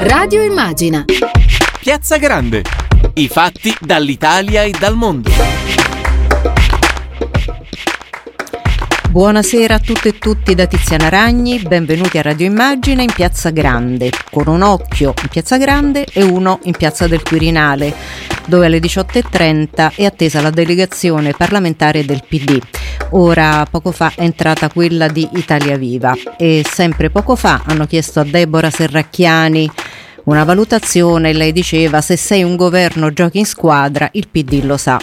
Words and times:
Radio 0.00 0.44
Immagina. 0.44 1.04
Piazza 1.80 2.18
Grande. 2.18 2.62
I 3.14 3.26
fatti 3.26 3.76
dall'Italia 3.80 4.62
e 4.62 4.70
dal 4.70 4.94
mondo. 4.94 5.28
Buonasera 9.10 9.74
a 9.74 9.78
tutte 9.80 10.10
e 10.10 10.18
tutti 10.18 10.54
da 10.54 10.66
Tiziana 10.66 11.08
Ragni, 11.08 11.58
benvenuti 11.58 12.18
a 12.18 12.22
Radio 12.22 12.46
Immagina 12.46 13.02
in 13.02 13.10
Piazza 13.12 13.50
Grande, 13.50 14.12
con 14.30 14.46
un 14.46 14.62
occhio 14.62 15.14
in 15.20 15.28
Piazza 15.28 15.56
Grande 15.56 16.06
e 16.12 16.22
uno 16.22 16.60
in 16.64 16.76
Piazza 16.76 17.08
del 17.08 17.22
Quirinale, 17.22 17.92
dove 18.46 18.66
alle 18.66 18.78
18.30 18.78 19.94
è 19.96 20.04
attesa 20.04 20.40
la 20.40 20.50
delegazione 20.50 21.32
parlamentare 21.32 22.04
del 22.04 22.22
PD. 22.28 22.60
Ora, 23.10 23.66
poco 23.68 23.90
fa, 23.90 24.12
è 24.14 24.22
entrata 24.22 24.68
quella 24.68 25.08
di 25.08 25.26
Italia 25.32 25.76
Viva 25.78 26.14
e 26.36 26.64
sempre 26.70 27.08
poco 27.10 27.34
fa 27.34 27.62
hanno 27.64 27.86
chiesto 27.86 28.20
a 28.20 28.24
Deborah 28.24 28.70
Serracchiani 28.70 29.70
una 30.28 30.44
valutazione, 30.44 31.32
lei 31.32 31.52
diceva 31.52 32.02
se 32.02 32.16
sei 32.16 32.42
un 32.42 32.54
governo 32.54 33.12
giochi 33.14 33.38
in 33.38 33.46
squadra, 33.46 34.10
il 34.12 34.28
PD 34.28 34.62
lo 34.62 34.76
sa. 34.76 35.00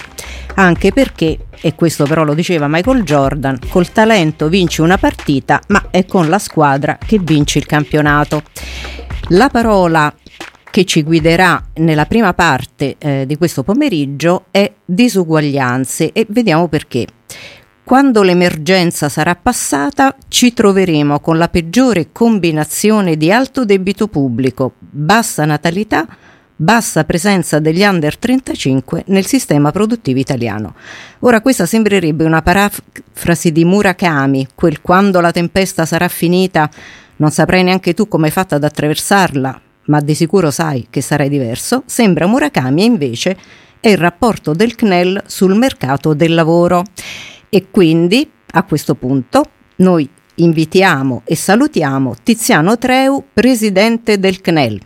Anche 0.54 0.92
perché, 0.92 1.48
e 1.60 1.74
questo 1.74 2.06
però 2.06 2.24
lo 2.24 2.36
diceva 2.36 2.68
Michael 2.70 3.04
Jordan, 3.04 3.58
col 3.70 3.92
talento 3.92 4.50
vinci 4.50 4.82
una 4.82 5.00
partita, 5.00 5.60
ma 5.70 5.88
è 5.90 6.06
con 6.06 6.30
la 6.30 6.38
squadra 6.38 7.00
che 7.04 7.18
vinci 7.18 7.58
il 7.58 7.66
campionato. 7.66 8.44
La 9.30 9.50
parola 9.50 10.14
che 10.70 10.86
ci 10.86 11.02
guiderà 11.02 11.70
nella 11.76 12.06
prima 12.06 12.36
parte 12.36 12.96
eh, 13.00 13.26
di 13.26 13.36
questo 13.36 13.64
pomeriggio 13.64 14.46
è 14.52 14.72
disuguaglianze 14.86 16.12
e 16.12 16.28
vediamo 16.30 16.68
perché. 16.68 17.08
Quando 17.86 18.24
l'emergenza 18.24 19.10
sarà 19.10 19.36
passata 19.36 20.16
ci 20.28 20.54
troveremo 20.54 21.20
con 21.20 21.38
la 21.38 21.50
peggiore 21.50 22.08
combinazione 22.12 23.16
di 23.16 23.32
alto 23.32 23.64
debito 23.64 24.08
pubblico, 24.08 24.74
bassa 24.80 25.46
natalità, 25.46 26.08
bassa 26.56 27.04
presenza 27.04 27.60
degli 27.60 27.84
under 27.84 28.18
35 28.18 29.04
nel 29.10 29.28
sistema 29.28 29.70
produttivo 29.70 30.18
italiano. 30.18 30.74
Ora 31.20 31.42
questa 31.42 31.68
sembrerebbe 31.68 32.24
una 32.24 32.42
parafrasi 32.42 33.52
di 33.52 33.64
Murakami, 33.66 34.48
quel 34.56 34.82
quando 34.82 35.22
la 35.22 35.30
tempesta 35.30 35.86
sarà 35.86 36.08
finita 36.08 36.68
non 37.18 37.30
saprai 37.30 37.62
neanche 37.62 37.94
tu 37.94 38.08
come 38.08 38.26
hai 38.26 38.32
fatto 38.32 38.56
ad 38.56 38.64
attraversarla, 38.64 39.62
ma 39.86 40.00
di 40.00 40.16
sicuro 40.16 40.50
sai 40.50 40.88
che 40.90 41.02
sarai 41.02 41.30
diverso, 41.30 41.84
sembra 41.86 42.26
Murakami 42.26 42.84
invece 42.84 43.38
è 43.80 43.90
il 43.90 43.98
rapporto 43.98 44.54
del 44.54 44.74
CNEL 44.74 45.22
sul 45.28 45.54
mercato 45.54 46.16
del 46.16 46.34
lavoro. 46.34 46.84
E 47.50 47.68
quindi 47.72 48.30
a 48.52 48.64
questo 48.64 48.96
punto 48.96 49.44
noi 49.78 50.10
invitiamo 50.36 51.22
e 51.26 51.36
salutiamo 51.36 52.16
Tiziano 52.24 52.78
Treu, 52.78 53.24
presidente 53.34 54.20
del 54.20 54.42
CNEL. 54.42 54.80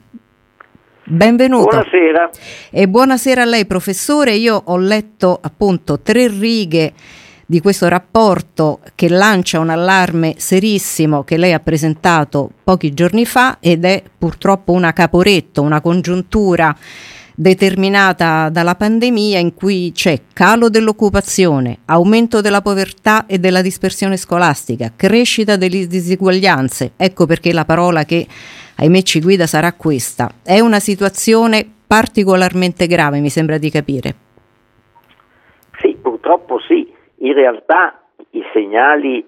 Benvenuto. 1.05 1.69
Buonasera. 1.69 2.29
E 2.69 2.87
buonasera 2.87 3.41
a 3.41 3.45
lei, 3.45 3.65
professore. 3.65 4.33
Io 4.33 4.61
ho 4.63 4.77
letto 4.77 5.39
appunto 5.41 6.01
tre 6.01 6.27
righe 6.27 6.93
di 7.47 7.61
questo 7.61 7.87
rapporto 7.87 8.79
che 8.93 9.09
lancia 9.09 9.59
un 9.59 9.71
allarme 9.71 10.35
serissimo 10.37 11.23
che 11.23 11.35
lei 11.35 11.51
ha 11.53 11.59
presentato 11.59 12.51
pochi 12.63 12.93
giorni 12.93 13.25
fa 13.25 13.57
ed 13.59 13.85
è 13.85 14.03
purtroppo 14.15 14.71
una 14.71 14.93
caporetto, 14.93 15.63
una 15.63 15.81
congiuntura 15.81 16.75
determinata 17.39 18.49
dalla 18.49 18.75
pandemia 18.75 19.39
in 19.39 19.53
cui 19.53 19.93
c'è 19.93 20.19
calo 20.33 20.67
dell'occupazione, 20.67 21.77
aumento 21.85 22.41
della 22.41 22.59
povertà 22.59 23.27
e 23.27 23.37
della 23.37 23.61
dispersione 23.61 24.17
scolastica, 24.17 24.91
crescita 24.93 25.55
delle 25.55 25.87
disuguaglianze. 25.87 26.91
Ecco 26.97 27.25
perché 27.25 27.53
la 27.53 27.63
parola 27.63 28.03
che 28.03 28.27
ahimè 28.75 29.01
ci 29.03 29.21
guida 29.21 29.47
sarà 29.47 29.71
questa. 29.71 30.29
È 30.43 30.59
una 30.59 30.79
situazione 30.79 31.65
particolarmente 31.87 32.87
grave, 32.87 33.21
mi 33.21 33.29
sembra 33.29 33.57
di 33.57 33.69
capire. 33.69 34.15
Sì, 35.79 35.95
purtroppo 35.95 36.59
sì. 36.59 36.93
In 37.19 37.33
realtà 37.33 38.01
i 38.31 38.43
segnali 38.51 39.25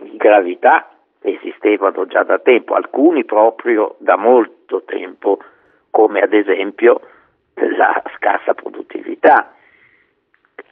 di 0.00 0.16
gravità 0.16 0.88
esistevano 1.20 2.06
già 2.06 2.22
da 2.22 2.38
tempo, 2.38 2.72
alcuni 2.72 3.26
proprio 3.26 3.96
da 3.98 4.16
molto 4.16 4.82
tempo, 4.86 5.36
come 5.90 6.20
ad 6.20 6.32
esempio 6.32 7.00
la 7.54 8.02
scarsa 8.16 8.54
produttività, 8.54 9.54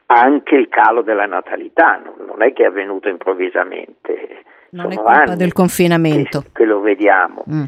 anche 0.07 0.57
il 0.57 0.69
calo 0.69 1.03
della 1.03 1.27
natalità, 1.27 2.03
non 2.19 2.43
è 2.43 2.53
che 2.53 2.65
è 2.65 2.67
avvenuto 2.67 3.09
improvvisamente. 3.09 4.45
Non 4.71 4.91
Sono 4.91 5.11
è 5.11 5.17
colpa 5.17 5.37
del 5.37 5.53
confinamento. 5.53 6.41
Che, 6.41 6.49
che 6.53 6.65
lo 6.65 6.81
vediamo. 6.81 7.45
Mm. 7.51 7.65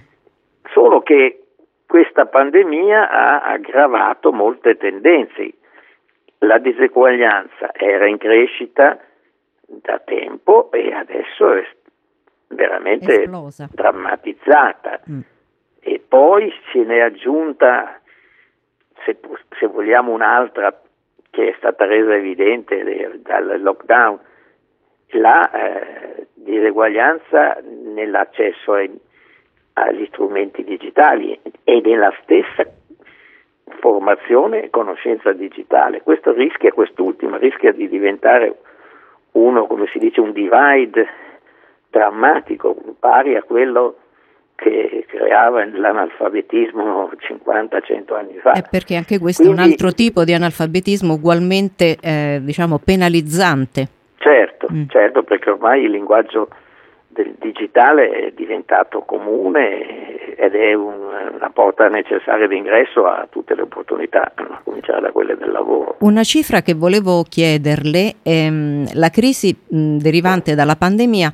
Solo 0.73 1.03
che 1.03 1.45
questa 1.87 2.27
pandemia 2.27 3.11
ha 3.11 3.43
aggravato 3.43 4.33
molte 4.33 4.77
tendenze. 4.77 5.53
La 6.39 6.59
diseguaglianza 6.59 7.73
era 7.73 8.07
in 8.07 8.19
crescita 8.19 8.99
da 9.67 9.99
tempo 10.05 10.71
e 10.73 10.93
adesso 10.93 11.53
è 11.53 11.67
veramente 12.49 13.23
Esplosa. 13.23 13.69
drammatizzata. 13.71 15.01
Mm. 15.11 15.21
E 15.81 16.03
poi 16.07 16.53
se 16.73 16.83
ne 16.85 16.97
è 16.97 17.01
aggiunta 17.01 18.01
se, 19.05 19.19
se 19.59 19.67
vogliamo 19.67 20.13
un'altra 20.13 20.81
che 21.31 21.49
è 21.49 21.55
stata 21.57 21.85
resa 21.85 22.15
evidente 22.15 23.21
dal 23.23 23.61
lockdown, 23.61 24.19
la 25.09 25.51
eh, 25.51 26.27
diseguaglianza 26.35 27.61
nell'accesso 27.65 28.73
ai, 28.75 28.91
agli 29.75 30.07
strumenti 30.07 30.63
digitali 30.63 31.39
e 31.65 31.81
nella 31.81 32.13
stessa 32.23 32.65
formazione 33.81 34.65
e 34.65 34.71
conoscenza 34.71 35.33
digitale. 35.33 36.03
Questo 36.03 36.33
rischia, 36.33 36.73
quest'ultima 36.73 37.37
rischia 37.37 37.73
di 37.73 37.89
diventare 37.89 38.59
uno, 39.33 39.67
come 39.67 39.87
si 39.89 39.99
dice, 39.99 40.21
un 40.21 40.33
divide 40.33 41.09
drammatico, 41.91 42.77
pari 42.99 43.37
a 43.37 43.43
quello 43.43 43.97
che 44.55 45.05
creava 45.09 45.65
l'analfabetismo 45.65 47.11
50-100 47.17 48.15
anni 48.15 48.39
fa. 48.41 48.53
È 48.53 48.63
perché 48.69 48.97
anche 48.97 49.19
questo 49.19 49.43
Quindi, 49.43 49.61
è 49.61 49.65
un 49.65 49.71
altro 49.71 49.93
tipo 49.93 50.25
di 50.25 50.33
analfabetismo 50.33 51.15
ugualmente 51.15 51.97
eh, 52.01 52.41
diciamo 52.43 52.79
penalizzante. 52.79 53.89
Certo, 54.19 54.69
mm. 54.73 54.89
certo, 54.89 55.23
perché 55.23 55.51
ormai 55.51 55.85
il 55.85 55.91
linguaggio 55.91 56.49
del 57.09 57.35
digitale 57.39 58.11
è 58.11 58.33
diventato 58.35 59.01
comune 59.03 60.35
ed 60.37 60.55
è 60.55 60.75
un, 60.75 60.95
una 61.35 61.51
porta 61.51 61.89
necessaria 61.89 62.47
d'ingresso 62.47 63.07
a 63.07 63.27
tutte 63.31 63.55
le 63.55 63.63
opportunità, 63.63 64.33
a 64.35 64.61
cominciare 64.65 65.01
da 65.01 65.13
quelle 65.13 65.37
del 65.37 65.51
lavoro. 65.51 65.97
Una 66.01 66.25
cifra 66.25 66.63
che 66.63 66.75
volevo 66.75 67.23
chiederle, 67.23 68.15
ehm, 68.23 68.95
la 68.95 69.11
crisi 69.11 69.55
mh, 69.55 69.99
derivante 69.99 70.55
dalla 70.55 70.77
pandemia 70.77 71.33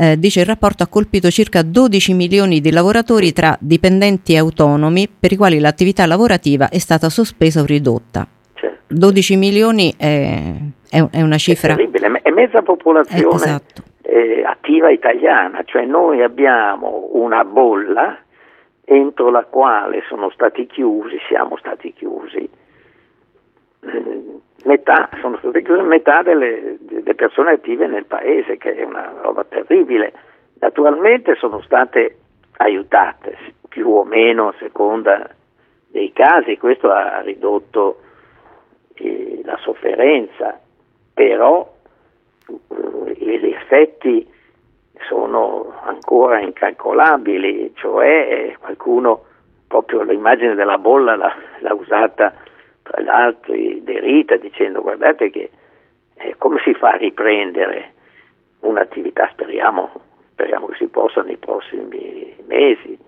eh, 0.00 0.18
dice 0.18 0.40
il 0.40 0.46
rapporto 0.46 0.82
ha 0.82 0.88
colpito 0.88 1.28
circa 1.28 1.60
12 1.62 2.14
milioni 2.14 2.60
di 2.60 2.72
lavoratori 2.72 3.32
tra 3.32 3.54
dipendenti 3.60 4.32
e 4.32 4.38
autonomi 4.38 5.06
per 5.08 5.32
i 5.32 5.36
quali 5.36 5.58
l'attività 5.58 6.06
lavorativa 6.06 6.70
è 6.70 6.78
stata 6.78 7.10
sospesa 7.10 7.60
o 7.60 7.66
ridotta. 7.66 8.26
Certo. 8.54 8.78
12 8.88 9.36
milioni 9.36 9.94
è, 9.98 10.54
è, 10.88 11.06
è 11.10 11.20
una 11.20 11.36
cifra... 11.36 11.74
È 11.74 11.76
terribile, 11.76 12.18
è 12.22 12.30
mezza 12.30 12.62
popolazione 12.62 13.34
esatto. 13.34 13.82
eh, 14.00 14.42
attiva 14.42 14.90
italiana, 14.90 15.62
cioè 15.66 15.84
noi 15.84 16.22
abbiamo 16.22 17.10
una 17.12 17.44
bolla 17.44 18.16
entro 18.86 19.30
la 19.30 19.44
quale 19.44 20.02
sono 20.08 20.30
stati 20.30 20.66
chiusi, 20.66 21.18
siamo 21.28 21.58
stati 21.58 21.92
chiusi, 21.92 22.48
metà, 24.64 25.08
sono 25.20 25.38
state 25.38 25.62
chiuse 25.62 25.82
metà 25.82 26.22
delle, 26.22 26.76
delle, 26.80 27.14
persone 27.14 27.52
attive 27.52 27.86
nel 27.86 28.04
paese, 28.04 28.56
che 28.56 28.74
è 28.74 28.84
una 28.84 29.12
roba 29.22 29.44
terribile. 29.44 30.12
Naturalmente 30.60 31.34
sono 31.36 31.60
state 31.62 32.16
aiutate, 32.58 33.36
più 33.68 33.88
o 33.88 34.04
meno 34.04 34.48
a 34.48 34.54
seconda 34.58 35.28
dei 35.88 36.12
casi, 36.12 36.58
questo 36.58 36.90
ha 36.90 37.20
ridotto 37.20 38.00
eh, 38.94 39.40
la 39.44 39.56
sofferenza, 39.62 40.60
però 41.14 41.72
eh, 42.46 43.14
gli 43.14 43.52
effetti 43.52 44.28
sono 45.08 45.72
ancora 45.82 46.40
incalcolabili, 46.40 47.72
cioè 47.74 48.54
qualcuno, 48.60 49.24
proprio 49.66 50.02
l'immagine 50.02 50.54
della 50.54 50.78
bolla 50.78 51.16
l'ha, 51.16 51.34
l'ha 51.60 51.74
usata 51.74 52.34
tra 52.90 53.02
l'altro 53.02 53.54
derita 53.82 54.36
dicendo 54.36 54.82
guardate 54.82 55.30
che 55.30 55.50
eh, 56.16 56.34
come 56.38 56.60
si 56.64 56.74
fa 56.74 56.90
a 56.90 56.96
riprendere 56.96 57.92
un'attività, 58.60 59.28
speriamo, 59.32 59.90
speriamo 60.32 60.66
che 60.66 60.76
si 60.76 60.86
possa 60.88 61.22
nei 61.22 61.36
prossimi 61.36 62.34
mesi, 62.46 62.98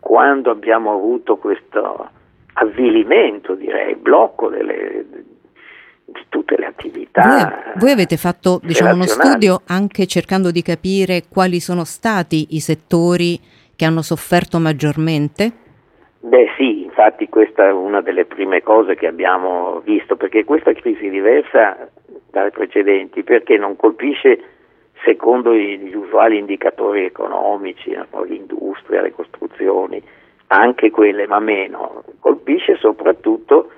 quando 0.00 0.50
abbiamo 0.50 0.92
avuto 0.92 1.36
questo 1.36 2.08
avvilimento, 2.54 3.54
direi, 3.54 3.94
blocco 3.94 4.48
delle, 4.48 5.04
di 6.04 6.24
tutte 6.28 6.56
le 6.56 6.66
attività. 6.66 7.22
Voi, 7.22 7.72
voi 7.76 7.90
avete 7.90 8.16
fatto 8.16 8.58
diciamo, 8.62 8.94
uno 8.94 9.04
studio 9.04 9.60
anche 9.66 10.06
cercando 10.06 10.50
di 10.50 10.62
capire 10.62 11.24
quali 11.28 11.60
sono 11.60 11.84
stati 11.84 12.54
i 12.56 12.60
settori 12.60 13.38
che 13.76 13.84
hanno 13.84 14.02
sofferto 14.02 14.58
maggiormente? 14.58 15.52
Beh 16.20 16.48
sì, 16.56 16.85
infatti 16.96 17.28
questa 17.28 17.68
è 17.68 17.72
una 17.72 18.00
delle 18.00 18.24
prime 18.24 18.62
cose 18.62 18.94
che 18.94 19.06
abbiamo 19.06 19.80
visto, 19.84 20.16
perché 20.16 20.44
questa 20.44 20.72
crisi 20.72 21.08
è 21.08 21.10
diversa 21.10 21.90
dalle 22.30 22.50
precedenti, 22.50 23.22
perché 23.22 23.58
non 23.58 23.76
colpisce 23.76 24.40
secondo 25.04 25.54
gli 25.54 25.94
usuali 25.94 26.38
indicatori 26.38 27.04
economici, 27.04 27.94
l'industria, 28.24 29.02
le 29.02 29.12
costruzioni, 29.12 30.02
anche 30.46 30.90
quelle, 30.90 31.26
ma 31.26 31.38
meno, 31.38 32.02
colpisce 32.18 32.76
soprattutto 32.76 33.70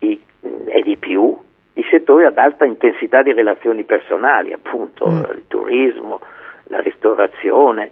i, 0.00 0.20
e 0.66 0.82
di 0.82 0.96
più 0.96 1.36
i 1.74 1.86
settori 1.88 2.24
ad 2.24 2.36
alta 2.36 2.64
intensità 2.64 3.22
di 3.22 3.32
relazioni 3.32 3.84
personali, 3.84 4.52
appunto 4.52 5.08
mm. 5.08 5.22
il 5.36 5.44
turismo, 5.46 6.20
la 6.64 6.80
ristorazione 6.80 7.90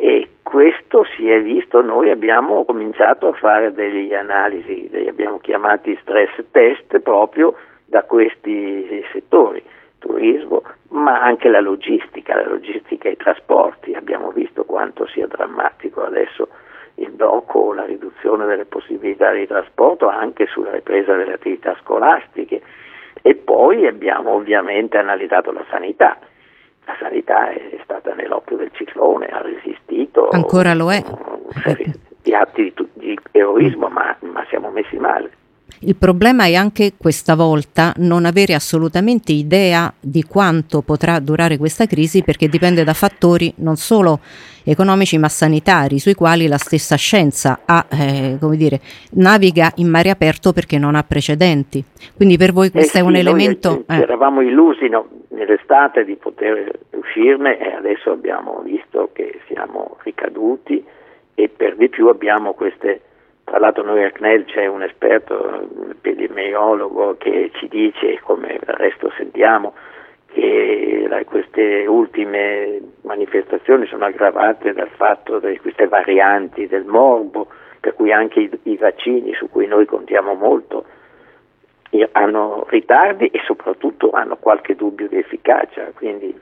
e 0.00 0.28
questo 0.42 1.04
si 1.14 1.28
è 1.28 1.42
visto, 1.42 1.82
noi 1.82 2.08
abbiamo 2.08 2.64
cominciato 2.64 3.28
a 3.28 3.32
fare 3.34 3.70
delle 3.74 4.16
analisi, 4.16 4.88
li 4.90 5.06
abbiamo 5.06 5.38
chiamati 5.40 5.96
stress 6.00 6.42
test 6.50 7.00
proprio 7.00 7.54
da 7.84 8.02
questi 8.04 9.04
settori, 9.12 9.62
turismo, 9.98 10.62
ma 10.88 11.20
anche 11.20 11.50
la 11.50 11.60
logistica, 11.60 12.34
la 12.34 12.48
logistica 12.48 13.10
e 13.10 13.12
i 13.12 13.16
trasporti, 13.16 13.92
abbiamo 13.92 14.30
visto 14.30 14.64
quanto 14.64 15.06
sia 15.08 15.26
drammatico 15.26 16.02
adesso 16.02 16.48
il 16.94 17.10
blocco, 17.10 17.74
la 17.74 17.84
riduzione 17.84 18.46
delle 18.46 18.64
possibilità 18.64 19.32
di 19.32 19.46
trasporto 19.46 20.08
anche 20.08 20.46
sulla 20.46 20.70
ripresa 20.70 21.14
delle 21.14 21.34
attività 21.34 21.76
scolastiche. 21.82 22.62
E 23.20 23.34
poi 23.34 23.86
abbiamo 23.86 24.30
ovviamente 24.30 24.96
analizzato 24.96 25.52
la 25.52 25.64
sanità 25.68 26.18
la 26.84 26.96
sanità 26.98 27.50
è 27.50 27.78
stata 27.82 28.14
nell'occhio 28.14 28.56
del 28.56 28.70
ciclone, 28.72 29.26
ha 29.26 29.40
resistito. 29.40 30.28
Ancora 30.30 30.74
lo 30.74 30.92
è. 30.92 31.02
Di 32.22 32.34
atti 32.34 32.72
di, 32.74 32.90
di 32.94 33.18
eroismo, 33.32 33.88
ma, 33.88 34.16
ma 34.20 34.44
siamo 34.48 34.70
messi 34.70 34.96
male. 34.96 35.30
Il 35.80 35.96
problema 35.96 36.44
è 36.44 36.54
anche 36.54 36.92
questa 36.96 37.34
volta 37.34 37.92
non 37.98 38.24
avere 38.24 38.54
assolutamente 38.54 39.32
idea 39.32 39.92
di 39.98 40.22
quanto 40.24 40.82
potrà 40.82 41.18
durare 41.20 41.56
questa 41.56 41.86
crisi 41.86 42.22
perché 42.22 42.48
dipende 42.48 42.84
da 42.84 42.92
fattori 42.92 43.52
non 43.56 43.76
solo 43.76 44.20
economici 44.64 45.18
ma 45.18 45.28
sanitari 45.28 45.98
sui 45.98 46.14
quali 46.14 46.46
la 46.46 46.58
stessa 46.58 46.96
scienza 46.96 47.60
ha, 47.64 47.86
eh, 47.88 48.36
come 48.38 48.56
dire, 48.56 48.80
naviga 49.12 49.72
in 49.76 49.88
mare 49.88 50.10
aperto 50.10 50.52
perché 50.52 50.78
non 50.78 50.94
ha 50.94 51.02
precedenti. 51.02 51.82
Quindi 52.14 52.36
per 52.36 52.52
voi 52.52 52.70
questo 52.70 52.98
eh 52.98 53.00
è 53.00 53.04
un 53.04 53.16
elemento... 53.16 53.84
Eh. 53.88 53.96
Eravamo 53.96 54.42
illusi 54.42 54.88
no, 54.88 55.08
nell'estate 55.28 56.04
di 56.04 56.16
poter 56.16 56.78
uscirne 56.90 57.58
e 57.58 57.74
adesso 57.74 58.10
abbiamo 58.10 58.62
visto 58.64 59.10
che 59.12 59.40
siamo 59.46 59.96
ricaduti 60.02 60.84
e 61.34 61.48
per 61.48 61.76
di 61.76 61.88
più 61.88 62.08
abbiamo 62.08 62.52
queste 62.52 63.00
tra 63.50 63.58
l'altro 63.58 63.82
noi 63.82 64.04
a 64.04 64.12
CNEL 64.12 64.44
c'è 64.44 64.66
un 64.66 64.84
esperto, 64.84 65.66
epidemiologo 65.90 67.16
che 67.18 67.50
ci 67.54 67.66
dice, 67.66 68.20
come 68.22 68.60
del 68.64 68.76
resto 68.76 69.10
sentiamo, 69.16 69.74
che 70.32 71.08
queste 71.24 71.84
ultime 71.86 72.80
manifestazioni 73.02 73.86
sono 73.86 74.04
aggravate 74.04 74.72
dal 74.72 74.90
fatto 74.90 75.40
di 75.40 75.58
queste 75.58 75.88
varianti 75.88 76.68
del 76.68 76.84
morbo, 76.84 77.48
per 77.80 77.94
cui 77.94 78.12
anche 78.12 78.38
i, 78.38 78.50
i 78.62 78.76
vaccini 78.76 79.34
su 79.34 79.50
cui 79.50 79.66
noi 79.66 79.84
contiamo 79.84 80.34
molto 80.34 80.84
hanno 82.12 82.64
ritardi 82.68 83.26
e 83.26 83.40
soprattutto 83.44 84.12
hanno 84.12 84.36
qualche 84.36 84.76
dubbio 84.76 85.08
di 85.08 85.18
efficacia, 85.18 85.90
quindi 85.92 86.32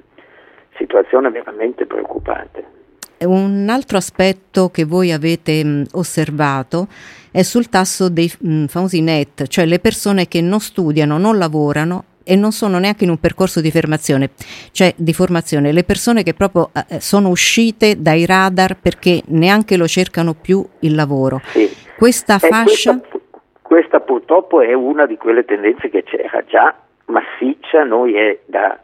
situazione 0.77 1.31
veramente 1.31 1.87
preoccupante. 1.87 2.78
Un 3.21 3.67
altro 3.69 3.97
aspetto 3.97 4.71
che 4.71 4.85
voi 4.85 5.13
avete 5.13 5.65
mh, 5.65 5.87
osservato 5.93 6.87
è 7.31 7.43
sul 7.43 7.69
tasso 7.69 8.09
dei 8.09 8.31
mh, 8.39 8.67
famosi 8.67 9.01
net, 9.01 9.47
cioè 9.49 9.67
le 9.67 9.79
persone 9.79 10.29
che 10.29 10.41
non 10.41 10.61
studiano, 10.61 11.19
non 11.19 11.39
lavorano 11.39 12.05
e 12.25 12.37
non 12.37 12.53
sono 12.53 12.79
neanche 12.79 13.05
in 13.05 13.11
un 13.11 13.19
percorso 13.19 13.61
di 13.61 13.71
formazione, 13.71 14.31
cioè 14.71 14.93
di 14.97 15.15
formazione, 15.15 15.73
le 15.73 15.83
persone 15.83 16.23
che 16.23 16.35
proprio 16.35 16.71
eh, 16.75 16.97
eh 16.97 17.01
sono 17.01 17.31
uscite 17.31 18.01
dai 18.01 18.27
radar 18.27 18.77
perché 18.79 19.23
neanche 19.29 19.77
lo 19.77 19.87
cercano 19.87 20.35
più 20.35 20.65
il 20.81 20.95
lavoro. 20.95 21.41
Sì. 21.47 21.69
Questa 21.97 22.37
eh, 22.37 22.39
fascia... 22.39 22.99
Questa, 22.99 23.19
questa 23.63 24.01
purtroppo 24.01 24.61
è 24.61 24.75
una 24.75 25.07
di 25.07 25.17
quelle 25.17 25.45
tendenze 25.45 25.89
che 25.89 26.03
c'era 26.03 26.45
già 26.47 26.75
massiccia, 27.07 27.85
noi 27.85 28.15
è 28.15 28.41
da 28.47 28.79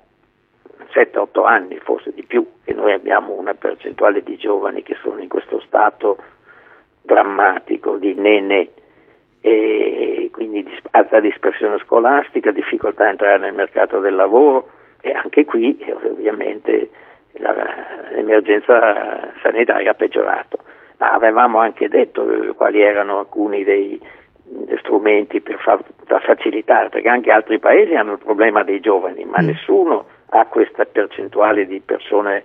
7-8 0.95 1.45
anni, 1.45 1.79
forse 1.79 2.13
di 2.15 2.23
più, 2.23 2.47
che 2.65 2.73
noi 2.73 2.93
abbiamo 2.93 3.33
una 3.33 3.55
percentuale 3.55 4.23
di 4.23 4.37
giovani 4.37 4.83
che 4.83 4.97
sono 5.03 5.21
in 5.21 5.29
questo 5.29 5.61
stato 5.61 6.19
drammatico 7.03 7.97
di 7.97 8.15
nene 8.15 8.69
e 9.41 10.31
quindi 10.33 10.67
alta 10.93 11.21
dispersione 11.21 11.79
scolastica, 11.79 12.51
difficoltà 12.51 13.05
a 13.05 13.11
entrare 13.11 13.39
nel 13.39 13.53
mercato 13.53 14.01
del 14.01 14.15
lavoro 14.15 14.71
e 15.01 15.13
anche 15.13 15.45
qui 15.45 15.77
ovviamente 16.03 16.89
la, 17.33 17.55
l'emergenza 18.13 19.33
sanitaria 19.43 19.91
ha 19.91 19.95
peggiorato. 19.95 20.59
Ma 20.99 21.11
avevamo 21.11 21.59
anche 21.59 21.89
detto 21.89 22.25
quali 22.57 22.81
erano 22.81 23.19
alcuni 23.19 23.65
dei 23.65 24.01
strumenti 24.79 25.41
per, 25.41 25.59
far, 25.59 25.83
per 26.07 26.23
facilitare, 26.23 26.89
perché 26.89 27.09
anche 27.09 27.31
altri 27.31 27.59
paesi 27.59 27.95
hanno 27.95 28.13
il 28.13 28.19
problema 28.19 28.63
dei 28.63 28.81
giovani, 28.81 29.25
ma 29.25 29.43
mm. 29.43 29.47
nessuno 29.47 30.07
ha 30.37 30.47
questa 30.47 30.85
percentuale 30.85 31.67
di 31.67 31.81
persone 31.81 32.43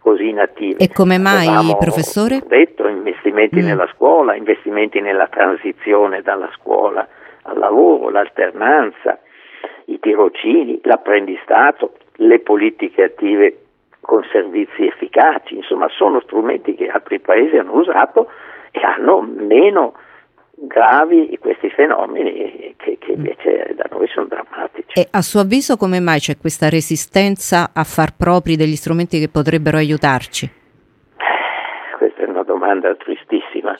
così 0.00 0.28
inattive. 0.28 0.82
E 0.82 0.88
come 0.88 1.18
mai, 1.18 1.46
Avevamo 1.46 1.76
professore? 1.76 2.42
detto 2.46 2.88
investimenti 2.88 3.60
mm. 3.60 3.64
nella 3.64 3.88
scuola, 3.94 4.34
investimenti 4.34 5.00
nella 5.00 5.28
transizione 5.28 6.22
dalla 6.22 6.50
scuola 6.54 7.06
al 7.42 7.58
lavoro, 7.58 8.10
l'alternanza, 8.10 9.20
i 9.86 9.98
tirocini, 10.00 10.80
l'apprendistato, 10.82 11.94
le 12.16 12.40
politiche 12.40 13.04
attive 13.04 13.58
con 14.00 14.24
servizi 14.32 14.86
efficaci, 14.86 15.54
insomma 15.56 15.88
sono 15.88 16.20
strumenti 16.20 16.74
che 16.74 16.88
altri 16.88 17.20
paesi 17.20 17.56
hanno 17.56 17.74
usato 17.74 18.28
e 18.72 18.80
hanno 18.80 19.20
meno 19.20 19.94
gravi 20.66 21.36
questi 21.40 21.70
fenomeni 21.70 22.74
che, 22.76 22.98
che, 22.98 23.12
invece 23.12 23.72
da 23.74 23.86
noi 23.90 24.06
sono 24.08 24.26
drammatici. 24.26 25.00
E 25.00 25.08
a 25.10 25.22
suo 25.22 25.40
avviso 25.40 25.76
come 25.76 26.00
mai 26.00 26.18
c'è 26.18 26.36
questa 26.36 26.68
resistenza 26.68 27.70
a 27.72 27.84
far 27.84 28.14
propri 28.16 28.56
degli 28.56 28.76
strumenti 28.76 29.18
che 29.18 29.28
potrebbero 29.28 29.78
aiutarci? 29.78 30.46
Eh, 30.46 31.96
questa 31.96 32.22
è 32.22 32.28
una 32.28 32.42
domanda 32.42 32.94
tristissima 32.96 33.76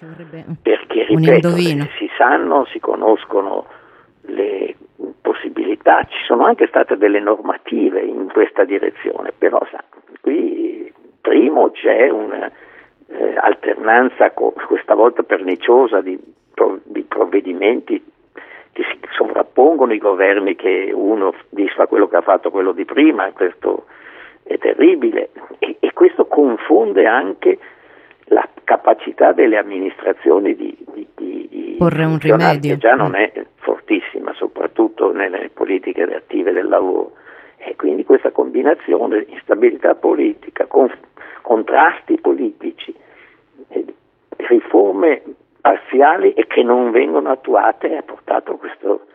perché 0.63 1.05
ripeto, 1.09 1.51
si 1.51 2.11
sanno, 2.17 2.65
si 2.67 2.81
conoscono 2.81 3.67
le 4.23 4.75
possibilità, 5.21 6.05
ci 6.05 6.25
sono 6.27 6.45
anche 6.45 6.67
state 6.67 6.97
delle 6.97 7.21
normative 7.21 8.01
in 8.01 8.31
questa 8.33 8.65
direzione, 8.65 9.33
però 9.37 9.61
sa, 9.71 9.85
qui 10.21 10.93
primo 11.21 11.71
c'è 11.71 12.09
un'alternanza 12.09 14.27
eh, 14.27 14.33
questa 14.33 14.95
volta 14.95 15.23
perniciosa 15.23 16.01
di 16.01 16.19
provvedimenti 17.21 18.03
che 18.73 18.83
si 18.83 18.99
sovrappongono 19.13 19.93
i 19.93 19.99
governi 19.99 20.57
che 20.57 20.91
uno 20.95 21.35
disfa 21.51 21.87
quello 21.87 22.09
che 22.09 22.17
ha 22.17 22.23
fatto 22.23 22.51
quello 22.51 22.73
di 22.73 22.87
prima, 22.87 23.31
questo 23.33 23.85
è 24.43 24.57
terribile. 24.57 25.31
E, 25.59 25.77
e 25.81 25.93
questo 25.93 26.25
confonde 26.27 27.07
anche 27.07 27.59
la 28.27 28.49
capacità 28.65 29.33
delle 29.33 29.59
amministrazioni 29.59 30.55
di, 30.55 30.75
di, 30.95 31.07
di, 31.15 31.49
di 31.51 31.77
porre 31.79 32.05
un 32.05 32.19
rimedio. 32.19 32.75
che 32.75 32.79
già 32.79 32.95
non 32.95 33.15
è 33.15 33.31
fortissima, 33.57 34.33
soprattutto 34.35 35.13
nelle 35.13 35.51
politiche 35.53 36.03
attive 36.03 36.53
del 36.53 36.69
lavoro. 36.69 37.13
E 37.59 37.77
quindi 37.77 38.05
questa 38.05 38.31
combinazione 38.31 39.25
di 39.25 39.33
instabilità 39.33 39.95
politica, 39.95 40.65
conf- 40.67 40.97
contrasti 41.43 42.19
politici, 42.19 42.95
eh, 43.69 43.85
riforme 44.37 45.23
parziali 45.61 46.33
e 46.33 46.47
che 46.47 46.63
non 46.63 46.91
vengono 46.91 47.31
attuate 47.31 47.97
ha 47.97 48.03
portato 48.03 48.57
questo, 48.57 49.07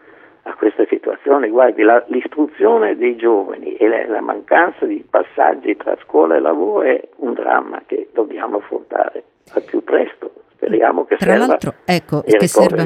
a 0.44 0.54
questa 0.56 0.86
situazione. 0.88 1.50
Guardi, 1.50 1.82
la, 1.84 2.04
l'istruzione 2.08 2.96
dei 2.96 3.16
giovani 3.16 3.76
e 3.76 3.88
la, 3.88 4.08
la, 4.08 4.22
mancanza 4.22 4.86
di 4.86 5.04
passaggi 5.10 5.76
tra 5.76 5.98
scuola 6.04 6.36
e 6.36 6.40
lavoro 6.40 6.84
è 6.84 7.02
un 7.18 7.34
dramma 7.34 7.82
che 7.86 8.10
dobbiamo 8.14 8.58
affrontare 8.58 9.24
al 9.54 9.64
più 9.64 9.84
presto. 9.84 10.32
Speriamo 10.56 11.06
che 11.06 11.18
tra 11.18 11.38
l'altro, 11.38 11.74
ecco, 11.86 12.22
che 12.22 12.48
serva 12.48 12.84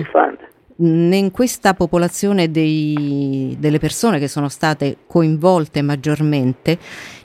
in 0.81 1.29
questa 1.31 1.73
popolazione 1.73 2.49
dei, 2.49 3.57
delle 3.59 3.79
persone 3.79 4.17
che 4.17 4.29
sono 4.29 4.47
state 4.47 4.97
coinvolte 5.07 5.81
maggiormente 5.81 6.77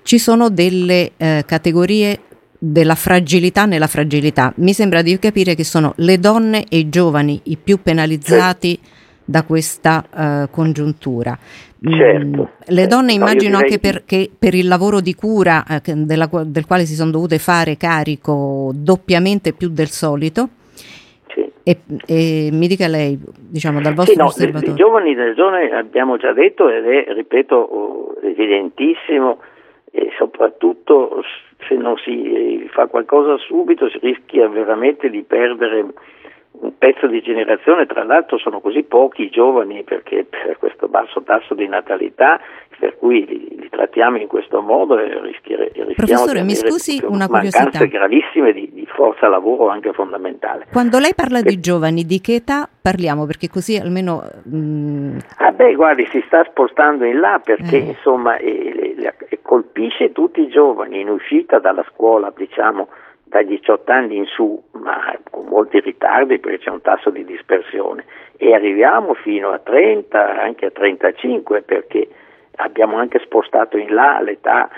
ci 0.03 0.19
sono 0.19 0.51
delle 0.51 1.13
eh, 1.17 1.45
categorie 1.47 2.19
della 2.59 2.95
fragilità 2.95 3.67
nella 3.67 3.87
fragilità. 3.87 4.53
Mi 4.57 4.73
sembra 4.73 5.03
di 5.03 5.19
capire 5.19 5.55
che 5.55 5.65
sono 5.65 5.93
le 5.97 6.19
donne 6.19 6.65
e 6.69 6.79
i 6.79 6.89
giovani 6.89 7.41
i 7.45 7.57
più 7.57 7.83
penalizzati 7.83 8.79
da 9.25 9.43
questa 9.45 10.05
uh, 10.11 10.51
congiuntura. 10.51 11.39
Mm, 11.87 11.93
certo. 11.99 12.51
le 12.69 12.87
donne 12.87 13.13
immagino 13.13 13.59
anche 13.59 13.79
perché 13.79 14.31
per 14.39 14.55
il 14.55 14.67
lavoro 14.67 15.01
di 15.01 15.15
cura 15.15 15.65
eh, 15.67 15.95
della, 15.95 16.31
del 16.47 16.67
quale 16.67 16.87
si 16.87 16.95
sono 16.95 17.11
dovute 17.11 17.39
fare 17.39 17.77
carico 17.77 18.71
doppiamente 18.75 19.53
più 19.53 19.69
del 19.69 19.89
solito. 19.89 20.49
Sì. 21.27 21.47
E, 21.63 21.81
e, 22.07 22.49
mi 22.53 22.69
dica 22.69 22.87
lei, 22.87 23.19
diciamo, 23.37 23.83
dal 23.83 23.93
vostro 23.93 24.15
sì, 24.15 24.19
no, 24.19 24.27
osservatorio. 24.27 24.73
I 24.73 24.77
giovani 24.77 25.15
delle 25.15 25.35
zone 25.35 25.71
abbiamo 25.73 26.17
già 26.17 26.33
detto 26.33 26.71
ed 26.71 26.87
è, 26.87 27.13
ripeto, 27.13 27.55
oh, 27.55 28.15
evidentissimo 28.23 29.39
e 29.97 30.11
soprattutto 30.19 31.23
se 31.69 31.77
non 31.77 31.97
si 31.99 32.65
eh, 32.65 32.69
fa 32.69 32.89
qualcosa 32.89 33.39
subito 33.39 33.89
si 33.89 33.99
rischia 34.01 34.49
veramente 34.49 35.09
di 35.09 35.23
perdere 35.23 35.87
un 36.61 36.79
pezzo 36.79 37.07
di 37.07 37.21
generazione, 37.21 37.87
tra 37.87 38.05
l'altro 38.05 38.39
sono 38.39 38.61
così 38.61 38.83
pochi 38.83 39.25
i 39.25 39.31
giovani 39.31 39.83
perché 39.83 40.25
per 40.25 40.57
questo 40.59 40.89
basso 40.89 41.23
tasso 41.23 41.55
di 41.55 41.67
natalità 41.67 42.41
per 42.79 42.97
cui 42.99 43.25
li, 43.27 43.57
li 43.59 43.69
trattiamo 43.69 44.19
in 44.19 44.27
questo 44.27 44.61
modo 44.61 44.99
e 44.99 45.21
rischiere, 45.21 45.71
rischiamo 45.73 45.95
Professore, 45.95 46.41
di 46.41 46.47
mi 46.47 46.55
scusi 46.55 47.03
una 47.07 47.27
curiosità. 47.27 47.85
gravissime 47.87 48.53
di, 48.53 48.71
di, 48.73 48.87
forza 48.87 49.29
lavoro 49.29 49.69
anche 49.69 49.93
fondamentale. 49.93 50.67
Quando 50.71 50.99
lei 50.99 51.15
parla 51.15 51.41
di 51.41 51.59
giovani, 51.61 52.05
di 52.05 52.21
che 52.21 52.35
età 52.37 52.69
parliamo? 52.81 53.27
Perché 53.27 53.49
così 53.49 53.77
almeno... 53.77 54.23
Mh... 54.45 54.57
Mm, 54.57 55.19
ah 55.39 55.53
beh, 55.53 55.75
guardi, 55.75 56.07
si 56.07 56.23
sta 56.27 56.45
spostando 56.45 57.05
in 57.05 57.19
là 57.19 57.41
perché 57.43 57.77
eh. 57.77 57.81
insomma 57.81 58.37
eh, 58.37 58.95
eh, 59.29 59.39
colpisce 59.43 60.13
tutti 60.13 60.41
i 60.41 60.49
giovani 60.49 61.01
in 61.01 61.09
uscita 61.09 61.59
dalla 61.59 61.85
scuola, 61.93 62.33
diciamo, 62.37 62.89
dai 63.35 63.47
18 63.47 63.91
anni 63.91 64.17
in 64.17 64.27
su, 64.27 64.63
ma 64.75 65.13
con 65.29 65.47
molti 65.47 65.81
ritardi 65.81 66.39
perché 66.39 66.59
c'è 66.59 66.71
un 66.71 66.83
tasso 66.83 67.11
di 67.11 67.25
dispersione 67.25 68.05
e 68.37 68.55
arriviamo 68.55 69.15
fino 69.15 69.51
a 69.51 69.59
30, 69.59 70.41
anche 70.41 70.67
a 70.67 70.71
35 70.71 71.63
perché 71.63 72.07
abbiamo 72.57 72.97
anche 72.97 73.19
spostato 73.19 73.77
in 73.77 73.93
là 73.93 74.21
l'età 74.21 74.71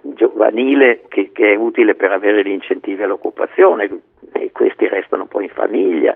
giovanile 0.00 1.02
che, 1.08 1.32
che, 1.32 1.52
è 1.52 1.56
utile 1.56 1.94
per 1.96 2.12
avere 2.12 2.42
gli 2.42 2.50
incentivi 2.50 3.02
all'occupazione 3.02 3.90
e 4.32 4.52
questi 4.52 4.88
restano 4.88 5.26
poi 5.26 5.44
in 5.44 5.50
famiglia, 5.50 6.14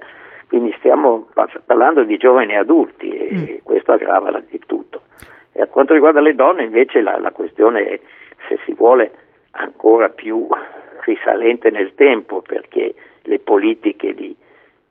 quindi 0.49 0.75
stiamo 0.79 1.29
parlando 1.67 2.05
di 2.05 2.17
giovani 2.17 2.57
adulti 2.57 3.11
e 3.11 3.35
mm. 3.35 3.57
questo 3.65 3.93
aggrava 3.93 4.43
di 4.49 4.61
tutto. 4.67 5.03
E 5.53 5.61
a 5.61 5.67
quanto 5.67 5.93
riguarda 5.93 6.21
le 6.21 6.35
donne 6.35 6.63
invece 6.63 7.03
la, 7.03 7.19
la 7.19 7.33
questione 7.33 7.85
è 7.85 8.01
se 8.49 8.59
si 8.65 8.73
vuole 8.73 9.13
ancora 9.51 10.09
più 10.09 10.49
risalente 11.05 11.71
nel 11.71 11.95
tempo 11.95 12.43
perché 12.43 12.95
le 13.23 13.39
politiche 13.39 14.15
di, 14.15 14.35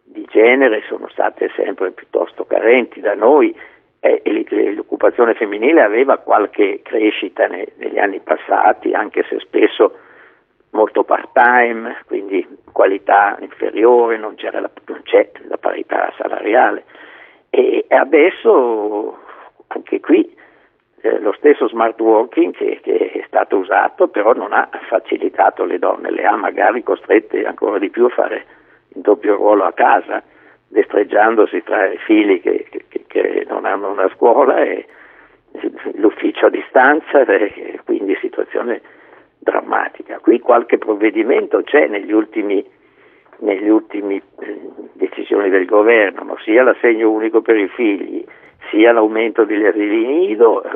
di 0.04 0.26
genere 0.30 0.84
sono 0.88 1.08
state 1.10 1.52
sempre 1.56 1.92
piuttosto 1.92 2.46
carenti 2.46 3.00
da 3.00 3.14
noi 3.14 3.56
eh, 4.00 4.22
e 4.24 4.74
l'occupazione 4.74 5.36
femminile 5.36 5.82
aveva 5.82 6.18
qualche 6.18 6.82
crescita 6.84 7.48
ne, 7.48 7.68
negli 7.78 8.00
anni 8.00 8.20
passati, 8.20 8.94
anche 8.94 9.24
se 9.30 9.40
spesso 9.40 9.98
molto 10.72 11.04
part-time, 11.04 11.98
quindi 12.08 12.48
qualità 12.72 13.38
inferiore, 13.40 14.18
non, 14.18 14.36
la, 14.38 14.70
non 14.86 15.02
c'è 15.04 15.32
la 15.48 15.58
parità 15.58 16.14
salariale. 16.18 16.86
E 17.50 17.86
adesso 17.90 19.18
anche 19.68 20.00
qui 20.00 20.36
eh, 21.02 21.20
lo 21.20 21.34
stesso 21.34 21.68
smart 21.68 22.00
working 22.00 22.54
che, 22.54 22.80
che, 22.82 23.12
è 23.12 23.24
stato 23.28 23.58
usato 23.58 24.08
però 24.08 24.34
non 24.34 24.54
ha 24.54 24.70
facilitato 24.88 25.66
le 25.66 25.80
donne, 25.80 26.12
le 26.12 26.26
ha 26.26 26.36
magari 26.36 26.84
costrette 26.84 27.46
ancora 27.46 27.80
di 27.80 27.90
più 27.90 28.06
a 28.06 28.10
fare 28.10 28.46
il 28.90 29.02
doppio 29.02 29.36
ruolo 29.36 29.64
a 29.64 29.74
casa, 29.74 30.22
destreggiandosi 30.68 31.64
tra 31.64 31.88
i 31.88 31.98
figli 31.98 32.42
che, 32.42 32.68
che, 32.70 33.04
che 33.08 33.46
non 33.48 33.66
hanno 33.66 33.90
una 33.90 34.10
scuola 34.16 34.62
e 34.62 34.86
l'ufficio 35.94 36.48
a 36.48 36.50
distanza, 36.50 37.26
quindi 37.84 38.16
situazione 38.22 38.82
drammatica. 39.38 40.20
Qui 40.20 40.40
qualche 40.40 40.78
provvedimento 40.78 41.62
c'è 41.64 41.88
negli 41.88 42.12
ultimi, 42.12 42.66
negli 43.42 43.70
ultimi 43.70 44.22
eh, 44.40 44.60
decisioni 44.94 45.50
del 45.50 45.66
governo, 45.66 46.38
sia 46.44 46.64
l'assegno 46.64 47.10
unico 47.10 47.42
per 47.42 47.58
i 47.58 47.68
figli, 47.70 48.24
sia 48.70 48.92
l'aumento 48.92 49.44
degli 49.44 49.66
asili 49.66 50.06
nido, 50.06 50.64
eh, 50.64 50.70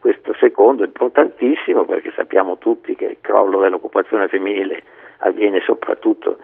questo 0.00 0.34
secondo 0.38 0.84
è 0.84 0.86
importantissimo 0.86 1.84
perché 1.84 2.12
sappiamo 2.14 2.58
tutti 2.58 2.94
che 2.94 3.04
il 3.04 3.16
crollo 3.20 3.60
dell'occupazione 3.60 4.28
femminile 4.28 4.82
avviene 5.18 5.60
soprattutto 5.60 6.38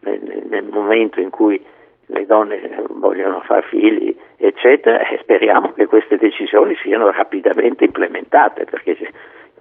nel, 0.00 0.20
nel 0.48 0.64
momento 0.64 1.20
in 1.20 1.30
cui 1.30 1.62
le 2.06 2.26
donne 2.26 2.84
vogliono 2.90 3.40
fare 3.40 3.62
figli, 3.68 4.14
eccetera, 4.36 5.06
e 5.08 5.18
speriamo 5.18 5.72
che 5.72 5.86
queste 5.86 6.16
decisioni 6.18 6.76
siano 6.82 7.10
rapidamente 7.10 7.84
implementate 7.84 8.64
perché 8.64 8.96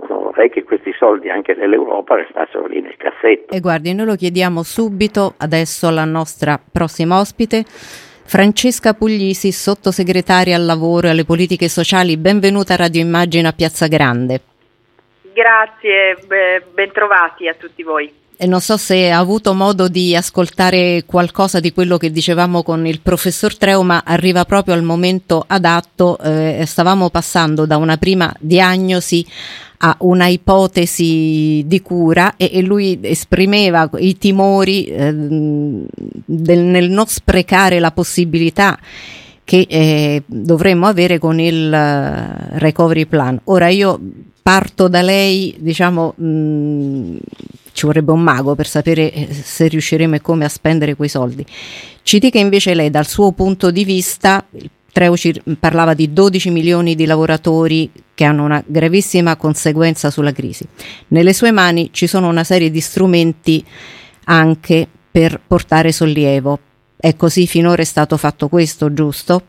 vorrei 0.08 0.50
che 0.50 0.64
questi 0.64 0.94
soldi 0.98 1.30
anche 1.30 1.56
dell'Europa 1.56 2.16
restassero 2.16 2.68
lì 2.68 2.82
nel 2.82 2.96
cassetto. 2.98 3.54
E 3.54 3.60
guardi, 3.60 3.94
noi 3.94 4.06
lo 4.06 4.16
chiediamo 4.16 4.64
subito 4.64 5.34
adesso 5.38 5.88
alla 5.88 6.06
nostra 6.06 6.60
prossima 6.72 7.20
ospite. 7.20 7.64
Francesca 7.66 8.94
Puglisi, 8.94 9.52
sottosegretaria 9.52 10.56
al 10.56 10.66
lavoro 10.66 11.08
e 11.08 11.10
alle 11.10 11.26
politiche 11.26 11.68
sociali, 11.68 12.16
benvenuta 12.16 12.74
a 12.74 12.78
Radio 12.78 13.02
Immagine 13.02 13.48
a 13.48 13.54
Piazza 13.54 13.88
Grande. 13.88 14.42
Grazie, 15.34 16.18
bentrovati 16.74 17.48
a 17.48 17.56
tutti 17.56 17.82
voi. 17.82 18.12
E 18.42 18.48
non 18.48 18.62
so 18.62 18.78
se 18.78 19.12
ha 19.12 19.20
avuto 19.20 19.54
modo 19.54 19.90
di 19.90 20.16
ascoltare 20.16 21.04
qualcosa 21.06 21.60
di 21.60 21.74
quello 21.74 21.98
che 21.98 22.10
dicevamo 22.10 22.64
con 22.64 22.88
il 22.88 23.02
professor 23.02 23.58
Treu, 23.58 23.82
ma 23.82 24.04
arriva 24.06 24.46
proprio 24.46 24.76
al 24.76 24.82
momento 24.82 25.44
adatto. 25.46 26.18
Eh, 26.20 26.64
stavamo 26.66 27.10
passando 27.10 27.66
da 27.66 27.76
una 27.76 27.98
prima 27.98 28.34
diagnosi 28.40 29.26
a 29.80 29.94
una 30.00 30.28
ipotesi 30.28 31.64
di 31.66 31.82
cura 31.82 32.38
e, 32.38 32.50
e 32.54 32.62
lui 32.62 32.98
esprimeva 33.02 33.90
i 33.98 34.18
timori 34.18 34.86
eh, 34.86 35.12
del, 35.12 36.60
nel 36.60 36.90
non 36.90 37.08
sprecare 37.08 37.80
la 37.80 37.92
possibilità 37.92 38.80
che 39.44 39.66
eh, 39.68 40.24
dovremmo 40.26 40.88
avere 40.88 41.18
con 41.18 41.42
il 41.42 41.66
uh, 41.66 42.58
recovery 42.58 43.06
plan. 43.06 43.38
Ora 43.46 43.68
io 43.68 44.00
parto 44.42 44.88
da 44.88 45.02
lei, 45.02 45.56
diciamo, 45.60 46.14
mh, 46.16 46.26
mm, 46.26 47.18
ci 47.80 47.86
vorrebbe 47.86 48.12
un 48.12 48.20
mago 48.20 48.56
per 48.56 48.68
sapere 48.68 49.10
eh, 49.14 49.34
se 49.34 49.70
riusciremo 49.70 50.16
e 50.16 50.22
come 50.22 50.44
a 50.44 50.50
spendere 50.50 50.96
quei 50.96 51.08
soldi. 51.08 51.46
Ci 52.04 52.20
dica 52.20 52.38
invece 52.38 52.74
lei 52.74 52.90
dal 52.90 53.08
suo 53.08 53.32
punto 53.32 53.72
di 53.72 53.86
vista, 53.86 54.46
il 54.52 54.70
Treuci 54.92 55.42
parlava 55.58 55.94
di 55.94 56.12
12 56.12 56.50
milioni 56.50 56.96
di 56.96 57.06
lavoratori 57.06 57.90
che 58.14 58.26
hanno 58.26 58.44
una 58.44 58.62
gravissima 58.66 59.38
conseguenza 59.38 60.10
sulla 60.10 60.34
crisi. 60.34 60.66
Nelle 61.10 61.32
sue 61.32 61.52
mani 61.52 61.90
ci 61.94 62.06
sono 62.06 62.28
una 62.28 62.44
serie 62.44 62.70
di 62.70 62.82
strumenti 62.82 63.64
anche 64.26 64.86
per 65.10 65.40
portare 65.46 65.94
sollievo. 65.94 66.60
È 66.98 67.16
così 67.16 67.48
finora 67.48 67.82
è 67.82 67.86
stato 67.86 68.18
fatto 68.18 68.50
questo, 68.50 68.94
giusto? 68.94 69.42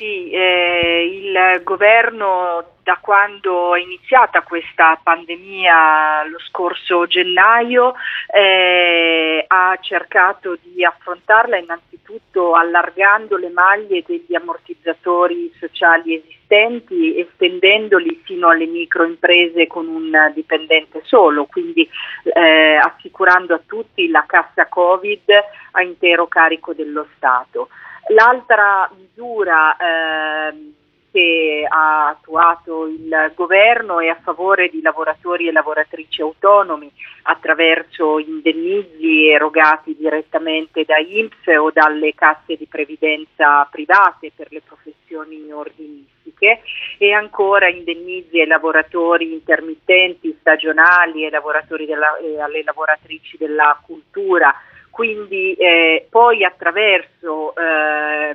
Sì, 0.00 0.30
eh, 0.30 1.10
il 1.12 1.60
governo 1.62 2.76
da 2.82 2.96
quando 3.02 3.74
è 3.74 3.80
iniziata 3.80 4.40
questa 4.40 4.98
pandemia 5.02 6.24
lo 6.24 6.38
scorso 6.38 7.06
gennaio 7.06 7.92
eh, 8.34 9.44
ha 9.46 9.76
cercato 9.78 10.56
di 10.62 10.82
affrontarla 10.82 11.58
innanzitutto 11.58 12.54
allargando 12.54 13.36
le 13.36 13.50
maglie 13.50 14.02
degli 14.06 14.34
ammortizzatori 14.34 15.52
sociali 15.58 16.14
esistenti, 16.14 17.18
estendendoli 17.20 18.22
fino 18.24 18.48
alle 18.48 18.64
microimprese 18.64 19.66
con 19.66 19.86
un 19.86 20.32
dipendente 20.34 21.02
solo, 21.04 21.44
quindi 21.44 21.86
eh, 22.22 22.80
assicurando 22.82 23.52
a 23.52 23.60
tutti 23.66 24.08
la 24.08 24.24
cassa 24.26 24.66
Covid 24.66 25.30
a 25.72 25.82
intero 25.82 26.26
carico 26.26 26.72
dello 26.72 27.06
Stato. 27.16 27.68
L'altra 28.10 28.90
misura 28.96 29.76
eh, 29.76 30.72
che 31.12 31.66
ha 31.68 32.08
attuato 32.08 32.86
il 32.86 33.32
governo 33.34 34.00
è 34.00 34.08
a 34.08 34.18
favore 34.22 34.68
di 34.68 34.80
lavoratori 34.80 35.48
e 35.48 35.52
lavoratrici 35.52 36.20
autonomi 36.22 36.90
attraverso 37.22 38.18
indennizi 38.18 39.28
erogati 39.28 39.96
direttamente 39.96 40.84
da 40.84 40.98
INPS 40.98 41.46
o 41.58 41.70
dalle 41.72 42.14
casse 42.14 42.56
di 42.56 42.66
previdenza 42.66 43.64
private 43.70 44.30
per 44.34 44.48
le 44.50 44.62
professioni 44.64 45.50
ordinistiche 45.50 46.62
e 46.98 47.12
ancora 47.12 47.68
indennizi 47.68 48.40
ai 48.40 48.46
lavoratori 48.46 49.32
intermittenti, 49.32 50.36
stagionali 50.40 51.26
e, 51.26 51.30
della, 51.30 52.18
e 52.18 52.40
alle 52.40 52.62
lavoratrici 52.62 53.36
della 53.36 53.80
cultura. 53.84 54.54
Quindi 54.90 55.54
eh, 55.54 56.06
poi 56.10 56.44
attraverso 56.44 57.54
eh, 57.56 58.34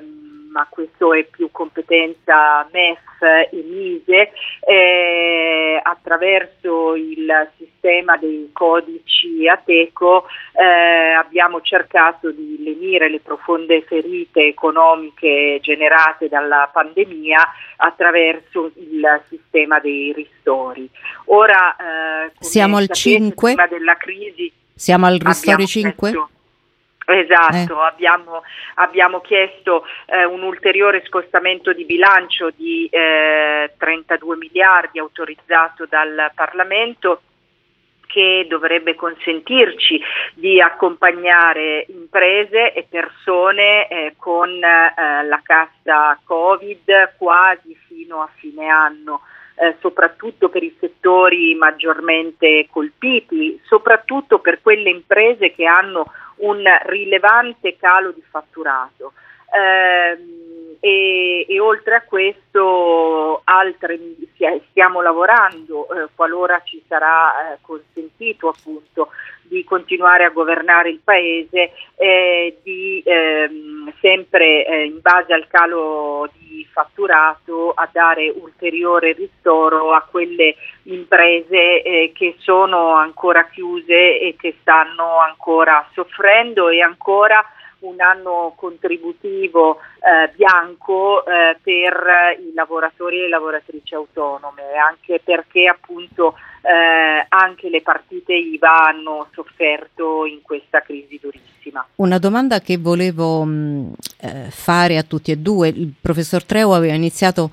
ma 0.56 0.66
questo 0.70 1.14
è 1.14 1.26
più 1.26 1.50
competenza 1.52 2.66
MEF 2.72 3.22
e 3.52 3.62
MISE, 3.62 4.32
eh, 4.62 5.80
attraverso 5.84 6.96
il 6.96 7.50
sistema 7.58 8.16
dei 8.16 8.50
codici 8.54 9.50
ATECO 9.50 10.28
eh, 10.54 11.12
abbiamo 11.12 11.60
cercato 11.60 12.32
di 12.32 12.64
lenire 12.64 13.10
le 13.10 13.20
profonde 13.20 13.82
ferite 13.82 14.48
economiche 14.48 15.60
generate 15.62 16.30
dalla 16.30 16.70
pandemia 16.72 17.46
attraverso 17.76 18.72
il 18.76 19.24
sistema 19.28 19.80
dei 19.82 20.14
ristori. 20.14 20.90
Ora, 21.26 21.76
eh, 21.76 22.32
siamo 22.40 22.78
al 22.78 22.88
5? 22.90 23.56
Prima 23.56 23.68
della 23.68 23.98
crisi 23.98 24.50
siamo 24.74 25.06
al 25.06 25.20
ristori 25.20 25.68
5? 25.68 26.10
Messo, 26.12 26.30
Esatto, 27.06 27.82
eh. 27.82 27.88
abbiamo, 27.88 28.42
abbiamo, 28.76 29.22
chiesto 29.22 29.86
eh, 30.08 30.26
un 30.26 30.42
ulteriore 30.42 31.04
scostamento 31.06 31.72
di 31.72 31.86
bilancio 31.86 32.50
di 32.50 32.88
eh, 32.90 33.74
32 33.78 34.38
miliardi 34.38 34.98
autorizzato 34.98 35.86
dal 35.86 36.32
Parlamento 36.34 37.22
che 38.08 38.46
dovrebbe 38.48 38.96
consentirci 38.96 40.02
di 40.36 40.62
accompagnare 40.62 41.86
imprese 41.90 42.72
e 42.72 42.88
persone 42.90 43.88
eh, 43.88 44.14
con 44.18 44.50
eh, 44.50 45.26
la 45.26 45.42
cassa 45.44 46.18
Covid 46.24 47.16
quasi 47.18 47.78
fino 47.88 48.22
a 48.22 48.30
fine 48.36 48.68
anno. 48.68 49.22
Eh, 49.58 49.76
soprattutto 49.80 50.50
per 50.50 50.64
i 50.64 50.76
settori 50.82 51.56
maggiormente 51.56 52.68
colpiti, 52.70 53.58
soprattutto 53.64 54.40
per 54.40 54.62
quelle 54.62 54.90
imprese 54.90 55.54
che 55.54 55.66
hanno 55.66 56.12
un 56.38 56.64
rilevante 56.86 57.78
calo 57.78 58.12
di 58.12 58.22
fatturato. 58.22 59.14
Eh, 59.52 60.65
e, 60.86 61.48
e, 61.50 61.60
oltre 61.60 61.96
a 61.96 62.02
questo 62.04 63.42
altre, 63.44 64.00
stiamo 64.70 65.02
lavorando 65.02 65.88
eh, 65.90 66.10
qualora 66.14 66.62
ci 66.64 66.80
sarà 66.88 67.54
eh, 67.54 67.58
consentito 67.62 68.50
appunto 68.50 69.10
di 69.42 69.64
continuare 69.64 70.26
a 70.26 70.30
governare 70.30 70.90
il 70.90 71.00
paese 71.04 71.72
eh, 71.96 72.60
di 72.62 73.02
ehm, 73.04 73.94
sempre 74.00 74.64
eh, 74.64 74.86
in 74.86 75.00
base 75.02 75.34
al 75.34 75.48
calo 75.48 76.30
di 76.38 76.68
fatturato 76.72 77.72
a 77.72 77.90
dare 77.92 78.30
ulteriore 78.30 79.14
ristoro 79.14 79.92
a 79.92 80.06
quelle 80.08 80.56
imprese 80.84 81.82
eh, 81.82 82.12
che 82.14 82.36
sono 82.38 82.94
ancora 82.94 83.48
chiuse 83.48 84.20
e 84.20 84.36
che 84.38 84.56
stanno 84.62 85.18
ancora 85.18 85.90
soffrendo 85.94 86.70
e 86.70 86.82
ancora 86.82 87.44
un 87.86 88.02
anno 88.02 88.54
contributivo 88.56 89.78
eh, 89.78 90.32
bianco 90.36 91.26
eh, 91.26 91.58
per 91.62 92.38
i 92.40 92.54
lavoratori 92.54 93.18
e 93.18 93.22
le 93.22 93.30
lavoratrici 93.30 93.96
autonome, 93.96 94.64
anche 94.76 95.22
perché 95.24 95.68
appunto 95.68 96.36
eh, 96.62 97.26
anche 97.30 97.70
le 97.70 97.82
partite 97.82 98.34
IVA 98.34 98.88
hanno 98.88 99.28
sofferto 99.34 100.26
in 100.26 100.42
questa 100.42 100.82
crisi 100.82 101.20
durissima. 101.22 101.86
Una 101.96 102.18
domanda 102.18 102.60
che 102.60 102.78
volevo 102.78 103.44
mh, 103.44 103.94
eh, 104.22 104.50
fare 104.50 104.98
a 104.98 105.04
tutti 105.04 105.32
e 105.32 105.38
due, 105.38 105.70
il 105.70 105.94
professor 106.00 106.44
Treu 106.44 106.72
aveva 106.72 106.94
iniziato 106.94 107.52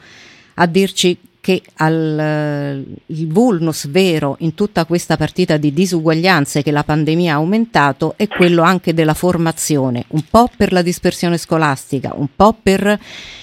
a 0.55 0.67
dirci 0.67 1.19
che 1.43 1.61
al, 1.79 2.19
eh, 2.21 2.85
il 3.07 3.27
vulnus 3.27 3.89
vero 3.89 4.37
in 4.39 4.55
tutta 4.55 4.85
questa 4.85 5.17
partita 5.17 5.57
di 5.57 5.73
disuguaglianze 5.73 6.63
che 6.63 6.71
la 6.71 6.85
pandemia 6.85 7.33
ha 7.33 7.37
aumentato 7.37 8.15
è 8.17 8.29
quello 8.29 8.63
anche 8.63 8.95
della 8.95 9.13
formazione, 9.13 10.05
un 10.11 10.23
po' 10.31 10.49
per 10.57 10.73
la 10.73 10.83
dispersione 10.83 11.39
scolastica, 11.39 12.13
un 12.15 12.29
po' 12.37 12.57
per, 12.63 12.97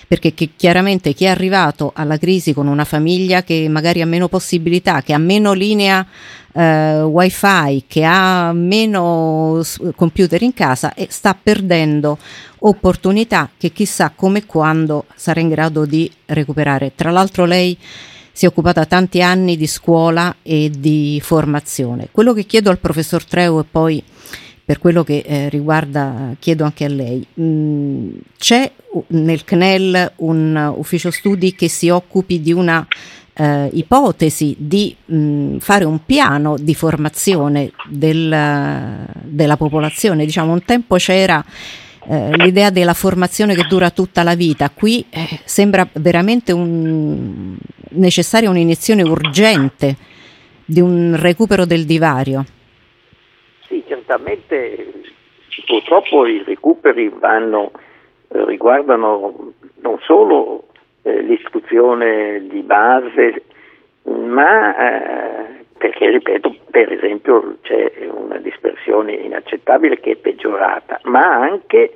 perché 0.08 0.34
chiaramente 0.34 1.12
chi 1.12 1.26
è 1.26 1.28
arrivato 1.28 1.92
alla 1.94 2.18
crisi 2.18 2.54
con 2.54 2.68
una 2.68 2.86
famiglia 2.86 3.44
che 3.44 3.68
magari 3.68 4.02
ha 4.02 4.06
meno 4.06 4.30
possibilità, 4.30 5.02
che 5.02 5.12
ha 5.12 5.18
meno 5.18 5.52
linea 5.52 6.08
eh, 6.54 7.02
wifi, 7.02 7.84
che 7.86 8.06
ha 8.06 8.54
meno 8.54 9.62
computer 9.98 10.42
in 10.42 10.54
casa 10.54 10.94
e 10.94 11.08
sta 11.10 11.38
perdendo 11.42 12.18
opportunità 12.60 13.50
che 13.58 13.72
chissà 13.72 14.12
come 14.16 14.40
e 14.40 14.46
quando 14.46 15.06
sarà 15.16 15.40
in 15.40 15.50
grado 15.50 15.86
di 15.86 16.12
recuperare. 16.26 16.94
Tra 16.96 17.12
l'altro 17.12 17.46
lei 17.46 17.78
si 18.32 18.46
è 18.46 18.48
occupata 18.48 18.86
tanti 18.86 19.22
anni 19.22 19.58
di 19.58 19.68
scuola 19.68 20.38
e 20.42 20.72
di 20.78 21.20
formazione. 21.22 22.10
Quello 22.12 22.34
che 22.34 22.46
chiedo 22.46 22.70
al 22.70 22.80
professor 22.80 23.24
Treu 23.24 23.60
e 23.60 23.66
poi 23.70 24.04
per 24.64 24.78
quello 24.78 25.04
che 25.04 25.24
eh, 25.26 25.50
riguarda, 25.50 26.36
chiedo 26.38 26.64
anche 26.64 26.86
a 26.86 26.90
lei, 26.90 27.26
mh, 27.34 27.44
mm, 27.44 28.10
c'è 28.38 28.72
nel 29.08 29.44
CNEL 29.44 30.14
un 30.18 30.74
ufficio 30.78 31.10
studi 31.10 31.56
che 31.56 31.68
si 31.68 31.90
occupi 31.90 32.40
di 32.40 32.54
una 32.54 32.88
eh, 33.34 33.70
ipotesi 33.74 34.56
di 34.60 34.96
mh, 35.06 35.58
fare 35.58 35.86
un 35.86 36.06
piano 36.06 36.56
di 36.58 36.76
formazione 36.76 37.72
del, 37.88 39.06
della 39.24 39.58
popolazione? 39.58 40.24
Diciamo, 40.24 40.54
un 40.54 40.64
tempo 40.64 40.98
c'era 40.98 41.44
eh, 42.10 42.36
l'idea 42.38 42.72
della 42.72 42.96
formazione 42.96 43.54
che 43.54 43.68
dura 43.68 43.92
tutta 43.92 44.24
la 44.24 44.34
vita. 44.34 44.72
Qui 44.72 45.06
eh, 45.12 45.42
sembra 45.46 45.88
veramente 45.94 46.52
un, 46.52 47.56
necessaria 47.92 48.50
un'iniezione 48.50 49.04
urgente 49.04 49.96
di 50.66 50.82
un 50.82 51.16
recupero 51.20 51.66
del 51.66 51.86
divario. 51.86 52.46
Sì, 53.68 53.84
certamente 53.88 54.92
purtroppo 55.68 56.26
i 56.26 56.44
recuperi 56.44 57.10
vanno, 57.10 57.72
eh, 58.30 58.44
riguardano 58.46 59.54
non 59.82 60.00
solo 60.02 60.64
eh, 61.04 61.22
l'istruzione 61.22 62.48
di 62.50 62.62
base, 62.62 63.44
ma 64.06 64.76
perché 65.80 66.10
ripeto, 66.10 66.56
per 66.70 66.92
esempio 66.92 67.56
c'è 67.62 68.10
una 68.12 68.38
dispersione 68.38 69.14
inaccettabile 69.14 69.98
che 70.02 70.12
è 70.12 70.16
peggiorata, 70.18 71.00
ma 71.04 71.22
anche 71.22 71.94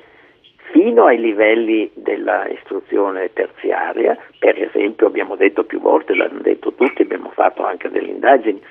fino 0.72 1.06
ai 1.06 1.20
livelli 1.20 1.92
della 1.94 2.48
istruzione 2.48 3.34
terziaria, 3.34 4.18
per 4.40 4.60
esempio 4.60 5.08
abbiamo 5.08 5.36
detto 5.36 5.66
più 5.66 5.82
volte, 5.82 6.16
l'hanno 6.16 6.40
detto 6.40 6.74
tutti, 6.74 7.02
abbiamo 7.02 7.30
fatto 7.36 7.66
anche 7.66 7.90
delle 7.90 8.08
indagini, 8.08 8.62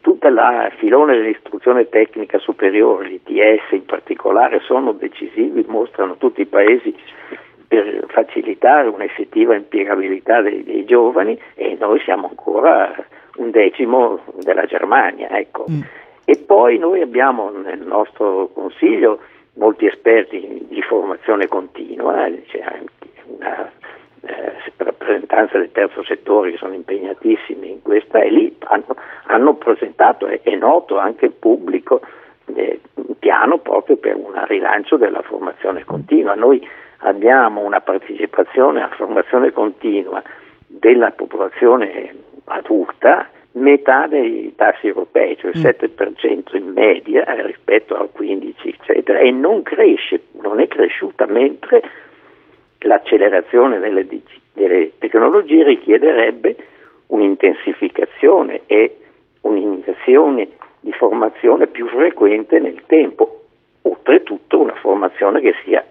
tutta 0.00 0.30
la 0.30 0.70
filone 0.76 1.16
dell'istruzione 1.16 1.88
tecnica 1.88 2.38
superiore, 2.38 3.08
l'ITS 3.08 3.72
in 3.72 3.84
particolare, 3.86 4.60
sono 4.60 4.92
decisivi, 4.92 5.64
mostrano 5.66 6.16
tutti 6.16 6.42
i 6.42 6.46
paesi 6.46 6.94
per 7.66 8.04
facilitare 8.06 8.86
un'effettiva 8.88 9.56
impiegabilità 9.56 10.42
dei, 10.42 10.62
dei 10.62 10.84
giovani 10.84 11.36
e 11.54 11.76
noi 11.80 11.98
siamo 12.00 12.28
ancora 12.28 12.94
un 13.36 13.50
decimo 13.50 14.20
della 14.42 14.66
Germania. 14.66 15.30
Ecco. 15.30 15.66
Mm. 15.70 15.80
E 16.24 16.36
poi 16.38 16.78
noi 16.78 17.00
abbiamo 17.00 17.50
nel 17.50 17.80
nostro 17.80 18.48
consiglio 18.52 19.18
molti 19.54 19.86
esperti 19.86 20.66
di 20.68 20.80
formazione 20.82 21.48
continua, 21.48 22.28
c'è 22.46 22.60
anche 22.60 23.10
una 23.26 23.70
eh, 24.22 24.52
rappresentanza 24.76 25.58
del 25.58 25.72
terzo 25.72 26.02
settore 26.04 26.52
che 26.52 26.56
sono 26.58 26.74
impegnatissimi 26.74 27.70
in 27.70 27.82
questa 27.82 28.20
e 28.20 28.30
lì 28.30 28.56
hanno, 28.60 28.96
hanno 29.24 29.54
presentato, 29.54 30.26
è, 30.26 30.40
è, 30.42 30.54
noto 30.54 30.96
anche 30.98 31.26
il 31.26 31.32
pubblico, 31.32 32.00
eh, 32.54 32.80
un 32.94 33.18
piano 33.18 33.58
proprio 33.58 33.96
per 33.96 34.16
un 34.16 34.32
rilancio 34.46 34.96
della 34.96 35.22
formazione 35.22 35.84
continua. 35.84 36.34
Noi 36.34 36.66
abbiamo 36.98 37.62
una 37.62 37.80
partecipazione 37.80 38.80
alla 38.80 38.94
formazione 38.94 39.52
continua 39.52 40.22
della 40.66 41.10
popolazione 41.10 42.14
adulta 42.44 43.28
metà 43.52 44.06
dei 44.06 44.52
tassi 44.56 44.86
europei, 44.86 45.36
cioè 45.36 45.50
il 45.52 45.60
mm. 45.60 45.64
7% 45.64 46.56
in 46.56 46.68
media 46.68 47.24
rispetto 47.42 47.96
al 47.96 48.08
15% 48.16 48.52
eccetera, 48.64 49.18
e 49.18 49.30
non 49.30 49.62
cresce, 49.62 50.22
non 50.40 50.60
è 50.60 50.68
cresciuta 50.68 51.26
mentre 51.26 51.82
l'accelerazione 52.78 53.78
delle, 53.78 54.06
delle 54.52 54.92
tecnologie 54.98 55.64
richiederebbe 55.64 56.56
un'intensificazione 57.08 58.62
e 58.66 58.96
un'iniezione 59.42 60.48
di 60.80 60.92
formazione 60.92 61.66
più 61.66 61.86
frequente 61.88 62.58
nel 62.58 62.82
tempo, 62.86 63.44
oltretutto 63.82 64.60
una 64.60 64.74
formazione 64.74 65.40
che 65.40 65.54
sia 65.64 65.84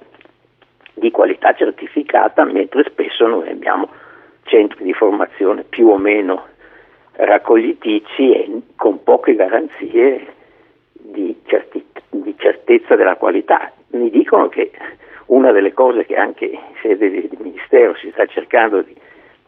di 0.93 1.11
qualità 1.11 1.53
certificata, 1.53 2.43
mentre 2.43 2.83
spesso 2.89 3.25
noi 3.27 3.49
abbiamo 3.49 3.89
centri 4.51 4.83
di 4.83 4.91
formazione 4.91 5.63
più 5.63 5.87
o 5.87 5.97
meno 5.97 6.47
raccogliticci 7.13 8.33
e 8.33 8.61
con 8.75 9.01
poche 9.01 9.33
garanzie 9.35 10.27
di, 10.91 11.39
certi, 11.45 11.85
di 12.09 12.35
certezza 12.37 12.95
della 12.97 13.15
qualità. 13.15 13.71
Mi 13.91 14.09
dicono 14.09 14.49
che 14.49 14.71
una 15.27 15.53
delle 15.53 15.71
cose 15.71 16.05
che 16.05 16.15
anche 16.15 16.45
in 16.45 16.59
sede 16.81 17.09
di 17.09 17.29
Ministero 17.39 17.95
si 17.95 18.09
sta 18.11 18.25
cercando 18.25 18.81
di 18.81 18.93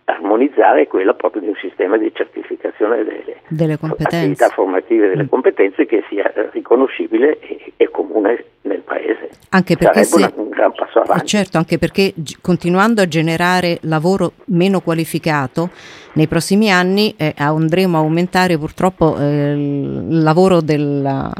armonizzare 0.06 0.82
è 0.82 0.88
quella 0.88 1.13
proprio 1.13 1.42
di 1.42 1.48
un 1.48 1.56
sistema 1.62 1.98
di 1.98 2.12
certificazione 2.13 3.04
delle, 3.04 3.38
delle 3.48 3.78
attività 3.80 4.50
formative 4.50 5.10
delle 5.10 5.24
mm. 5.24 5.28
competenze 5.28 5.86
che 5.86 6.04
sia 6.10 6.32
riconoscibile 6.52 7.39
e, 7.39 7.74
e 7.78 7.89
comune 7.89 8.46
nel 8.62 8.82
Paese. 8.82 9.30
Anche 9.50 9.78
perché 9.78 10.04
Sarebbe 10.04 10.34
se, 10.34 10.39
un 10.39 10.50
gran 10.50 10.74
passo 10.74 11.00
avanti. 11.00 11.26
Certo, 11.28 11.58
anche 11.58 11.78
perché 11.78 12.13
continuando 12.42 13.02
a 13.02 13.08
generare 13.08 13.78
lavoro 13.82 14.34
meno 14.46 14.82
qualificato, 14.82 15.70
nei 16.13 16.28
prossimi 16.28 16.72
anni 16.72 17.13
eh, 17.18 17.34
andremo 17.38 17.98
a 17.98 18.02
aumentare 18.02 18.58
purtroppo 18.58 19.18
eh, 19.18 19.54
il 19.54 20.22
lavoro 20.22 20.62
della, 20.62 21.32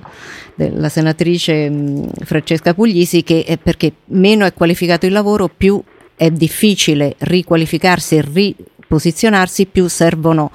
della 0.56 0.90
senatrice 0.90 1.70
mh, 1.70 1.76
mm, 1.76 2.04
Francesca 2.24 2.74
Puglisi 2.74 3.24
che 3.24 3.44
è 3.46 3.58
perché 3.58 3.94
meno 4.06 4.46
è 4.46 4.54
qualificato 4.54 5.06
il 5.06 5.12
lavoro 5.12 5.50
più 5.56 5.82
è 6.24 6.32
difficile 6.32 7.16
riqualificarsi 7.18 8.16
e 8.16 8.22
riposizionarsi, 8.22 9.66
più 9.66 9.90
servono 9.90 10.52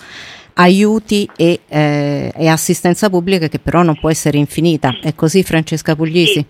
aiuti 0.55 1.29
e, 1.37 1.61
eh, 1.69 2.33
e, 2.35 2.49
assistenza 2.49 3.11
pubblica 3.11 3.49
che 3.49 3.59
però 3.59 3.83
non 3.83 3.99
può 3.99 4.09
essere 4.09 4.39
infinita. 4.39 4.99
È 5.01 5.15
così 5.15 5.43
Francesca 5.43 5.95
Puglisi? 5.95 6.33
Sì. 6.33 6.47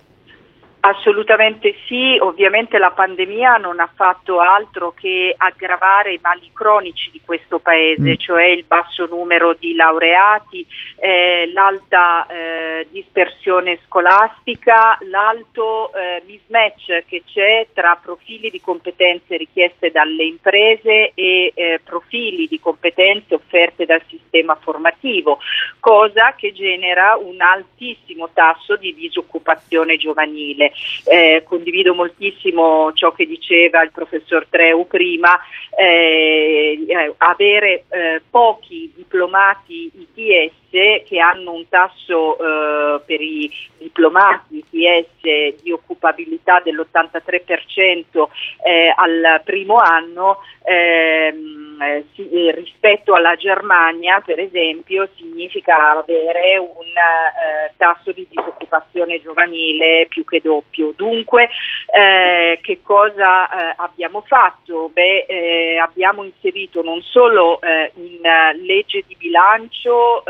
Assolutamente 0.80 1.74
sì, 1.86 2.16
ovviamente 2.20 2.78
la 2.78 2.92
pandemia 2.92 3.56
non 3.56 3.80
ha 3.80 3.90
fatto 3.92 4.38
altro 4.38 4.92
che 4.92 5.34
aggravare 5.36 6.12
i 6.12 6.20
mali 6.22 6.50
cronici 6.52 7.10
di 7.10 7.20
questo 7.24 7.58
paese, 7.58 8.12
mm. 8.12 8.14
cioè 8.18 8.44
il 8.44 8.64
basso 8.64 9.06
numero 9.06 9.54
di 9.54 9.74
laureati, 9.74 10.64
eh, 11.00 11.50
l'alta 11.52 12.26
eh, 12.26 12.86
dispersione 12.90 13.80
scolastica, 13.86 14.96
l'alto 15.10 15.92
eh, 15.94 16.22
mismatch 16.26 17.04
che 17.08 17.22
c'è 17.26 17.66
tra 17.72 17.98
profili 18.00 18.48
di 18.48 18.60
competenze 18.60 19.36
richieste 19.36 19.90
dalle 19.90 20.24
imprese 20.24 21.10
e 21.14 21.52
eh, 21.54 21.80
profili 21.82 22.46
di 22.46 22.60
competenze 22.60 23.34
offerte 23.34 23.84
dal 23.84 24.02
sistema 24.08 24.54
formativo, 24.54 25.40
cosa 25.80 26.34
che 26.36 26.52
genera 26.52 27.16
un 27.16 27.40
altissimo 27.40 28.30
tasso 28.32 28.76
di 28.76 28.94
disoccupazione 28.94 29.96
giovanile. 29.96 30.67
Eh, 31.04 31.42
condivido 31.44 31.94
moltissimo 31.94 32.92
ciò 32.92 33.12
che 33.12 33.26
diceva 33.26 33.83
il 33.83 33.92
professor 33.92 34.46
Treu 34.48 34.87
prima, 34.87 35.38
eh, 35.76 36.85
eh 36.87 37.14
avere 37.18 37.85
eh, 37.88 38.22
pochi 38.28 38.92
diplomati 38.94 39.90
ITS 39.94 40.52
che 40.70 41.18
hanno 41.18 41.52
un 41.52 41.68
tasso 41.68 42.38
eh, 42.38 43.00
per 43.04 43.20
i 43.20 43.50
diplomati 43.78 44.64
ITS 44.70 45.62
di 45.62 45.72
occupabilità 45.72 46.61
dell'83% 46.61 48.28
eh, 48.62 48.92
al 48.94 49.40
primo 49.44 49.76
anno 49.76 50.38
ehm, 50.64 51.81
eh, 51.81 52.04
si, 52.14 52.28
eh, 52.28 52.52
rispetto 52.52 53.14
alla 53.14 53.37
Germania, 53.37 54.20
per 54.24 54.40
esempio, 54.40 55.09
significa 55.16 55.98
avere 55.98 56.59
un 56.59 56.87
eh, 56.87 57.72
tasso 57.76 58.12
di 58.12 58.26
disoccupazione 58.28 59.20
giovanile 59.22 60.07
più 60.09 60.24
che 60.24 60.40
doppio. 60.42 60.92
Dunque, 60.94 61.48
eh, 61.94 62.59
che 62.62 62.81
cosa 62.83 63.48
eh, 63.48 63.74
abbiamo 63.76 64.22
fatto? 64.26 64.90
Beh, 64.92 65.26
eh, 65.28 65.78
abbiamo 65.78 66.24
inserito 66.24 66.83
non 66.83 67.00
solo 67.02 67.61
in 67.94 68.20
legge 68.64 69.04
di 69.07 69.16
bilancio 69.16 70.22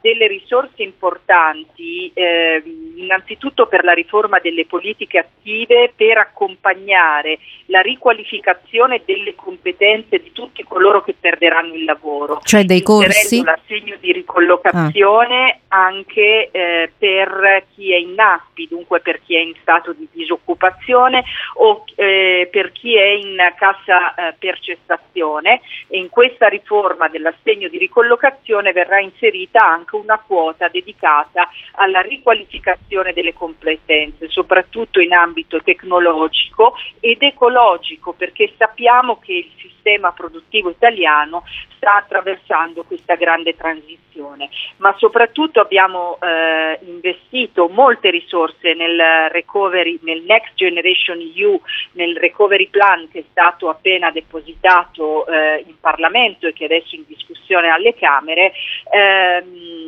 delle 0.00 0.26
risorse 0.26 0.82
importanti, 0.82 2.10
eh, 2.14 2.62
innanzitutto 2.96 3.66
per 3.66 3.84
la 3.84 3.92
riforma 3.92 4.38
delle 4.38 4.66
politiche 4.66 5.18
attive, 5.18 5.92
per 5.94 6.18
accompagnare 6.18 7.38
la 7.66 7.80
riqualificazione 7.80 9.02
delle 9.04 9.34
competenze 9.34 10.18
di 10.20 10.32
tutti 10.32 10.62
coloro 10.64 11.02
che 11.02 11.14
perderanno 11.18 11.74
il 11.74 11.84
lavoro. 11.84 12.40
Cioè 12.42 12.64
dei 12.64 12.82
corsi? 12.82 13.42
L'assegno 13.42 13.96
di 14.00 14.12
ricollocazione 14.12 15.60
ah. 15.68 15.86
anche 15.86 16.50
eh, 16.50 16.90
per 16.96 17.64
chi 17.74 17.92
è 17.92 17.96
in 17.96 18.14
NASPI, 18.14 18.68
dunque 18.68 19.00
per 19.00 19.20
chi 19.22 19.36
è 19.36 19.40
in 19.40 19.54
stato 19.60 19.92
di 19.92 20.08
disoccupazione 20.12 21.24
o 21.56 21.84
eh, 21.94 22.48
per 22.50 22.72
chi 22.72 22.96
è 22.96 23.06
in 23.06 23.36
cassa 23.56 24.14
eh, 24.14 24.34
per 24.38 24.58
cessazione 24.60 25.60
e 25.88 25.98
in 25.98 26.08
questa 26.08 26.48
riforma 26.48 27.08
dell'assegno 27.08 27.68
di 27.68 27.78
ricollocazione 27.78 28.72
verrà 28.72 29.00
inserita 29.00 29.64
anche 29.64 29.89
anche 29.90 29.96
una 29.96 30.18
quota 30.24 30.68
dedicata 30.68 31.48
alla 31.72 32.00
riqualificazione 32.00 33.12
delle 33.12 33.34
competenze, 33.34 34.28
soprattutto 34.28 35.00
in 35.00 35.12
ambito 35.12 35.60
tecnologico 35.62 36.74
ed 37.00 37.22
ecologico, 37.22 38.12
perché 38.12 38.52
sappiamo 38.56 39.18
che 39.18 39.32
il 39.32 39.50
sistema 39.56 40.12
produttivo 40.12 40.70
italiano 40.70 41.42
sta 41.76 41.96
attraversando 41.96 42.84
questa 42.84 43.14
grande 43.14 43.56
transizione, 43.56 44.50
ma 44.76 44.94
soprattutto 44.98 45.60
abbiamo 45.60 46.18
eh, 46.20 46.78
investito 46.84 47.68
molte 47.68 48.10
risorse 48.10 48.74
nel 48.74 49.30
recovery, 49.30 49.98
nel 50.02 50.22
Next 50.22 50.54
Generation 50.54 51.18
EU, 51.34 51.58
nel 51.92 52.16
recovery 52.18 52.68
plan 52.68 53.08
che 53.10 53.20
è 53.20 53.24
stato 53.30 53.70
appena 53.70 54.10
depositato 54.10 55.26
eh, 55.26 55.64
in 55.66 55.80
Parlamento 55.80 56.46
e 56.46 56.52
che 56.52 56.66
adesso 56.66 56.94
è 56.94 56.98
in 56.98 57.04
discussione 57.06 57.68
alle 57.68 57.94
Camere. 57.94 58.52
Ehm, 58.92 59.79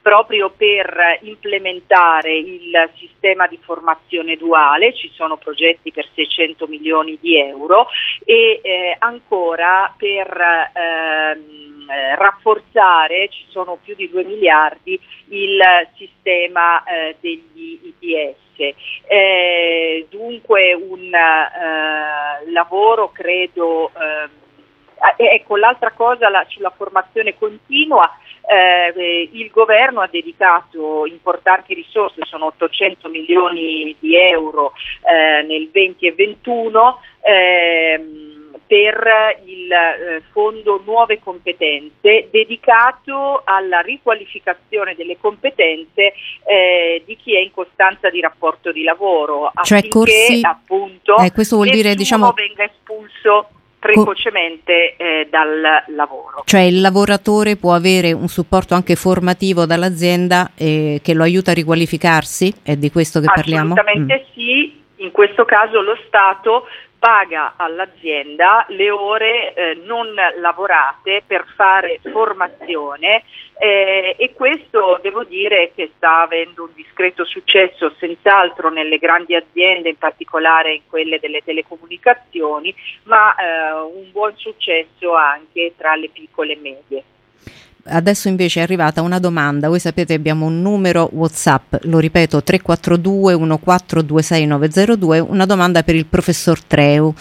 proprio 0.00 0.50
per 0.56 1.18
implementare 1.22 2.36
il 2.36 2.90
sistema 2.96 3.46
di 3.46 3.58
formazione 3.62 4.36
duale, 4.36 4.94
ci 4.94 5.10
sono 5.14 5.36
progetti 5.36 5.92
per 5.92 6.08
600 6.14 6.66
milioni 6.66 7.18
di 7.20 7.38
euro 7.38 7.86
e 8.24 8.60
eh, 8.62 8.96
ancora 8.98 9.92
per 9.96 10.70
ehm, 10.74 11.86
eh, 11.90 12.16
rafforzare, 12.16 13.28
ci 13.28 13.44
sono 13.48 13.78
più 13.82 13.94
di 13.94 14.08
2 14.08 14.24
miliardi, 14.24 14.98
il 15.28 15.60
sistema 15.96 16.82
eh, 16.84 17.16
degli 17.20 17.94
ITS. 18.00 18.46
Eh, 19.06 20.06
dunque 20.10 20.72
un 20.74 21.14
eh, 21.14 22.50
lavoro 22.50 23.12
credo 23.12 23.92
ehm, 23.96 24.30
ecco 25.16 25.56
l'altra 25.56 25.92
cosa 25.92 26.28
la, 26.28 26.44
sulla 26.48 26.72
formazione 26.76 27.38
continua 27.38 28.10
eh, 28.48 29.28
il 29.32 29.50
governo 29.50 30.00
ha 30.00 30.08
dedicato 30.10 31.04
importanti 31.06 31.74
risorse, 31.74 32.22
sono 32.24 32.46
800 32.46 33.08
milioni 33.08 33.94
di 33.98 34.16
euro 34.16 34.72
eh, 35.02 35.42
nel 35.42 35.68
20 35.70 36.06
e 36.06 36.12
21 36.12 37.00
ehm, 37.20 38.38
per 38.66 39.40
il 39.44 39.72
eh, 39.72 40.22
fondo 40.30 40.80
Nuove 40.84 41.20
Competenze 41.20 42.28
dedicato 42.30 43.42
alla 43.44 43.80
riqualificazione 43.80 44.94
delle 44.94 45.16
competenze 45.18 46.12
eh, 46.44 47.02
di 47.04 47.16
chi 47.16 47.34
è 47.34 47.40
in 47.40 47.50
costanza 47.50 48.10
di 48.10 48.20
rapporto 48.20 48.70
di 48.72 48.82
lavoro 48.82 49.50
cioè 49.62 49.86
corsi, 49.88 50.40
appunto 50.42 51.16
eh, 51.16 51.32
questo 51.32 51.56
vuol 51.56 51.70
dire 51.70 51.94
diciamo 51.94 52.32
venga 52.32 52.64
espulso 52.64 53.48
precocemente 53.78 54.96
eh, 54.96 55.28
dal 55.30 55.84
lavoro. 55.94 56.42
Cioè 56.44 56.60
il 56.62 56.80
lavoratore 56.80 57.56
può 57.56 57.74
avere 57.74 58.12
un 58.12 58.28
supporto 58.28 58.74
anche 58.74 58.96
formativo 58.96 59.66
dall'azienda 59.66 60.50
eh, 60.56 61.00
che 61.02 61.14
lo 61.14 61.22
aiuta 61.22 61.52
a 61.52 61.54
riqualificarsi? 61.54 62.54
È 62.62 62.76
di 62.76 62.90
questo 62.90 63.20
che 63.20 63.26
parliamo? 63.32 63.74
Assolutamente 63.74 64.24
mm. 64.26 64.32
sì, 64.34 64.82
in 64.96 65.10
questo 65.10 65.44
caso 65.44 65.80
lo 65.80 65.96
Stato 66.06 66.64
paga 66.98 67.54
all'azienda 67.56 68.64
le 68.68 68.90
ore 68.90 69.54
eh, 69.54 69.74
non 69.84 70.14
lavorate 70.38 71.22
per 71.26 71.44
fare 71.54 72.00
formazione 72.02 73.22
eh, 73.58 74.14
e 74.18 74.32
questo 74.34 74.98
devo 75.02 75.24
dire 75.24 75.72
che 75.74 75.90
sta 75.96 76.22
avendo 76.22 76.64
un 76.64 76.70
discreto 76.74 77.24
successo 77.24 77.92
senz'altro 77.98 78.70
nelle 78.70 78.98
grandi 78.98 79.34
aziende, 79.34 79.88
in 79.88 79.98
particolare 79.98 80.74
in 80.74 80.82
quelle 80.88 81.18
delle 81.18 81.42
telecomunicazioni, 81.44 82.74
ma 83.04 83.34
eh, 83.34 83.72
un 83.72 84.10
buon 84.12 84.36
successo 84.36 85.14
anche 85.14 85.74
tra 85.76 85.96
le 85.96 86.08
piccole 86.08 86.52
e 86.52 86.56
medie. 86.56 87.04
Adesso 87.84 88.28
invece 88.28 88.60
è 88.60 88.62
arrivata 88.62 89.02
una 89.02 89.18
domanda, 89.18 89.68
voi 89.68 89.78
sapete 89.78 90.14
abbiamo 90.14 90.46
un 90.46 90.60
numero 90.60 91.08
Whatsapp, 91.12 91.76
lo 91.82 91.98
ripeto 91.98 92.42
342 92.42 93.34
1426902, 93.34 95.24
una 95.26 95.46
domanda 95.46 95.82
per 95.82 95.94
il 95.94 96.06
professor 96.06 96.62
Treu. 96.62 97.14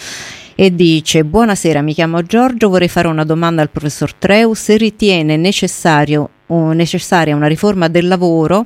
E 0.60 0.74
dice 0.74 1.24
buonasera 1.24 1.84
mi 1.84 1.94
chiamo 1.94 2.24
Giorgio 2.24 2.70
vorrei 2.70 2.88
fare 2.88 3.08
una 3.08 3.24
domanda 3.24 3.62
al 3.62 3.70
professor 3.70 4.12
Treu 4.16 4.56
se 4.56 4.76
ritiene 4.76 5.38
necessario 5.38 6.32
necessaria 6.48 7.36
una 7.36 7.48
riforma 7.48 7.88
del 7.88 8.08
lavoro 8.08 8.66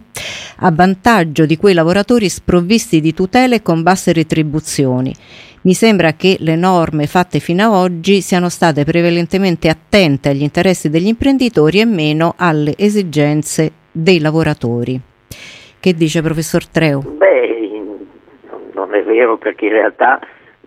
a 0.64 0.72
vantaggio 0.72 1.46
di 1.46 1.58
quei 1.58 1.74
lavoratori 1.74 2.30
sprovvisti 2.30 3.02
di 3.02 3.14
tutele 3.14 3.62
con 3.62 3.82
basse 3.82 4.14
retribuzioni 4.14 5.14
mi 5.64 5.74
sembra 5.74 6.14
che 6.14 6.38
le 6.40 6.56
norme 6.56 7.06
fatte 7.06 7.38
fino 7.38 7.64
ad 7.64 7.74
oggi 7.74 8.22
siano 8.22 8.50
state 8.50 8.84
prevalentemente 8.84 9.70
attente 9.70 10.30
agli 10.30 10.42
interessi 10.42 10.90
degli 10.90 11.06
imprenditori 11.06 11.80
e 11.80 11.86
meno 11.86 12.34
alle 12.36 12.74
esigenze 12.78 13.72
dei 13.92 14.20
lavoratori. 14.20 15.00
Che 15.80 15.94
dice 15.94 16.24
professor 16.24 16.66
Treu? 16.68 17.02
Beh, 17.02 17.70
non 18.74 18.96
è 18.96 19.04
vero 19.04 19.38
perché 19.38 19.66
in 19.66 19.74
realtà 19.74 20.20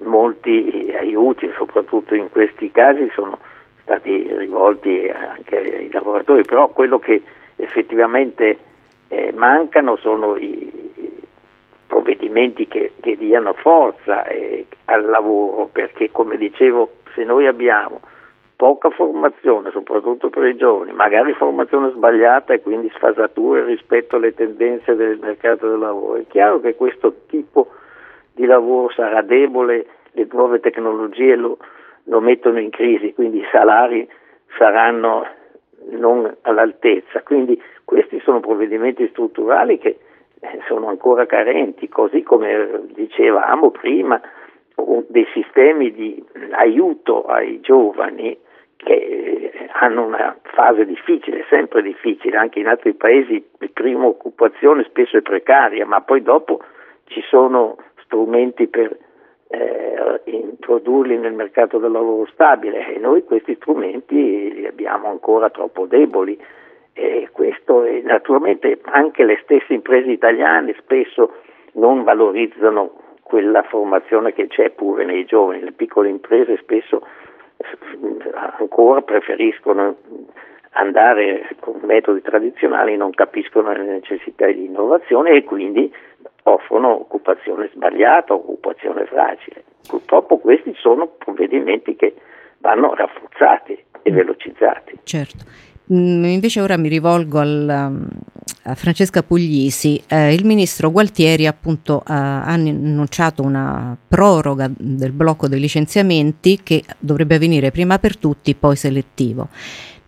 molti 0.05 0.93
aiuti, 0.97 1.51
soprattutto 1.57 2.15
in 2.15 2.29
questi 2.31 2.71
casi, 2.71 3.11
sono 3.15 3.39
stati 3.85 4.27
rivolti 4.37 5.09
anche 5.09 5.57
ai 5.57 5.91
lavoratori, 5.93 6.43
però 6.43 6.69
quello 6.69 6.99
che 6.99 7.23
effettivamente 7.57 8.59
eh, 9.09 9.33
mancano 9.33 9.97
sono 9.97 10.37
i, 10.37 10.75
provvedimenti 11.87 12.67
che, 12.67 12.93
che 13.01 13.17
diano 13.17 13.53
forza 13.53 14.25
eh, 14.25 14.67
al 14.87 15.05
lavoro, 15.07 15.69
perché 15.71 16.11
come 16.11 16.37
dicevo, 16.37 16.91
se 17.15 17.23
noi 17.23 17.47
abbiamo 17.47 18.01
poca 18.57 18.91
formazione, 18.91 19.71
soprattutto 19.71 20.29
per 20.29 20.45
i 20.45 20.57
giovani, 20.57 20.93
magari 20.93 21.33
formazione 21.35 21.91
sbagliata 21.91 22.53
e 22.53 22.63
quindi 22.63 22.91
sfasature 22.95 23.65
rispetto 23.65 24.17
alle 24.17 24.35
tendenze 24.35 24.97
del 24.97 25.19
mercato 25.21 25.69
del 25.69 25.79
lavoro, 25.79 26.17
è 26.17 26.27
chiaro 26.27 26.61
che 26.61 26.75
questo 26.75 27.15
tipo 27.29 27.69
di 28.33 28.47
lavoro 28.47 28.93
sarà 28.93 29.23
debole, 29.23 29.87
le 30.13 30.27
nuove 30.31 30.61
tecnologie 30.61 31.37
lo, 31.37 31.59
lo 32.05 32.21
mettono 32.21 32.59
in 32.61 32.71
crisi, 32.71 33.13
quindi 33.15 33.39
i 33.39 33.49
salari 33.51 34.09
saranno 34.59 35.27
non 35.91 36.35
all'altezza. 36.43 37.23
Quindi 37.23 37.61
questi 37.85 38.21
sono 38.21 38.41
provvedimenti 38.41 39.07
strutturali 39.09 39.79
che 39.79 39.99
sono 40.67 40.89
ancora 40.89 41.27
carenti, 41.27 41.89
così 41.89 42.23
come 42.23 42.83
dicevamo 42.93 43.71
prima, 43.71 44.21
dei 45.09 45.27
sistemi 45.33 45.93
di 45.93 46.23
aiuto 46.51 47.25
ai 47.25 47.61
giovani 47.61 48.37
che 48.77 49.53
hanno 49.73 50.05
una 50.05 50.37
fase 50.43 50.85
difficile, 50.85 51.45
sempre 51.49 51.83
difficile, 51.83 52.37
anche 52.37 52.59
in 52.59 52.67
altri 52.67 52.93
paesi 52.95 53.45
la 53.59 53.69
prima 53.73 54.07
occupazione 54.07 54.85
spesso 54.85 55.17
è 55.17 55.23
precaria, 55.23 55.87
ma 55.87 56.01
poi 56.01 56.23
dopo 56.23 56.61
ci 57.07 57.23
sono 57.29 57.77
strumenti 58.03 58.67
per 58.67 58.97
eh, 59.55 60.21
introdurli 60.25 61.17
nel 61.17 61.33
mercato 61.33 61.79
del 61.79 61.91
lavoro 61.91 62.27
stabile 62.33 62.95
e 62.95 62.99
noi 62.99 63.25
questi 63.25 63.55
strumenti 63.57 64.53
li 64.53 64.67
abbiamo 64.67 65.09
ancora 65.09 65.51
troppo 65.51 65.87
deboli 65.87 66.39
e 66.93 67.29
questo 67.33 67.85
è, 67.85 68.01
naturalmente 68.03 68.79
anche 68.85 69.25
le 69.25 69.41
stesse 69.43 69.75
imprese 69.75 70.11
italiane 70.11 70.75
spesso 70.79 71.33
non 71.73 72.05
valorizzano 72.05 73.03
quella 73.23 73.63
formazione 73.63 74.33
che 74.33 74.47
c'è 74.47 74.71
pure 74.71 75.05
nei 75.05 75.25
giovani, 75.25 75.61
le 75.61 75.73
piccole 75.73 76.09
imprese 76.09 76.57
spesso 76.59 77.05
ancora 78.59 79.03
preferiscono 79.03 79.97
andare 80.73 81.49
con 81.61 81.81
metodi 81.83 82.21
tradizionali, 82.21 82.97
non 82.97 83.11
capiscono 83.11 83.73
le 83.73 83.85
necessità 83.85 84.47
di 84.47 84.65
innovazione 84.65 85.31
e 85.31 85.45
quindi 85.45 85.93
offrono 86.45 87.01
occupazione 87.01 87.71
sbagliata, 87.73 88.35
occupazione 88.35 89.05
fragile. 89.07 89.65
Purtroppo 89.89 90.39
questi 90.39 90.75
sono 90.79 91.07
provvedimenti 91.07 91.97
che 91.97 92.15
vanno 92.59 92.95
rafforzati 92.95 93.85
e 94.03 94.11
velocizzati. 94.11 95.01
Certo. 95.05 95.45
Mm, 95.93 96.25
invece 96.25 96.63
ora 96.63 96.79
mi 96.79 96.89
rivolgo 96.89 97.41
al, 97.41 97.67
um, 97.69 98.09
a 98.63 98.75
Francesca 98.75 99.23
Puglisi. 99.23 100.03
Eh, 100.07 100.33
il 100.33 100.47
ministro 100.47 100.91
Gualtieri 100.91 101.47
appunto 101.47 102.03
ha 102.05 102.45
annunciato 102.45 103.43
una 103.43 103.95
proroga 104.09 104.71
del 104.75 105.13
blocco 105.13 105.47
dei 105.47 105.61
licenziamenti 105.61 106.61
che 106.63 106.83
dovrebbe 106.99 107.35
avvenire 107.35 107.71
prima 107.71 107.99
per 107.99 108.17
tutti, 108.17 108.55
poi 108.55 108.77
selettivo. 108.77 109.49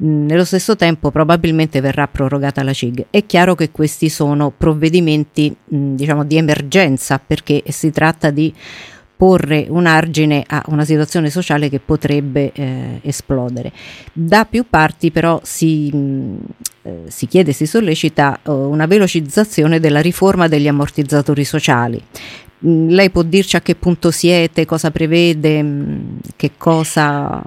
Mm, 0.02 0.26
nello 0.26 0.44
stesso 0.44 0.76
tempo 0.76 1.10
probabilmente 1.10 1.82
verrà 1.82 2.08
prorogata 2.08 2.62
la 2.62 2.72
CIG. 2.72 3.06
È 3.10 3.26
chiaro 3.26 3.54
che 3.54 3.70
questi 3.70 4.08
sono 4.08 4.50
provvedimenti 4.56 5.54
mm, 5.74 5.94
diciamo 5.94 6.24
di 6.24 6.36
emergenza 6.38 7.18
perché 7.18 7.62
si 7.68 7.90
tratta 7.90 8.30
di 8.30 8.52
porre 9.16 9.66
un 9.68 9.86
argine 9.86 10.44
a 10.46 10.62
una 10.68 10.84
situazione 10.84 11.30
sociale 11.30 11.68
che 11.70 11.80
potrebbe 11.80 12.52
eh, 12.52 13.00
esplodere. 13.02 13.72
Da 14.12 14.44
più 14.44 14.66
parti 14.68 15.10
però 15.10 15.40
si, 15.42 15.90
mh, 15.92 15.96
mm, 15.96 16.36
eh, 16.82 17.02
si 17.06 17.26
chiede, 17.26 17.52
si 17.52 17.66
sollecita 17.66 18.38
uh, 18.44 18.52
una 18.52 18.86
velocizzazione 18.86 19.80
della 19.80 20.00
riforma 20.00 20.48
degli 20.48 20.68
ammortizzatori 20.68 21.44
sociali. 21.44 22.00
Mh, 22.58 22.88
lei 22.88 23.10
può 23.10 23.22
dirci 23.22 23.56
a 23.56 23.60
che 23.60 23.74
punto 23.74 24.10
siete, 24.10 24.66
cosa 24.66 24.90
prevede, 24.90 25.62
mh, 25.62 26.20
che 26.36 26.52
cosa... 26.58 27.42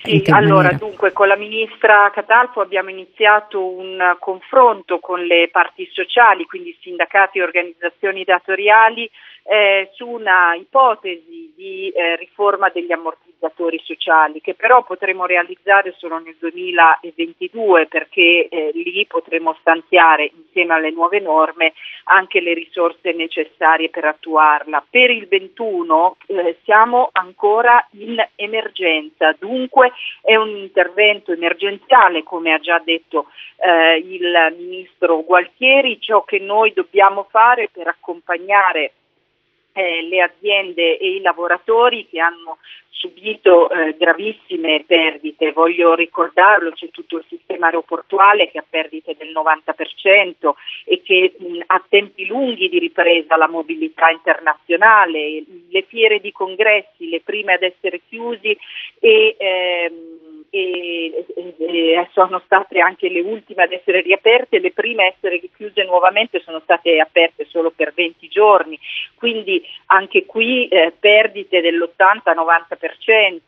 Sì, 0.00 0.22
allora 0.28 0.72
dunque 0.72 1.12
con 1.12 1.26
la 1.26 1.36
ministra 1.36 2.08
Catalfo 2.14 2.60
abbiamo 2.60 2.88
iniziato 2.88 3.62
un 3.62 3.98
confronto 4.20 5.00
con 5.00 5.20
le 5.20 5.48
parti 5.50 5.90
sociali, 5.92 6.46
quindi 6.46 6.74
sindacati 6.80 7.38
e 7.38 7.42
organizzazioni 7.42 8.22
datoriali, 8.22 9.10
eh, 9.50 9.88
su 9.94 10.06
una 10.06 10.54
ipotesi 10.54 11.54
di 11.56 11.88
eh, 11.88 12.16
riforma 12.16 12.68
degli 12.68 12.92
ammortizzatori 12.92 13.80
sociali 13.82 14.42
che 14.42 14.52
però 14.52 14.82
potremo 14.84 15.24
realizzare 15.24 15.94
solo 15.96 16.18
nel 16.18 16.36
2022 16.38 17.86
perché 17.86 18.48
eh, 18.48 18.70
lì 18.74 19.06
potremo 19.06 19.56
stanziare 19.60 20.30
insieme 20.36 20.74
alle 20.74 20.90
nuove 20.90 21.20
norme 21.20 21.72
anche 22.04 22.40
le 22.40 22.52
risorse 22.52 23.12
necessarie 23.12 23.88
per 23.88 24.04
attuarla. 24.04 24.84
Per 24.88 25.10
il 25.10 25.26
21 25.26 26.16
eh, 26.26 26.58
siamo 26.64 27.08
ancora 27.12 27.86
in 27.92 28.22
emergenza, 28.34 29.34
dunque 29.38 29.92
è 30.20 30.36
un 30.36 30.50
intervento 30.50 31.32
emergenziale 31.32 32.22
come 32.22 32.52
ha 32.52 32.58
già 32.58 32.78
detto 32.84 33.28
eh, 33.56 33.96
il 33.96 34.54
ministro 34.58 35.22
Gualtieri, 35.22 35.98
ciò 36.00 36.22
che 36.24 36.38
noi 36.38 36.74
dobbiamo 36.74 37.26
fare 37.30 37.70
per 37.72 37.88
accompagnare 37.88 38.92
eh, 39.78 40.02
le 40.02 40.20
aziende 40.20 40.98
e 40.98 41.14
i 41.14 41.20
lavoratori 41.20 42.08
che 42.08 42.18
hanno 42.18 42.58
subito 42.90 43.70
eh, 43.70 43.94
gravissime 43.96 44.82
perdite, 44.84 45.52
voglio 45.52 45.94
ricordarlo, 45.94 46.72
c'è 46.72 46.90
tutto 46.90 47.18
il 47.18 47.24
sistema 47.28 47.66
aeroportuale 47.66 48.50
che 48.50 48.58
ha 48.58 48.64
perdite 48.68 49.14
del 49.16 49.30
90% 49.30 50.50
e 50.84 51.00
che 51.02 51.36
mh, 51.38 51.60
ha 51.66 51.80
tempi 51.88 52.26
lunghi 52.26 52.68
di 52.68 52.80
ripresa 52.80 53.36
la 53.36 53.48
mobilità 53.48 54.10
internazionale, 54.10 55.44
le 55.70 55.82
fiere 55.82 56.18
di 56.18 56.32
congressi, 56.32 57.08
le 57.08 57.20
prime 57.20 57.52
ad 57.52 57.62
essere 57.62 58.00
chiusi 58.08 58.58
e 58.98 59.36
ehm, 59.38 60.27
e, 60.50 61.26
e, 61.58 62.08
sono 62.12 62.40
state 62.44 62.80
anche 62.80 63.08
le 63.08 63.20
ultime 63.20 63.64
ad 63.64 63.72
essere 63.72 64.00
riaperte, 64.00 64.58
le 64.58 64.72
prime 64.72 65.04
a 65.04 65.06
essere 65.06 65.40
chiuse 65.54 65.84
nuovamente 65.84 66.40
sono 66.40 66.60
state 66.60 66.98
aperte 67.00 67.46
solo 67.48 67.70
per 67.70 67.92
20 67.94 68.28
giorni, 68.28 68.78
quindi 69.14 69.62
anche 69.86 70.26
qui 70.26 70.68
eh, 70.68 70.92
perdite 70.98 71.60
dell'80-90%. 71.60 73.38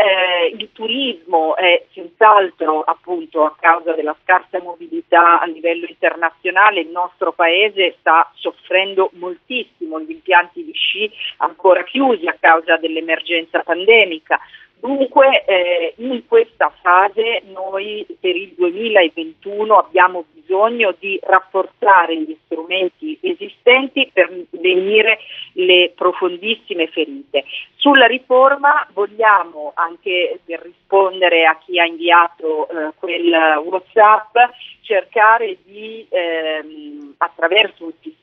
Eh, 0.00 0.54
il 0.56 0.70
turismo 0.72 1.56
è 1.56 1.84
senz'altro 1.92 2.82
appunto 2.82 3.44
a 3.44 3.54
causa 3.58 3.92
della 3.92 4.16
scarsa 4.22 4.60
mobilità 4.60 5.40
a 5.40 5.46
livello 5.46 5.86
internazionale, 5.88 6.80
il 6.80 6.88
nostro 6.88 7.32
paese 7.32 7.96
sta 8.00 8.30
soffrendo 8.34 9.10
moltissimo, 9.14 10.00
gli 10.00 10.10
impianti 10.10 10.64
di 10.64 10.72
sci 10.72 11.10
ancora 11.38 11.84
chiusi 11.84 12.26
a 12.26 12.36
causa 12.38 12.76
dell'emergenza 12.76 13.60
pandemica. 13.60 14.40
Dunque 14.80 15.44
eh, 15.44 15.94
in 15.98 16.26
questa 16.26 16.72
fase 16.80 17.42
noi 17.52 18.06
per 18.18 18.34
il 18.34 18.54
2021 18.56 19.76
abbiamo 19.76 20.24
bisogno 20.32 20.94
di 20.98 21.20
rafforzare 21.22 22.16
gli 22.16 22.34
strumenti 22.46 23.18
esistenti 23.20 24.10
per 24.10 24.32
venire 24.52 25.18
le 25.52 25.92
profondissime 25.94 26.86
ferite. 26.86 27.44
Sulla 27.76 28.06
riforma 28.06 28.86
vogliamo, 28.94 29.72
anche 29.74 30.40
per 30.46 30.62
rispondere 30.62 31.44
a 31.44 31.58
chi 31.62 31.78
ha 31.78 31.84
inviato 31.84 32.66
eh, 32.68 32.92
quel 32.98 33.62
WhatsApp, 33.62 34.34
cercare 34.80 35.58
di 35.62 36.06
ehm, 36.08 37.14
attraverso 37.18 37.84
un 37.84 37.92
sistema 38.00 38.19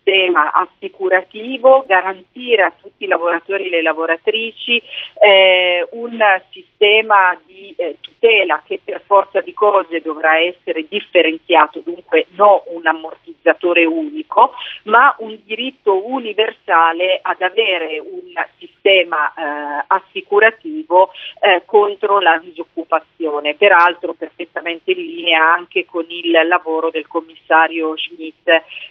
assicurativo 0.54 1.84
garantire 1.88 2.63
a 2.63 2.74
tutti 2.80 3.04
i 3.04 3.08
lavoratori 3.08 3.67
e 3.67 3.70
le 3.70 3.82
lavoratrici 3.82 4.82
eh, 5.20 5.88
un 5.91 6.17
sistema 6.52 7.38
di 7.46 7.74
eh, 7.78 7.98
tutela 8.00 8.62
che 8.65 8.80
per 8.84 9.02
forza 9.06 9.41
di 9.41 9.54
cose 9.54 10.02
dovrà 10.02 10.39
essere 10.39 10.86
differenziato, 10.88 11.82
dunque 11.84 12.28
non 12.36 12.62
un 12.67 12.86
ammortizzatore 12.86 13.37
unico, 13.86 14.54
ma 14.84 15.15
un 15.19 15.38
diritto 15.43 16.06
universale 16.08 17.19
ad 17.21 17.41
avere 17.41 18.00
un 18.00 18.34
sistema 18.58 19.34
eh, 19.34 19.84
assicurativo 19.88 21.12
eh, 21.39 21.63
contro 21.65 22.19
la 22.19 22.38
disoccupazione, 22.43 23.56
peraltro 23.56 24.13
perfettamente 24.13 24.91
in 24.91 24.97
linea 24.97 25.54
anche 25.54 25.86
con 25.86 26.06
il 26.10 26.32
lavoro 26.47 26.89
del 26.89 27.08
commissario 27.08 27.95
Schmidt 27.97 28.47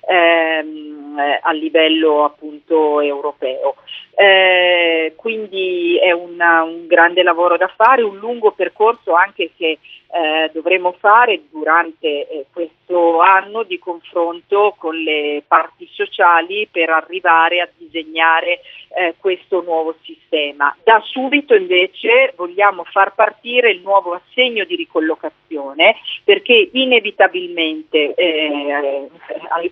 ehm, 0.09 1.19
a 1.43 1.53
livello 1.53 2.25
appunto 2.25 3.01
europeo. 3.01 3.77
Eh, 4.19 5.13
quindi 5.15 5.99
è 5.99 6.11
una, 6.11 6.63
un 6.63 6.87
grande 6.87 7.23
lavoro 7.23 7.59
da 7.59 7.69
fare, 7.69 8.01
un 8.01 8.17
lungo 8.17 8.53
percorso 8.53 9.13
anche 9.13 9.51
che 9.55 9.79
eh, 10.09 10.51
dovremo 10.53 10.93
fare 10.99 11.43
durante 11.51 12.27
eh, 12.27 12.47
questo 12.51 13.21
anno 13.21 13.65
di 13.65 13.79
confronto 13.79 14.75
con 14.79 14.97
le 14.97 15.43
parti 15.47 15.87
sociali 15.93 16.67
per 16.71 16.89
arrivare 16.89 17.61
a 17.61 17.69
disegnare 17.77 18.61
eh, 18.97 19.15
questo 19.19 19.63
nuovo 19.63 19.97
sistema. 20.03 20.75
Da 20.83 21.03
subito 21.05 21.55
invece 21.55 22.33
vogliamo 22.37 22.85
far 22.85 23.15
partire 23.15 23.71
il 23.71 23.81
nuovo 23.81 24.15
assegno 24.15 24.65
di 24.65 24.77
ricollocazione 24.77 25.97
perché 26.25 26.71
inevitabilmente 26.73 28.15
eh, 28.15 29.09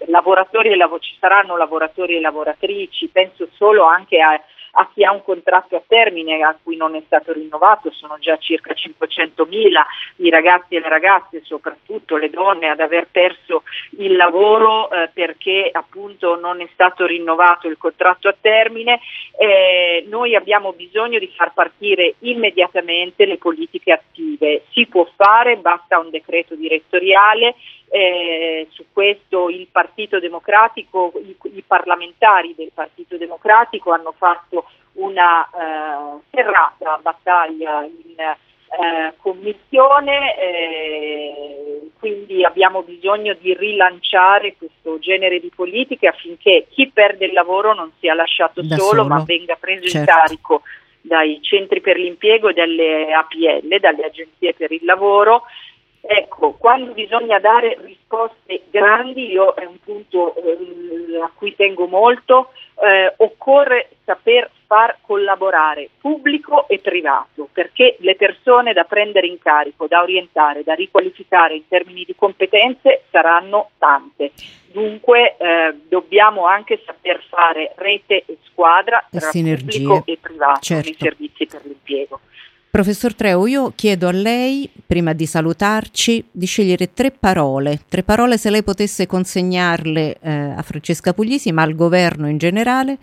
lavoratori 0.07 0.73
e 0.73 0.77
lav- 0.77 1.01
ci 1.01 1.15
saranno 1.19 1.57
lavoratori 1.57 2.17
e 2.17 2.21
lavoratrici, 2.21 3.09
penso 3.09 3.49
solo 3.55 3.85
anche 3.85 4.21
a 4.21 4.34
a 4.75 4.89
chi 4.93 5.05
ha 5.05 5.13
un 5.13 5.23
contratto 5.23 5.77
a 5.77 5.83
termine 5.87 6.43
a 6.43 6.57
cui 6.61 6.77
non 6.77 6.95
è 6.95 7.03
stato 7.07 7.33
rinnovato, 7.33 7.91
sono 7.91 8.17
già 8.19 8.37
circa 8.39 8.75
500 8.75 9.45
mila 9.47 9.87
i 10.17 10.31
ragazzi 10.31 10.75
e 10.75 10.81
le 10.81 10.89
ragazze, 10.89 11.43
soprattutto 11.45 12.17
le 12.17 12.31
donne, 12.31 12.69
ad 12.69 12.81
aver 12.81 13.09
perso 13.11 13.63
il 13.99 14.17
lavoro 14.17 14.91
eh, 14.91 15.11
perché 15.13 15.69
appunto 15.73 16.39
non 16.39 16.61
è 16.61 16.69
stato 16.73 17.07
rinnovato 17.07 17.69
il 17.69 17.79
contratto 17.79 18.29
a 18.29 18.37
termine. 18.39 19.01
Eh, 19.39 20.05
noi 20.09 20.35
abbiamo 20.35 20.73
bisogno 20.73 21.19
di 21.19 21.33
far 21.35 21.53
partire 21.53 22.15
immediatamente 22.21 23.27
le 23.27 23.39
politiche 23.39 23.93
attive. 23.93 24.63
Si 24.71 24.87
può 24.87 25.09
fare, 25.17 25.57
basta 25.57 25.99
un 25.99 26.11
decreto 26.11 26.55
direttoriale 26.55 27.55
Eh, 27.88 28.66
su 28.70 28.87
questo 28.92 29.49
il 29.51 29.68
Partito 29.70 30.18
Democratico, 30.18 31.12
i, 31.16 31.37
i, 31.55 31.64
parlamentari 31.64 32.55
del 32.57 32.73
Partito 32.75 33.16
Democratico 33.16 33.92
hanno 33.92 34.12
fatto 34.16 34.64
una 34.94 35.44
eh, 35.44 36.20
serrata 36.31 36.99
battaglia 37.01 37.85
in 37.85 38.18
eh, 38.18 39.14
commissione, 39.18 40.37
eh, 40.37 41.90
quindi 41.99 42.44
abbiamo 42.44 42.83
bisogno 42.83 43.35
di 43.35 43.55
rilanciare 43.55 44.57
questo 44.57 44.99
genere 44.99 45.38
di 45.38 45.51
politiche 45.55 46.09
affinché 46.09 46.66
chi 46.70 46.90
perde 46.92 47.27
il 47.27 47.33
lavoro 47.33 47.75
non 47.75 47.92
sia 48.01 48.14
lasciato 48.14 48.62
solo, 48.64 48.77
solo, 48.77 49.05
ma 49.05 49.23
venga 49.25 49.57
preso 49.57 49.87
certo. 49.87 49.99
in 49.99 50.05
carico 50.05 50.62
dai 51.01 51.38
centri 51.42 51.81
per 51.81 51.99
l'impiego 51.99 52.49
e 52.49 52.55
dalle 52.55 53.12
APL, 53.12 53.79
dalle 53.79 54.05
agenzie 54.07 54.55
per 54.55 54.73
il 54.73 54.85
lavoro. 54.85 55.42
Ecco, 56.07 56.53
quando 56.53 56.93
bisogna 56.93 57.38
dare 57.38 57.79
risposte 57.81 58.64
grandi, 58.71 59.31
io 59.31 59.55
è 59.55 59.64
un 59.64 59.79
punto 59.83 60.35
eh, 60.37 61.19
a 61.19 61.31
cui 61.35 61.57
tengo 61.57 61.87
molto, 61.87 62.51
eh, 62.83 63.14
occorre 63.17 63.88
saper 64.05 64.51
far 64.67 64.99
collaborare 65.01 65.88
pubblico 65.99 66.69
e 66.69 66.79
privato, 66.79 67.49
perché 67.51 67.97
le 68.01 68.17
persone 68.17 68.75
da 68.75 68.85
prendere 68.85 69.27
in 69.27 69.38
carico, 69.38 69.87
da 69.87 70.03
orientare, 70.03 70.62
da 70.62 70.75
riqualificare 70.75 71.55
in 71.55 71.67
termini 71.69 72.05
di 72.05 72.14
competenze 72.14 73.05
saranno 73.11 73.71
tante. 73.79 74.33
Dunque 74.73 75.37
eh, 75.38 75.75
dobbiamo 75.88 76.45
anche 76.47 76.83
saper 76.85 77.23
fare 77.31 77.73
rete 77.77 78.25
e 78.27 78.37
squadra 78.43 79.07
tra 79.11 79.31
Sinergie. 79.31 79.79
pubblico 79.81 80.03
e 80.05 80.19
privato 80.21 80.61
certo. 80.61 80.85
nei 80.90 80.97
servizi 80.99 81.47
per 81.47 81.62
l'impiego. 81.64 82.21
Professor 82.75 83.15
Treu, 83.15 83.47
io 83.47 83.71
chiedo 83.77 84.09
a 84.09 84.11
lei, 84.11 84.69
prima 84.85 85.13
di 85.13 85.27
salutarci, 85.27 86.25
di 86.33 86.45
scegliere 86.45 86.93
tre 86.93 87.13
parole, 87.13 87.79
tre 87.89 88.03
parole 88.03 88.37
se 88.37 88.51
lei 88.51 88.65
potesse 88.65 89.07
consegnarle 89.07 90.17
eh, 90.21 90.55
a 90.57 90.61
Francesca 90.63 91.13
Puglisi, 91.13 91.53
ma 91.53 91.63
al 91.63 91.77
governo 91.77 92.29
in 92.29 92.37
generale, 92.37 92.99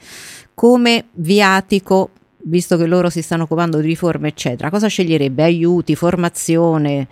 come 0.53 1.05
viatico, 1.13 2.09
visto 2.39 2.75
che 2.75 2.85
loro 2.85 3.09
si 3.09 3.21
stanno 3.21 3.43
occupando 3.43 3.79
di 3.79 3.87
riforme, 3.87 4.27
eccetera. 4.27 4.69
Cosa 4.69 4.89
sceglierebbe? 4.89 5.43
Aiuti, 5.43 5.95
formazione? 5.95 7.07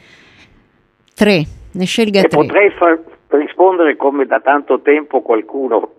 Tre, 1.15 1.43
ne 1.71 1.85
scelga 1.85 2.19
e 2.19 2.23
tre. 2.23 2.41
Potrei 2.41 2.71
far 2.71 2.99
rispondere 3.29 3.95
come 3.95 4.25
da 4.25 4.41
tanto 4.41 4.81
tempo 4.81 5.21
qualcuno, 5.21 5.93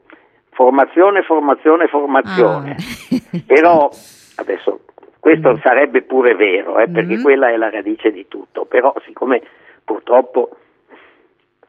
formazione, 0.50 1.22
formazione, 1.22 1.88
formazione. 1.88 2.76
Ah. 2.76 3.38
Però 3.46 3.88
adesso 4.36 4.80
questo 5.20 5.52
mm. 5.52 5.56
sarebbe 5.62 6.02
pure 6.02 6.34
vero, 6.34 6.78
eh, 6.78 6.88
perché 6.88 7.18
mm. 7.18 7.22
quella 7.22 7.50
è 7.50 7.56
la 7.56 7.70
radice 7.70 8.10
di 8.10 8.26
tutto, 8.26 8.64
però 8.64 8.92
siccome 9.04 9.42
purtroppo 9.84 10.56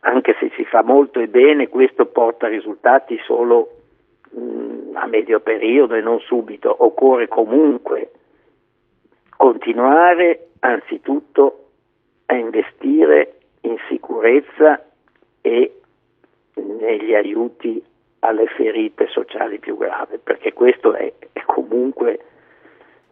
anche 0.01 0.35
se 0.39 0.51
si 0.55 0.63
fa 0.65 0.81
molto 0.81 1.19
e 1.19 1.27
bene, 1.27 1.67
questo 1.67 2.05
porta 2.05 2.47
risultati 2.47 3.19
solo 3.25 3.69
mh, 4.31 4.41
mm, 4.41 4.95
a 4.95 5.05
medio 5.05 5.41
periodo 5.41 5.95
e 5.95 6.01
non 6.01 6.19
subito, 6.21 6.73
occorre 6.79 7.27
comunque 7.27 8.11
continuare 9.35 10.47
anzitutto 10.59 11.65
a 12.27 12.35
investire 12.35 13.35
in 13.61 13.75
sicurezza 13.89 14.83
e 15.41 15.81
negli 16.53 17.13
aiuti 17.13 17.83
alle 18.19 18.45
ferite 18.47 19.07
sociali 19.07 19.59
più 19.59 19.77
gravi, 19.77 20.19
perché 20.23 20.53
questo 20.53 20.93
è, 20.93 21.11
è 21.33 21.41
comunque 21.45 22.19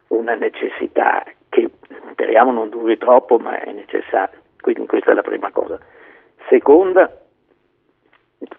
una 0.09 0.35
necessità 0.35 1.23
che 1.49 1.69
speriamo 2.11 2.51
non 2.51 2.69
duri 2.69 2.97
troppo, 2.97 3.37
ma 3.39 3.59
è 3.59 3.71
necessaria. 3.71 4.37
Quindi 4.59 4.85
questa 4.85 5.11
è 5.11 5.13
la 5.13 5.21
prima 5.21 5.51
cosa. 5.51 5.79
Seconda, 6.47 7.11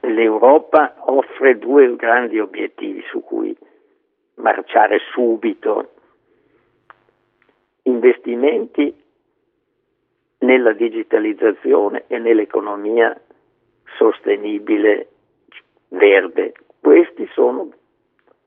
l'Europa 0.00 0.94
offre 0.98 1.58
due 1.58 1.94
grandi 1.96 2.38
obiettivi 2.38 3.02
su 3.08 3.22
cui 3.22 3.56
marciare 4.34 4.98
subito. 5.12 5.92
Investimenti 7.82 8.94
nella 10.38 10.72
digitalizzazione 10.72 12.04
e 12.06 12.18
nell'economia 12.18 13.18
sostenibile 13.96 15.08
verde. 15.88 16.52
Questi 16.80 17.28
sono 17.32 17.70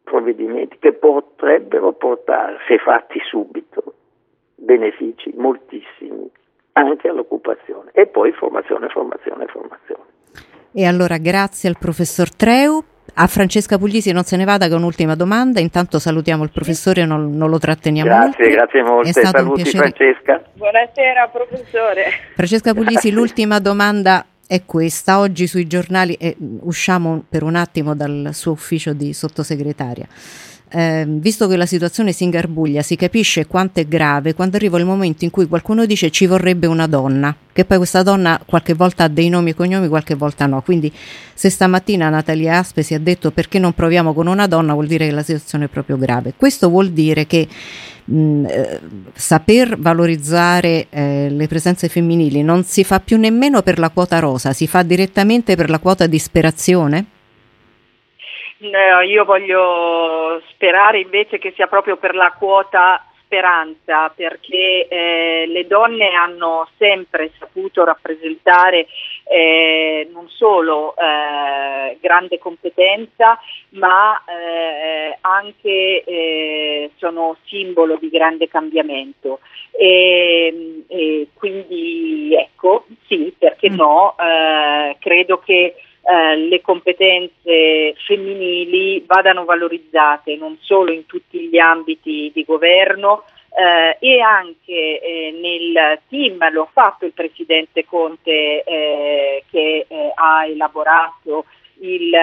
provvedimenti 0.03 0.77
che 0.79 0.93
potrebbero 0.93 1.93
portare, 1.93 2.57
se 2.67 2.77
fatti 2.77 3.19
subito, 3.29 3.93
benefici 4.55 5.33
moltissimi 5.35 6.29
anche 6.73 7.07
all'occupazione. 7.07 7.91
E 7.93 8.07
poi 8.07 8.31
formazione, 8.31 8.89
formazione, 8.89 9.45
formazione. 9.47 10.03
E 10.73 10.85
allora 10.85 11.17
grazie 11.17 11.69
al 11.69 11.77
professor 11.79 12.33
Treu. 12.35 12.83
A 13.15 13.27
Francesca 13.27 13.77
Puglisi 13.77 14.11
non 14.11 14.23
se 14.23 14.37
ne 14.37 14.43
vada 14.43 14.67
con 14.67 14.77
un'ultima 14.77 15.13
domanda, 15.13 15.59
intanto 15.59 15.99
salutiamo 15.99 16.43
il 16.43 16.49
professore 16.51 17.01
e 17.01 17.05
non, 17.05 17.37
non, 17.37 17.51
lo 17.51 17.59
tratteniamo 17.59 18.09
Grazie, 18.09 18.27
oltre. 18.27 18.49
grazie 18.49 18.81
molte, 18.81 19.09
È 19.09 19.11
stato 19.11 19.37
saluti 19.37 19.65
Francesca. 19.65 20.41
Buonasera 20.53 21.27
professore. 21.27 22.03
Francesca 22.33 22.73
Puglisi, 22.73 23.11
l'ultima 23.13 23.59
domanda 23.59 24.25
è 24.47 24.63
questa. 24.65 25.19
Oggi 25.19 25.47
sui 25.47 25.67
giornali, 25.67 26.13
eh, 26.15 26.35
usciamo 26.61 27.23
per 27.27 27.43
un 27.43 27.55
attimo 27.55 27.95
dal 27.95 28.29
suo 28.33 28.51
ufficio 28.51 28.93
di 28.93 29.13
sottosegretaria. 29.13 30.07
Eh, 30.75 31.05
visto 31.07 31.47
che 31.47 31.55
la 31.55 31.67
situazione 31.67 32.13
si 32.13 32.23
ingarbuglia, 32.23 32.81
si 32.81 32.95
capisce 32.95 33.45
quanto 33.45 33.79
è 33.79 33.85
grave 33.85 34.33
quando 34.33 34.55
arriva 34.55 34.79
il 34.79 34.85
momento 34.85 35.23
in 35.23 35.29
cui 35.29 35.47
qualcuno 35.47 35.85
dice 35.85 36.09
ci 36.09 36.25
vorrebbe 36.25 36.65
una 36.65 36.87
donna, 36.87 37.35
che 37.51 37.63
poi 37.63 37.77
questa 37.77 38.01
donna 38.01 38.41
qualche 38.43 38.73
volta 38.73 39.03
ha 39.03 39.07
dei 39.07 39.29
nomi 39.29 39.51
e 39.51 39.53
cognomi, 39.53 39.87
qualche 39.87 40.15
volta 40.15 40.47
no. 40.47 40.63
Quindi 40.63 40.91
se 41.35 41.51
stamattina 41.51 42.09
Natalia 42.09 42.57
Aspe 42.57 42.81
si 42.81 42.95
è 42.95 42.99
detto 42.99 43.29
perché 43.29 43.59
non 43.59 43.73
proviamo 43.73 44.13
con 44.15 44.25
una 44.25 44.47
donna, 44.47 44.73
vuol 44.73 44.87
dire 44.87 45.05
che 45.05 45.11
la 45.11 45.21
situazione 45.21 45.65
è 45.65 45.67
proprio 45.67 45.95
grave. 45.95 46.33
Questo 46.35 46.69
vuol 46.69 46.89
dire 46.89 47.27
che 47.27 47.47
eh, 48.05 48.79
saper 49.13 49.77
valorizzare 49.77 50.87
eh, 50.89 51.27
le 51.29 51.47
presenze 51.47 51.87
femminili 51.87 52.43
non 52.43 52.63
si 52.63 52.83
fa 52.83 52.99
più 52.99 53.17
nemmeno 53.17 53.61
per 53.61 53.79
la 53.79 53.89
quota 53.89 54.19
rosa, 54.19 54.53
si 54.53 54.67
fa 54.67 54.83
direttamente 54.83 55.55
per 55.55 55.69
la 55.69 55.79
quota 55.79 56.07
di 56.07 56.15
ispirazione? 56.15 57.05
io 59.05 59.25
voglio 59.25 60.41
sperare 60.51 61.01
invece 61.01 61.37
che 61.37 61.51
sia 61.53 61.67
proprio 61.67 61.97
per 61.97 62.15
la 62.15 62.33
quota 62.37 63.05
speranza 63.33 64.09
perché 64.09 64.87
eh, 64.87 65.45
le 65.47 65.65
donne 65.65 66.09
hanno 66.13 66.69
sempre 66.77 67.31
saputo 67.39 67.83
rappresentare 67.83 68.85
eh, 69.25 70.07
non 70.11 70.27
solo 70.29 70.95
eh, 70.95 71.97
grande 72.01 72.39
competenza 72.39 73.39
ma 73.69 74.21
eh, 74.25 75.17
anche 75.21 76.03
eh, 76.03 76.91
sono 76.97 77.37
simbolo 77.45 77.97
di 77.97 78.09
grande 78.09 78.47
cambiamento 78.47 79.39
e, 79.71 80.83
e 80.87 81.27
quindi 81.33 82.35
ecco 82.35 82.85
sì 83.07 83.33
perché 83.37 83.69
mm. 83.69 83.75
no 83.75 84.15
eh, 84.17 84.97
credo 84.99 85.39
che 85.39 85.75
eh, 86.05 86.35
le 86.35 86.61
competenze 86.61 87.95
femminili 88.05 89.03
vadano 89.07 89.45
valorizzate 89.45 90.35
non 90.35 90.57
solo 90.59 90.91
in 90.91 91.05
tutti 91.05 91.47
gli 91.47 91.57
ambiti 91.57 92.29
di 92.33 92.43
governo 92.43 93.23
eh, 93.55 93.97
e 93.99 94.19
anche 94.19 94.99
eh, 94.99 95.31
nel 95.39 95.99
team, 96.09 96.51
lo 96.51 96.63
ha 96.63 96.69
fatto 96.71 97.05
il 97.05 97.13
Presidente 97.13 97.85
Conte 97.85 98.63
eh, 98.63 99.43
che 99.49 99.85
eh, 99.87 100.11
ha 100.15 100.45
elaborato 100.45 101.45
il 101.79 102.13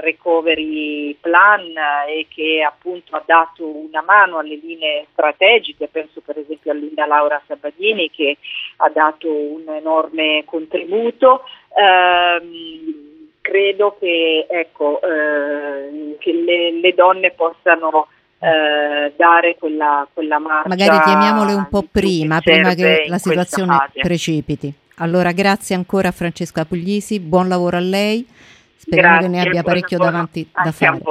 recovery 0.00 1.16
plan 1.20 1.72
e 2.06 2.26
che 2.28 2.62
appunto 2.62 3.16
ha 3.16 3.22
dato 3.24 3.64
una 3.64 4.02
mano 4.02 4.38
alle 4.38 4.56
linee 4.56 5.06
strategiche, 5.12 5.88
penso 5.88 6.20
per 6.20 6.38
esempio 6.38 6.72
a 6.72 6.74
Linda 6.74 7.06
Laura 7.06 7.40
Sabadini 7.46 8.10
che 8.10 8.36
ha 8.78 8.90
dato 8.90 9.30
un 9.30 9.68
enorme 9.68 10.42
contributo. 10.44 11.44
Um, 11.70 13.14
credo 13.46 13.96
che, 14.00 14.46
ecco, 14.48 15.00
eh, 15.02 16.16
che 16.18 16.32
le, 16.32 16.72
le, 16.72 16.94
donne 16.94 17.30
possano 17.30 18.08
eh, 18.46 19.12
dare 19.16 19.56
quella, 19.58 20.06
quella 20.12 20.38
marcia. 20.38 20.68
Magari 20.68 21.02
chiamiamole 21.02 21.52
un 21.52 21.66
po' 21.68 21.84
prima, 21.90 22.40
prima 22.40 22.74
che 22.74 23.06
la 23.08 23.18
situazione 23.18 23.76
precipiti. 24.00 24.72
Allora, 24.98 25.32
grazie 25.32 25.74
ancora 25.74 26.08
a 26.08 26.12
Francesca 26.12 26.64
Puglisi, 26.64 27.18
buon 27.18 27.48
lavoro 27.48 27.76
a 27.76 27.80
lei. 27.80 28.26
Speriamo 28.76 29.18
grazie, 29.18 29.28
che 29.28 29.36
ne 29.36 29.42
abbia 29.42 29.62
parecchio 29.64 29.98
davanti 29.98 30.48
da 30.52 30.70
fare. 30.70 31.02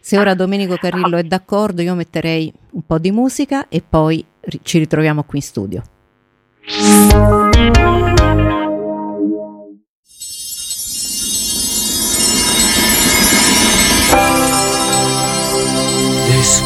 Se 0.00 0.18
ora 0.18 0.34
Domenico 0.34 0.74
Carrillo 0.74 1.16
è 1.16 1.22
d'accordo, 1.22 1.80
io 1.80 1.94
metterei 1.94 2.52
un 2.72 2.82
po' 2.84 2.98
di 2.98 3.12
musica 3.12 3.66
e 3.68 3.82
poi 3.88 4.24
ci 4.62 4.78
ritroviamo 4.78 5.22
qui 5.22 5.38
in 5.38 5.44
studio. 5.44 5.82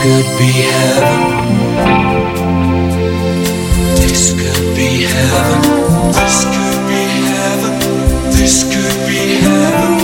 Could 0.05 0.31
be 0.37 0.53
heaven. 0.69 1.19
This 3.97 4.23
could 4.39 4.67
be 4.77 4.91
heaven. 5.09 5.61
This 6.13 6.45
could 6.45 6.81
be 6.93 7.05
heaven. 7.33 7.75
This 8.37 8.57
could 8.65 8.99
be 9.09 9.23
heaven, 9.41 9.95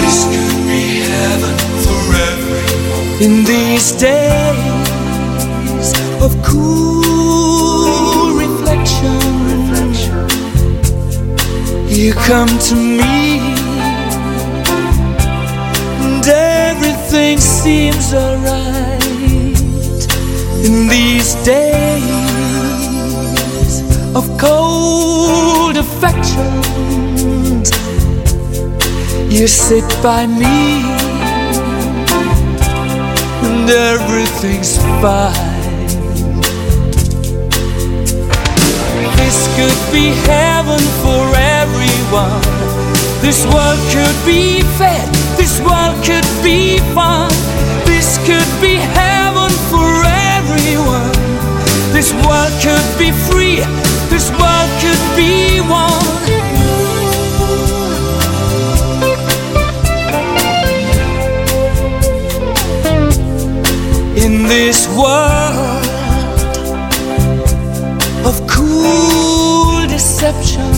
this 0.00 0.18
could 0.32 0.58
be 0.66 0.82
heaven 1.12 1.54
for 1.84 2.02
everyone. 2.30 3.22
In 3.22 3.44
these 3.44 3.92
days 3.92 4.56
of 6.20 6.30
cool 6.42 8.34
reflection, 8.34 9.20
you 11.88 12.12
come 12.14 12.52
to 12.68 12.74
me, 12.74 13.38
and 16.04 16.26
everything 16.26 17.38
seems 17.38 18.12
alright. 18.12 18.55
Of 24.16 24.24
cold 24.38 25.76
affections, 25.76 27.68
you 29.28 29.46
sit 29.46 29.84
by 30.02 30.26
me, 30.26 30.80
and 33.44 33.68
everything's 33.68 34.78
fine. 35.02 35.34
This 39.20 39.38
could 39.56 39.92
be 39.92 40.06
heaven 40.24 40.80
for 41.04 41.24
everyone. 41.36 42.40
This 43.20 43.44
world 43.52 43.80
could 43.92 44.18
be 44.24 44.62
fed, 44.78 45.06
this 45.36 45.60
world 45.60 45.96
could 46.02 46.28
be 46.42 46.78
fun. 46.94 47.28
This 47.84 48.16
could 48.24 48.52
be 48.62 48.76
heaven 48.76 49.50
for 49.70 49.92
everyone. 50.38 51.12
This 51.92 52.12
world 52.24 52.52
could 52.64 52.88
be 52.98 53.10
free, 53.28 53.60
this 54.16 54.30
world 54.30 54.70
could 54.80 55.04
be 55.14 55.60
one. 55.60 56.06
In 64.24 64.48
this 64.48 64.88
world 64.96 65.86
of 68.28 68.36
cool 68.48 69.86
deception, 69.86 70.72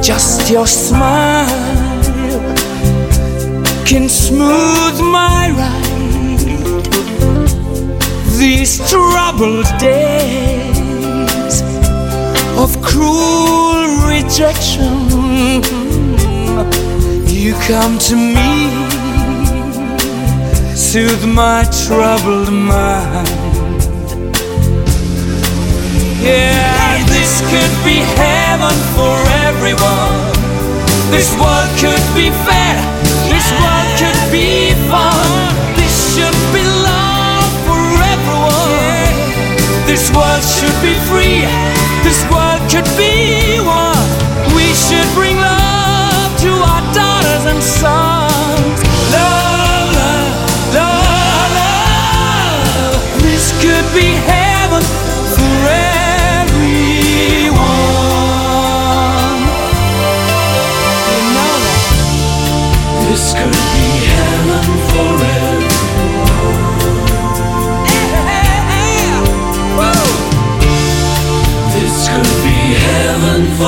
just 0.00 0.48
your 0.48 0.68
smile 0.68 1.48
can 3.84 4.08
smooth 4.08 5.00
my 5.18 5.50
ride. 5.58 6.86
These 8.38 8.78
troubled 8.88 9.66
days 9.80 10.79
of 12.62 12.82
cruel 12.82 13.88
rejection, 14.06 14.92
you 17.26 17.54
come 17.66 17.98
to 17.98 18.14
me, 18.14 18.68
soothe 20.76 21.24
my 21.24 21.64
troubled 21.86 22.52
mind. 22.52 23.28
Yeah, 26.20 27.02
this 27.06 27.40
could 27.48 27.74
be 27.82 28.04
heaven 28.20 28.76
for 28.94 29.16
everyone. 29.48 30.20
This 31.10 31.32
world 31.40 31.70
could 31.80 32.06
be 32.14 32.28
fair. 32.44 32.76
This 33.32 33.48
world 33.56 33.88
could 33.96 34.20
be 34.30 34.74
fun. 34.92 35.28
This 35.76 35.94
should 36.14 36.40
be 36.52 36.62
love 36.84 37.52
for 37.64 37.82
everyone. 38.14 39.16
This 39.86 40.12
world 40.12 40.44
should 40.44 40.78
be 40.82 40.94
free. 41.08 41.48
This 42.04 42.22
world 42.30 42.49
could 42.70 42.84
be 42.96 43.58
one. 43.58 44.54
We 44.54 44.72
should 44.74 45.08
bring 45.14 45.36
love 45.36 46.30
to 46.38 46.50
our 46.50 46.94
daughters 46.94 47.44
and 47.46 47.60
sons. 47.60 48.09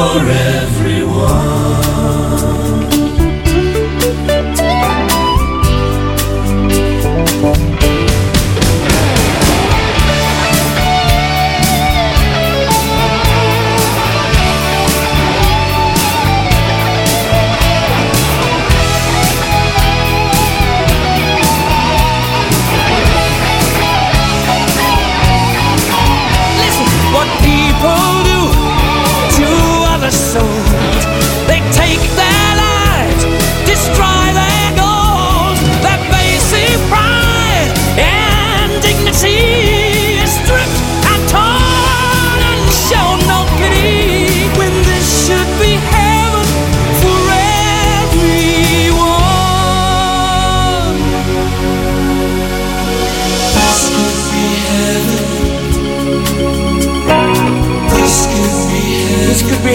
For 0.03 0.18
everyone. 0.18 2.01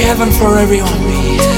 Heaven 0.08 0.32
for 0.32 0.58
everyone. 0.58 1.57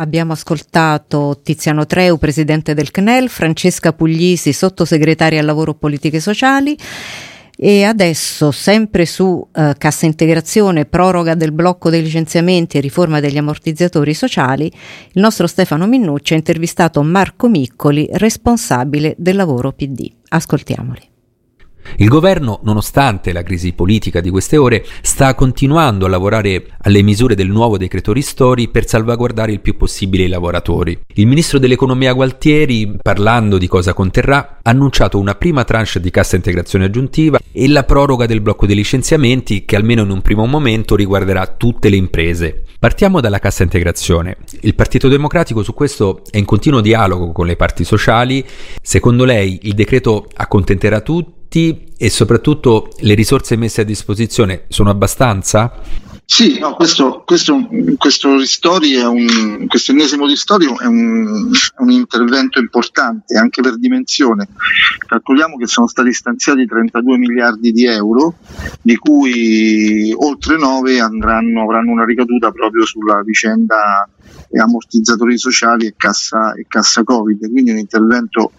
Abbiamo 0.00 0.32
ascoltato 0.32 1.40
Tiziano 1.42 1.86
Treu, 1.86 2.16
presidente 2.16 2.74
del 2.74 2.90
CNEL, 2.90 3.28
Francesca 3.28 3.92
Puglisi, 3.92 4.52
sottosegretaria 4.52 5.38
al 5.38 5.46
lavoro 5.46 5.74
politiche 5.74 6.20
sociali. 6.20 6.76
E 7.62 7.84
adesso, 7.84 8.50
sempre 8.52 9.04
su 9.04 9.46
eh, 9.52 9.74
cassa 9.76 10.06
integrazione, 10.06 10.86
proroga 10.86 11.34
del 11.34 11.52
blocco 11.52 11.90
dei 11.90 12.02
licenziamenti 12.02 12.78
e 12.78 12.80
riforma 12.80 13.20
degli 13.20 13.36
ammortizzatori 13.36 14.14
sociali, 14.14 14.64
il 14.64 15.20
nostro 15.20 15.46
Stefano 15.46 15.86
Minnucci 15.86 16.32
ha 16.32 16.36
intervistato 16.36 17.02
Marco 17.02 17.48
Miccoli, 17.48 18.08
responsabile 18.12 19.14
del 19.18 19.36
lavoro 19.36 19.72
PD. 19.72 20.10
Ascoltiamoli. 20.28 21.09
Il 21.96 22.08
governo, 22.08 22.60
nonostante 22.62 23.32
la 23.32 23.42
crisi 23.42 23.72
politica 23.72 24.20
di 24.20 24.30
queste 24.30 24.56
ore, 24.56 24.84
sta 25.02 25.34
continuando 25.34 26.06
a 26.06 26.08
lavorare 26.08 26.66
alle 26.82 27.02
misure 27.02 27.34
del 27.34 27.48
nuovo 27.48 27.76
decreto 27.76 28.12
ristori 28.12 28.68
per 28.68 28.86
salvaguardare 28.86 29.52
il 29.52 29.60
più 29.60 29.76
possibile 29.76 30.24
i 30.24 30.28
lavoratori. 30.28 30.98
Il 31.14 31.26
ministro 31.26 31.58
dell'economia 31.58 32.12
Gualtieri, 32.12 32.96
parlando 33.02 33.58
di 33.58 33.66
cosa 33.66 33.92
conterrà, 33.92 34.58
ha 34.62 34.70
annunciato 34.70 35.18
una 35.18 35.34
prima 35.34 35.64
tranche 35.64 35.78
di 36.00 36.10
cassa 36.10 36.36
integrazione 36.36 36.84
aggiuntiva 36.84 37.38
e 37.52 37.68
la 37.68 37.84
proroga 37.84 38.26
del 38.26 38.40
blocco 38.40 38.66
dei 38.66 38.76
licenziamenti 38.76 39.64
che 39.64 39.76
almeno 39.76 40.02
in 40.02 40.10
un 40.10 40.20
primo 40.22 40.46
momento 40.46 40.94
riguarderà 40.94 41.46
tutte 41.46 41.88
le 41.88 41.96
imprese. 41.96 42.64
Partiamo 42.80 43.20
dalla 43.20 43.40
cassa 43.40 43.62
integrazione. 43.62 44.38
Il 44.62 44.74
Partito 44.74 45.08
Democratico 45.08 45.62
su 45.62 45.74
questo 45.74 46.22
è 46.30 46.38
in 46.38 46.46
continuo 46.46 46.80
dialogo 46.80 47.30
con 47.30 47.44
le 47.44 47.54
parti 47.54 47.84
sociali. 47.84 48.42
Secondo 48.80 49.26
lei 49.26 49.58
il 49.64 49.74
decreto 49.74 50.26
accontenterà 50.34 51.02
tutti? 51.02 51.38
e 51.52 52.08
soprattutto 52.08 52.90
le 53.00 53.14
risorse 53.14 53.56
messe 53.56 53.80
a 53.80 53.84
disposizione 53.84 54.66
sono 54.68 54.88
abbastanza? 54.88 55.72
Sì, 56.32 56.60
no, 56.60 56.74
questo, 56.74 57.24
questo, 57.26 57.68
questo, 57.98 58.36
ristori 58.36 58.94
è 58.94 59.04
un, 59.04 59.66
questo 59.66 59.90
ennesimo 59.90 60.26
ristori 60.26 60.64
è 60.66 60.86
un, 60.86 61.50
un, 61.78 61.90
intervento 61.90 62.60
importante 62.60 63.36
anche 63.36 63.60
per 63.60 63.76
dimensione. 63.76 64.46
Calcoliamo 65.08 65.56
che 65.56 65.66
sono 65.66 65.88
stati 65.88 66.12
stanziati 66.12 66.66
32 66.66 67.18
miliardi 67.18 67.72
di 67.72 67.84
euro, 67.84 68.36
di 68.80 68.94
cui 68.96 70.14
oltre 70.16 70.56
9 70.56 71.00
andranno, 71.00 71.62
avranno 71.62 71.90
una 71.90 72.04
ricaduta 72.04 72.52
proprio 72.52 72.86
sulla 72.86 73.22
vicenda 73.24 74.08
ammortizzatori 74.56 75.36
sociali 75.36 75.86
e 75.86 75.94
cassa, 75.96 76.54
e 76.54 76.64
cassa 76.68 77.02
Covid, 77.02 77.50
quindi 77.50 77.72
un 77.72 77.78
intervento 77.78 78.52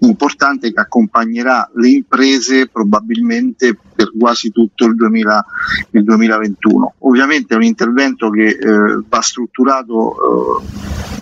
importante 0.00 0.72
che 0.72 0.80
accompagnerà 0.80 1.70
le 1.74 1.88
imprese 1.88 2.68
probabilmente 2.68 3.78
per 3.94 4.12
quasi 4.18 4.50
tutto 4.50 4.86
il, 4.86 4.94
2000, 4.94 5.46
il 5.90 6.04
2021. 6.04 6.94
Ovviamente 6.98 7.54
è 7.54 7.56
un 7.56 7.64
intervento 7.64 8.30
che 8.30 8.46
eh, 8.46 9.02
va 9.08 9.20
strutturato 9.20 10.62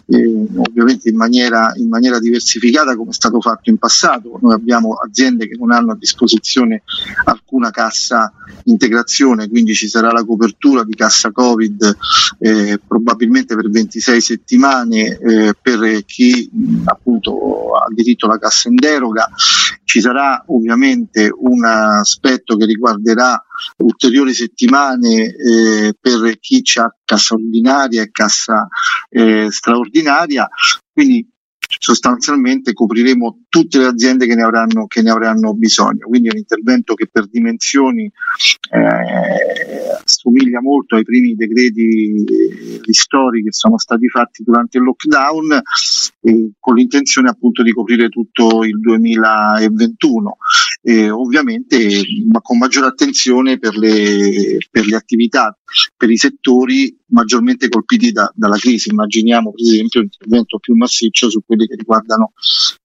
eh, 0.07 0.47
ovviamente 0.57 1.09
in 1.09 1.17
maniera, 1.17 1.73
in 1.77 1.89
maniera, 1.89 2.19
diversificata 2.19 2.97
come 2.97 3.11
è 3.11 3.15
stato 3.15 3.41
fatto 3.41 3.71
in 3.71 3.79
passato. 3.79 4.39
Noi 4.43 4.53
abbiamo 4.53 4.95
aziende 4.95 5.49
che 5.49 5.57
non 5.59 5.73
hanno 5.73 5.93
a 5.93 5.97
disposizione 5.97 6.83
alcuna 7.25 7.71
cassa 7.71 8.33
integrazione, 8.65 9.49
quindi 9.49 9.75
ci 9.75 9.89
sarà 9.89 10.13
la 10.13 10.25
copertura 10.25 10.85
di 10.85 10.95
cassa 10.95 11.31
Covid 11.31 11.97
eh, 12.41 12.81
probabilmente 12.87 13.55
per 13.55 13.71
26 13.71 14.21
settimane 14.21 15.19
eh, 15.19 15.55
per 15.61 16.05
chi 16.05 16.49
appunto 16.85 17.75
ha 17.75 17.87
diritto 17.93 18.27
alla 18.27 18.39
cassa 18.39 18.69
in 18.69 18.77
deroga. 18.77 19.29
Ci 19.85 20.01
sarà 20.01 20.43
ovviamente 20.47 21.31
un 21.35 21.65
aspetto 21.65 22.57
che 22.63 22.67
riguarderà 22.67 23.43
ulteriori 23.79 24.33
settimane 24.33 25.35
eh, 25.35 25.95
per 26.01 26.39
chi 26.39 26.63
ha 26.79 26.95
cassa 27.05 27.35
ordinaria 27.35 28.03
e 28.03 28.11
cassa 28.11 28.69
eh, 29.11 29.49
straordinaria, 29.51 30.49
quindi 30.93 31.27
sostanzialmente 31.79 32.73
copriremo 32.73 33.45
tutte 33.49 33.79
le 33.79 33.87
aziende 33.87 34.27
che 34.27 34.35
ne 34.35 34.43
avranno, 34.43 34.87
che 34.87 35.03
ne 35.03 35.11
avranno 35.11 35.55
bisogno. 35.55 36.07
Quindi 36.07 36.29
è 36.29 36.33
un 36.33 36.39
intervento 36.39 36.95
che 36.95 37.09
per 37.11 37.27
dimensioni 37.29 38.05
eh, 38.71 39.99
assomiglia 40.05 40.61
molto 40.61 40.97
ai 40.97 41.05
primi 41.05 41.35
decreti 41.35 42.25
ristori 42.83 43.43
che 43.43 43.53
sono 43.53 43.79
stati 43.79 44.09
fatti 44.09 44.43
durante 44.43 44.79
il 44.79 44.85
lockdown 44.85 45.61
eh, 46.21 46.51
con 46.59 46.75
l'intenzione 46.75 47.31
appunto 47.31 47.63
di 47.63 47.73
coprire 47.73 48.09
tutto 48.09 48.65
il 48.65 48.79
2021. 48.79 50.37
Eh, 50.85 51.11
ovviamente 51.11 52.03
ma 52.29 52.41
con 52.41 52.59
maggiore 52.59 52.87
attenzione 52.87 53.57
per 53.59 53.77
le, 53.77 54.59
per 54.69 54.85
le 54.85 54.97
attività, 54.97 55.57
per 55.97 56.11
i 56.11 56.17
settori 56.17 56.99
maggiormente 57.07 57.69
colpiti 57.69 58.11
da, 58.11 58.31
dalla 58.35 58.57
crisi. 58.57 58.91
Immaginiamo 58.91 59.53
per 59.53 59.65
esempio 59.65 60.01
un 60.01 60.07
intervento 60.07 60.59
più 60.59 60.75
massiccio 60.75 61.31
su 61.31 61.41
quelli 61.47 61.69
che 61.69 61.77
riguardano 61.77 62.33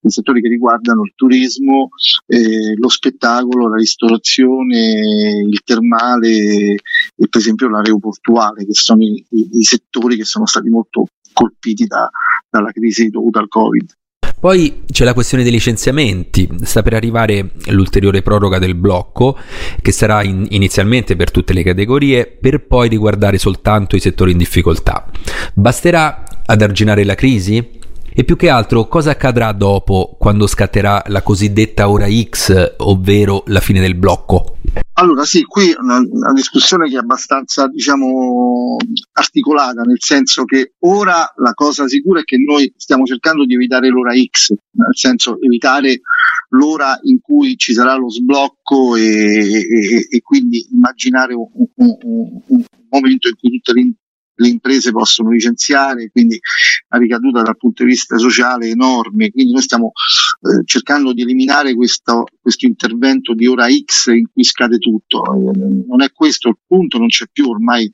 i 0.02 0.12
settori 0.12 0.42
che 0.42 0.48
riguardano 0.48 1.04
il 1.04 1.14
turismo, 1.16 1.90
eh, 2.28 2.76
lo 2.76 2.90
spettacolo, 2.90 3.68
la 3.68 3.78
ristorazione, 3.78 5.44
il 5.48 5.62
termale 5.64 6.30
e 6.76 6.80
per 7.16 7.42
esempio 7.42 7.68
l'aeroportuale, 7.68 8.64
che 8.64 8.74
sono 8.74 9.02
i, 9.02 9.26
i, 9.30 9.50
i 9.54 9.64
settori 9.64 10.18
che 10.18 10.26
sono 10.26 10.46
stati 10.46 10.70
molto 10.70 11.08
colpiti 11.34 11.86
da, 11.86 12.08
dalla 12.50 12.72
crisi 12.72 13.10
dovuta 13.10 13.40
al 13.40 13.48
Covid. 13.48 13.92
Poi 14.40 14.84
c'è 14.92 15.04
la 15.04 15.16
questione 15.16 15.42
dei 15.42 15.52
licenziamenti, 15.52 16.48
sta 16.62 16.84
per 16.84 16.94
arrivare 16.94 17.54
l'ulteriore 17.70 18.22
proroga 18.22 18.60
del 18.60 18.76
blocco 18.76 19.36
che 19.82 19.92
sarà 19.92 20.22
in, 20.22 20.46
inizialmente 20.50 21.16
per 21.16 21.32
tutte 21.32 21.54
le 21.54 21.64
categorie 21.64 22.28
per 22.28 22.66
poi 22.68 22.88
riguardare 22.88 23.40
soltanto 23.40 23.96
i 23.96 24.00
settori 24.00 24.34
in 24.34 24.38
difficoltà. 24.38 25.08
Basterà 25.56 26.24
ad 26.46 26.62
arginare 26.62 27.04
la 27.04 27.16
crisi? 27.16 27.77
E 28.20 28.24
più 28.24 28.36
che 28.36 28.50
altro, 28.50 28.88
cosa 28.88 29.12
accadrà 29.12 29.52
dopo, 29.52 30.16
quando 30.18 30.48
scatterà 30.48 31.04
la 31.10 31.22
cosiddetta 31.22 31.88
ora 31.88 32.08
X, 32.10 32.74
ovvero 32.78 33.44
la 33.46 33.60
fine 33.60 33.80
del 33.80 33.94
blocco? 33.94 34.58
Allora 34.94 35.24
sì, 35.24 35.44
qui 35.44 35.70
è 35.70 35.76
una, 35.80 36.00
una, 36.00 36.34
discussione 36.34 36.90
che 36.90 36.96
è 36.96 36.98
abbastanza 36.98 37.68
diciamo, 37.68 38.78
articolata, 39.12 39.84
nel 39.84 40.02
senso 40.02 40.46
che 40.46 40.74
ora 40.80 41.32
la 41.36 41.54
cosa 41.54 41.88
sicura 41.88 42.22
è 42.22 42.24
che 42.24 42.38
noi 42.38 42.74
stiamo 42.76 43.06
cercando 43.06 43.46
di 43.46 43.54
evitare 43.54 43.90
l'ora 43.90 44.14
X, 44.16 44.50
nel 44.50 44.98
senso 44.98 45.40
evitare 45.40 46.02
l'ora 46.50 46.98
in 47.04 47.22
cui 47.22 47.56
ci 47.56 47.74
sarà 47.74 47.94
lo 47.98 48.10
sblocco 48.10 48.96
e, 48.96 49.62
e, 49.62 50.08
e 50.10 50.22
quindi 50.22 50.66
immaginare 50.72 51.36
un, 51.36 51.46
un, 51.54 51.98
un, 52.02 52.42
un 52.48 52.64
momento 52.90 53.28
in 53.28 53.36
cui 53.40 53.52
tutte 53.52 53.74
le 53.74 53.82
le 54.38 54.48
imprese 54.48 54.92
possono 54.92 55.32
licenziare, 55.32 56.10
quindi 56.12 56.40
la 56.90 56.98
ricaduta 56.98 57.42
dal 57.42 57.58
punto 57.58 57.84
di 57.84 57.90
vista 57.90 58.18
sociale 58.18 58.68
enorme, 58.68 59.32
quindi 59.32 59.52
noi 59.52 59.62
stiamo 59.62 59.92
eh, 60.42 60.64
cercando 60.66 61.14
di 61.14 61.22
eliminare 61.24 61.74
questo, 61.76 62.26
questo, 62.40 62.66
intervento 62.66 63.34
di 63.34 63.48
ora 63.48 63.68
X 63.68 64.08
in 64.08 64.28
cui 64.32 64.44
scade 64.44 64.78
tutto. 64.78 65.24
Eh, 65.24 65.86
non 65.88 66.02
è 66.02 66.12
questo 66.12 66.50
il 66.50 66.58
punto, 66.66 66.98
non 66.98 67.08
c'è 67.08 67.26
più 67.32 67.50
ormai 67.50 67.90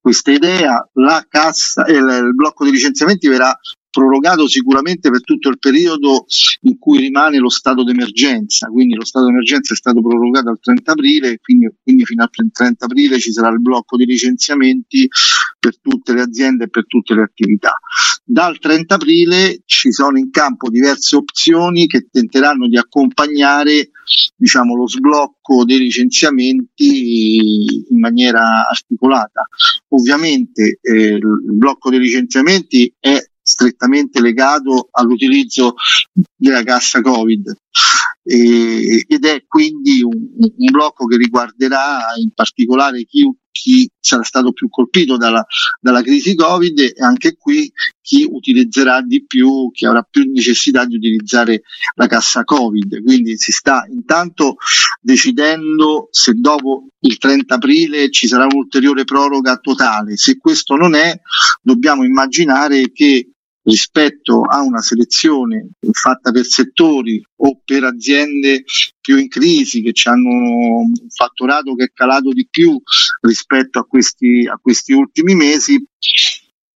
questa 0.00 0.32
idea, 0.32 0.88
la 0.94 1.24
cassa, 1.28 1.84
eh, 1.84 1.94
il 1.94 2.34
blocco 2.34 2.64
dei 2.64 2.72
licenziamenti 2.72 3.28
verrà 3.28 3.56
prorogato 3.96 4.46
sicuramente 4.46 5.08
per 5.08 5.22
tutto 5.22 5.48
il 5.48 5.58
periodo 5.58 6.26
in 6.62 6.78
cui 6.78 6.98
rimane 6.98 7.38
lo 7.38 7.48
stato 7.48 7.82
d'emergenza, 7.82 8.66
quindi 8.66 8.94
lo 8.94 9.06
stato 9.06 9.24
d'emergenza 9.24 9.72
è 9.72 9.76
stato 9.76 10.02
prorogato 10.02 10.50
al 10.50 10.60
30 10.60 10.92
aprile, 10.92 11.38
quindi, 11.40 11.70
quindi 11.82 12.04
fino 12.04 12.22
al 12.22 12.30
30 12.30 12.84
aprile 12.84 13.18
ci 13.18 13.32
sarà 13.32 13.48
il 13.48 13.62
blocco 13.62 13.96
di 13.96 14.04
licenziamenti 14.04 15.08
per 15.58 15.78
tutte 15.80 16.12
le 16.12 16.20
aziende 16.20 16.64
e 16.64 16.68
per 16.68 16.86
tutte 16.86 17.14
le 17.14 17.22
attività. 17.22 17.72
Dal 18.22 18.58
30 18.58 18.96
aprile 18.96 19.62
ci 19.64 19.90
sono 19.90 20.18
in 20.18 20.30
campo 20.30 20.68
diverse 20.68 21.16
opzioni 21.16 21.86
che 21.86 22.08
tenteranno 22.10 22.68
di 22.68 22.76
accompagnare 22.76 23.92
diciamo, 24.36 24.76
lo 24.76 24.86
sblocco 24.86 25.64
dei 25.64 25.78
licenziamenti 25.78 27.86
in 27.88 27.98
maniera 27.98 28.68
articolata. 28.68 29.48
Ovviamente 29.88 30.78
eh, 30.82 31.14
il 31.14 31.54
blocco 31.54 31.90
dei 31.90 31.98
licenziamenti 31.98 32.92
è 32.98 33.18
strettamente 33.48 34.20
legato 34.20 34.88
all'utilizzo 34.90 35.74
della 36.34 36.64
cassa 36.64 37.00
Covid 37.00 37.56
e, 38.28 39.04
ed 39.06 39.24
è 39.24 39.44
quindi 39.46 40.02
un, 40.02 40.12
un, 40.12 40.70
blocco 40.72 41.06
che 41.06 41.16
riguarderà 41.16 41.98
in 42.20 42.32
particolare 42.34 43.04
chi, 43.04 43.24
chi 43.52 43.88
sarà 44.00 44.24
stato 44.24 44.52
più 44.52 44.68
colpito 44.68 45.16
dalla, 45.16 45.46
dalla, 45.80 46.02
crisi 46.02 46.34
Covid 46.34 46.76
e 46.80 46.94
anche 46.98 47.36
qui 47.36 47.70
chi 48.00 48.26
utilizzerà 48.28 49.00
di 49.00 49.24
più, 49.24 49.70
chi 49.70 49.86
avrà 49.86 50.02
più 50.02 50.28
necessità 50.28 50.84
di 50.84 50.96
utilizzare 50.96 51.62
la 51.94 52.08
cassa 52.08 52.42
Covid. 52.42 53.00
Quindi 53.04 53.36
si 53.36 53.52
sta 53.52 53.86
intanto 53.88 54.56
decidendo 55.00 56.08
se 56.10 56.32
dopo 56.34 56.88
il 57.00 57.18
30 57.18 57.54
aprile 57.54 58.10
ci 58.10 58.26
sarà 58.26 58.46
un'ulteriore 58.46 59.04
proroga 59.04 59.56
totale. 59.58 60.16
Se 60.16 60.36
questo 60.36 60.74
non 60.74 60.96
è, 60.96 61.16
dobbiamo 61.62 62.02
immaginare 62.02 62.90
che 62.90 63.30
rispetto 63.66 64.42
a 64.42 64.62
una 64.62 64.80
selezione 64.80 65.70
fatta 65.90 66.30
per 66.30 66.44
settori 66.44 67.22
o 67.36 67.60
per 67.64 67.84
aziende 67.84 68.64
più 69.00 69.16
in 69.16 69.28
crisi 69.28 69.82
che 69.82 69.92
hanno 70.08 70.28
un 70.28 70.92
fatturato 71.08 71.74
che 71.74 71.84
è 71.84 71.90
calato 71.92 72.30
di 72.30 72.46
più 72.48 72.80
rispetto 73.20 73.78
a 73.78 73.84
questi, 73.84 74.46
a 74.46 74.58
questi 74.60 74.92
ultimi 74.92 75.34
mesi 75.34 75.84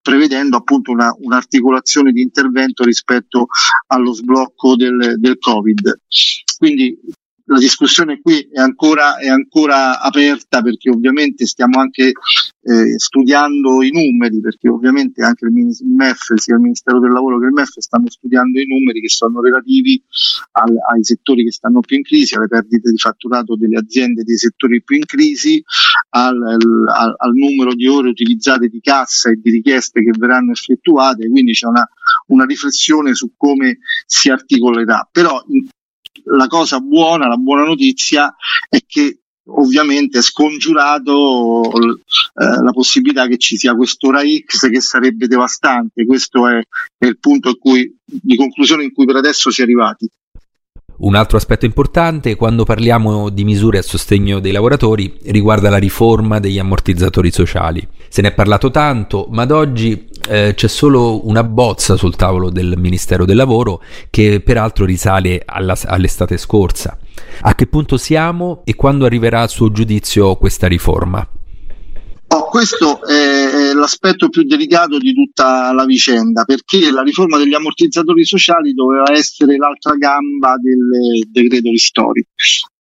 prevedendo 0.03 0.57
appunto 0.57 0.91
una, 0.91 1.15
un'articolazione 1.17 2.11
di 2.11 2.23
intervento 2.23 2.85
rispetto 2.85 3.47
allo 3.89 4.13
sblocco 4.13 4.75
del, 4.75 5.17
del 5.19 5.39
Covid. 5.39 6.01
Quindi 6.59 6.99
la 7.51 7.59
discussione 7.59 8.21
qui 8.21 8.49
è 8.53 8.61
ancora, 8.61 9.17
è 9.17 9.29
ancora 9.29 10.01
aperta 10.01 10.63
perché 10.63 10.89
ovviamente 10.89 11.47
stiamo 11.47 11.81
anche 11.81 12.13
eh, 12.63 12.97
studiando 12.97 13.83
i 13.83 13.91
numeri, 13.91 14.41
perché 14.41 14.69
ovviamente 14.69 15.25
anche 15.25 15.47
il, 15.47 15.53
MEF, 15.53 16.35
sia 16.37 16.55
il 16.55 16.61
Ministero 16.61 17.01
del 17.01 17.11
Lavoro 17.11 17.41
che 17.41 17.47
il 17.47 17.53
MEF 17.53 17.77
stanno 17.79 18.09
studiando 18.09 18.61
i 18.61 18.67
numeri 18.67 19.01
che 19.01 19.09
sono 19.09 19.41
relativi 19.41 20.01
al, 20.53 20.77
ai 20.93 21.03
settori 21.03 21.43
che 21.43 21.51
stanno 21.51 21.81
più 21.81 21.97
in 21.97 22.05
crisi, 22.05 22.37
alle 22.37 22.47
perdite 22.47 22.89
di 22.89 22.99
fatturato 22.99 23.57
delle 23.57 23.79
aziende 23.79 24.23
dei 24.23 24.37
settori 24.37 24.81
più 24.85 24.97
in 24.97 25.05
crisi, 25.05 25.61
al, 26.11 26.41
al, 26.41 27.15
al 27.17 27.33
numero 27.35 27.75
di 27.75 27.89
ore 27.89 28.11
utilizzate 28.11 28.69
di 28.69 28.81
cassa 28.81 29.29
e 29.29 29.41
di 29.43 29.51
richieste 29.51 30.05
che 30.05 30.13
verranno 30.17 30.53
effettuate, 30.53 31.29
quindi 31.29 31.53
c'è 31.53 31.67
una, 31.67 31.89
una 32.29 32.45
riflessione 32.45 33.13
su 33.15 33.33
come 33.37 33.79
si 34.07 34.31
articolerà. 34.31 35.09
Però 35.11 35.43
in, 35.49 35.67
la 36.25 36.47
cosa 36.47 36.81
buona, 36.81 37.29
la 37.29 37.37
buona 37.37 37.65
notizia 37.65 38.35
è 38.69 38.79
che 38.87 39.21
ovviamente 39.53 40.19
è 40.19 40.23
scongiurato 40.23 41.63
eh, 41.73 42.63
la 42.63 42.73
possibilità 42.73 43.27
che 43.27 43.39
ci 43.39 43.57
sia 43.57 43.75
quest'ora 43.75 44.21
X 44.23 44.69
che 44.69 44.81
sarebbe 44.81 45.27
devastante. 45.27 46.05
Questo 46.05 46.47
è, 46.47 46.61
è 46.99 47.07
il 47.07 47.19
punto 47.19 47.57
cui, 47.57 47.97
di 48.05 48.37
conclusione 48.37 48.85
in 48.85 48.93
cui 48.93 49.07
per 49.07 49.17
adesso 49.17 49.51
si 49.51 49.61
è 49.61 49.65
arrivati. 49.65 50.09
Un 51.03 51.15
altro 51.15 51.39
aspetto 51.39 51.65
importante 51.65 52.37
quando 52.37 52.65
parliamo 52.65 53.31
di 53.31 53.43
misure 53.43 53.79
a 53.79 53.83
sostegno 53.83 54.39
dei 54.39 54.53
lavoratori 54.53 55.17
riguarda 55.29 55.71
la 55.71 55.79
riforma 55.79 56.41
degli 56.41 56.59
ammortizzatori 56.59 57.31
sociali. 57.31 57.87
Se 58.11 58.21
ne 58.21 58.29
è 58.29 58.35
parlato 58.35 58.71
tanto, 58.71 59.27
ma 59.31 59.43
ad 59.43 59.51
oggi 59.51 60.09
eh, 60.29 60.53
c'è 60.55 60.69
solo 60.69 61.27
una 61.27 61.43
bozza 61.43 61.97
sul 61.97 62.17
tavolo 62.17 62.51
del 62.51 62.75
Ministero 62.77 63.25
del 63.25 63.37
Lavoro 63.37 63.81
che 64.11 64.41
peraltro 64.41 64.85
risale 64.85 65.41
alla, 65.47 65.75
all'estate 65.87 66.37
scorsa. 66.37 66.99
A 67.41 67.55
che 67.55 67.67
punto 67.67 67.97
siamo 67.97 68.61
e 68.65 68.75
quando 68.75 69.07
arriverà 69.07 69.41
a 69.41 69.49
suo 69.49 69.73
giudizio 69.73 70.37
questa 70.37 70.67
riforma? 70.67 71.27
Oh, 72.33 72.49
questo 72.49 73.05
è 73.05 73.73
l'aspetto 73.73 74.29
più 74.29 74.45
delicato 74.45 74.99
di 74.99 75.13
tutta 75.13 75.73
la 75.73 75.85
vicenda, 75.85 76.45
perché 76.45 76.93
la 76.93 77.03
riforma 77.03 77.39
degli 77.39 77.55
ammortizzatori 77.55 78.25
sociali 78.25 78.73
doveva 78.73 79.11
essere 79.13 79.57
l'altra 79.57 79.95
gamba 79.97 80.55
del 80.57 81.29
decreto 81.29 81.71
ristori, 81.71 82.25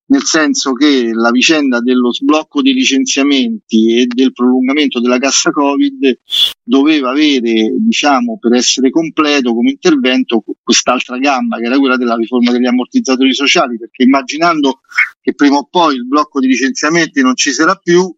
nel 0.07 0.22
senso 0.22 0.72
che 0.72 1.11
la 1.12 1.30
vicenda 1.30 1.80
dello 1.80 2.12
sblocco 2.12 2.62
dei 2.62 2.74
licenziamenti 2.74 3.98
e 3.98 4.07
del 4.07 4.32
prolungamento 4.32 5.01
della 5.01 5.18
cassa 5.18 5.51
Covid 5.51 6.20
doveva 6.62 7.11
avere, 7.11 7.74
diciamo, 7.76 8.38
per 8.38 8.55
essere 8.55 8.90
completo 8.90 9.53
come 9.53 9.70
intervento 9.70 10.44
quest'altra 10.62 11.18
gamba 11.18 11.57
che 11.57 11.64
era 11.64 11.78
quella 11.78 11.96
della 11.96 12.14
riforma 12.14 12.53
degli 12.53 12.66
ammortizzatori 12.66 13.34
sociali, 13.34 13.78
perché 13.78 14.05
immaginando 14.05 14.80
che 15.20 15.34
prima 15.34 15.57
o 15.57 15.66
poi 15.68 15.96
il 15.96 16.07
blocco 16.07 16.38
di 16.38 16.46
licenziamenti 16.46 17.20
non 17.20 17.34
ci 17.34 17.51
sarà 17.51 17.74
più, 17.74 18.14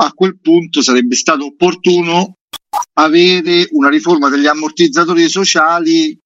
a 0.00 0.12
quel 0.12 0.38
punto 0.40 0.80
sarebbe 0.80 1.16
stato 1.16 1.46
opportuno 1.46 2.34
avere 2.94 3.68
una 3.72 3.88
riforma 3.88 4.28
degli 4.28 4.46
ammortizzatori 4.46 5.28
sociali 5.28 6.18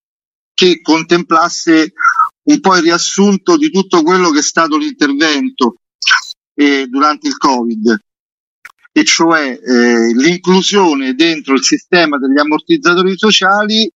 che 0.53 0.81
contemplasse 0.81 1.93
un 2.43 2.59
po' 2.59 2.75
il 2.75 2.83
riassunto 2.83 3.57
di 3.57 3.71
tutto 3.71 4.03
quello 4.03 4.29
che 4.29 4.39
è 4.39 4.43
stato 4.43 4.77
l'intervento 4.77 5.75
eh, 6.55 6.85
durante 6.87 7.27
il 7.27 7.37
Covid, 7.37 7.97
e 8.91 9.03
cioè 9.03 9.59
eh, 9.59 10.13
l'inclusione 10.13 11.15
dentro 11.15 11.55
il 11.55 11.63
sistema 11.63 12.19
degli 12.19 12.37
ammortizzatori 12.37 13.17
sociali 13.17 13.89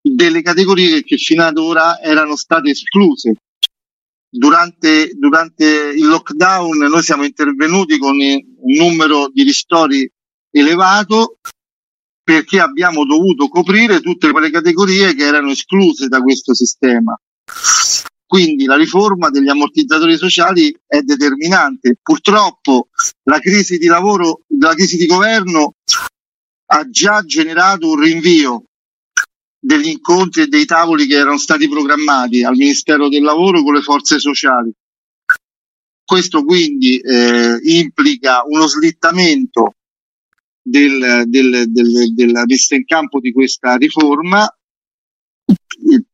delle 0.00 0.40
categorie 0.40 1.02
che 1.02 1.18
fino 1.18 1.42
ad 1.42 1.58
ora 1.58 2.00
erano 2.00 2.36
state 2.36 2.70
escluse 2.70 3.34
durante, 4.28 5.10
durante 5.14 5.64
il 5.64 6.06
lockdown 6.06 6.78
noi 6.78 7.02
siamo 7.02 7.24
intervenuti 7.24 7.98
con 7.98 8.16
un 8.18 8.76
numero 8.76 9.28
di 9.28 9.42
ristori 9.42 10.10
elevato 10.50 11.38
perché 12.22 12.60
abbiamo 12.60 13.06
dovuto 13.06 13.48
coprire 13.48 14.00
tutte 14.00 14.30
quelle 14.30 14.50
categorie 14.50 15.14
che 15.14 15.24
erano 15.24 15.50
escluse 15.50 16.08
da 16.08 16.20
questo 16.20 16.54
sistema. 16.54 17.18
Quindi 18.26 18.66
la 18.66 18.76
riforma 18.76 19.30
degli 19.30 19.48
ammortizzatori 19.48 20.18
sociali 20.18 20.76
è 20.86 21.00
determinante. 21.00 21.96
Purtroppo 22.02 22.88
la 23.22 23.38
crisi 23.38 23.78
di 23.78 23.86
lavoro, 23.86 24.42
la 24.58 24.74
crisi 24.74 24.98
di 24.98 25.06
governo 25.06 25.76
ha 26.70 26.90
già 26.90 27.22
generato 27.22 27.88
un 27.88 28.00
rinvio 28.00 28.64
degli 29.58 29.88
incontri 29.88 30.42
e 30.42 30.46
dei 30.46 30.64
tavoli 30.64 31.06
che 31.06 31.16
erano 31.16 31.38
stati 31.38 31.68
programmati 31.68 32.44
al 32.44 32.56
Ministero 32.56 33.08
del 33.08 33.22
Lavoro 33.22 33.62
con 33.62 33.74
le 33.74 33.82
forze 33.82 34.18
sociali. 34.18 34.72
Questo 36.04 36.44
quindi 36.44 36.98
eh, 36.98 37.58
implica 37.64 38.42
uno 38.46 38.66
slittamento 38.66 39.74
del, 40.62 41.24
del, 41.26 41.64
del, 41.68 42.14
della 42.14 42.44
messa 42.46 42.74
in 42.76 42.84
campo 42.84 43.20
di 43.20 43.32
questa 43.32 43.76
riforma, 43.76 44.48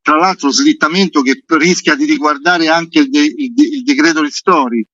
tra 0.01 0.17
l'altro 0.17 0.51
slittamento 0.51 1.23
che 1.23 1.43
rischia 1.47 1.95
di 1.95 2.05
riguardare 2.05 2.69
anche 2.69 3.01
il, 3.01 3.11
de, 3.11 3.21
il, 3.21 3.53
il 3.57 3.83
decreto 3.83 4.23
ristori 4.23 4.85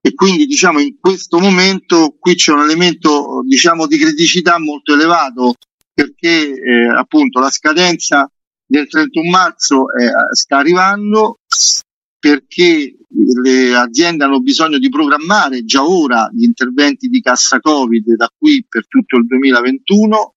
e 0.00 0.14
quindi 0.14 0.46
diciamo 0.46 0.78
in 0.78 0.98
questo 0.98 1.38
momento 1.38 2.16
qui 2.18 2.34
c'è 2.34 2.52
un 2.52 2.60
elemento 2.60 3.42
diciamo 3.44 3.86
di 3.86 3.98
criticità 3.98 4.58
molto 4.58 4.94
elevato 4.94 5.54
perché 5.98 6.54
eh, 6.54 6.88
appunto 6.96 7.40
la 7.40 7.50
scadenza 7.50 8.30
del 8.64 8.86
31 8.86 9.28
marzo 9.28 9.92
eh, 9.92 10.12
sta 10.32 10.58
arrivando 10.58 11.40
perché 12.16 12.94
le 13.42 13.74
aziende 13.74 14.22
hanno 14.22 14.38
bisogno 14.40 14.78
di 14.78 14.88
programmare 14.90 15.64
già 15.64 15.84
ora 15.84 16.30
gli 16.32 16.44
interventi 16.44 17.08
di 17.08 17.20
cassa 17.20 17.58
Covid 17.58 18.14
da 18.14 18.30
qui 18.36 18.64
per 18.68 18.86
tutto 18.86 19.16
il 19.16 19.26
2021 19.26 20.34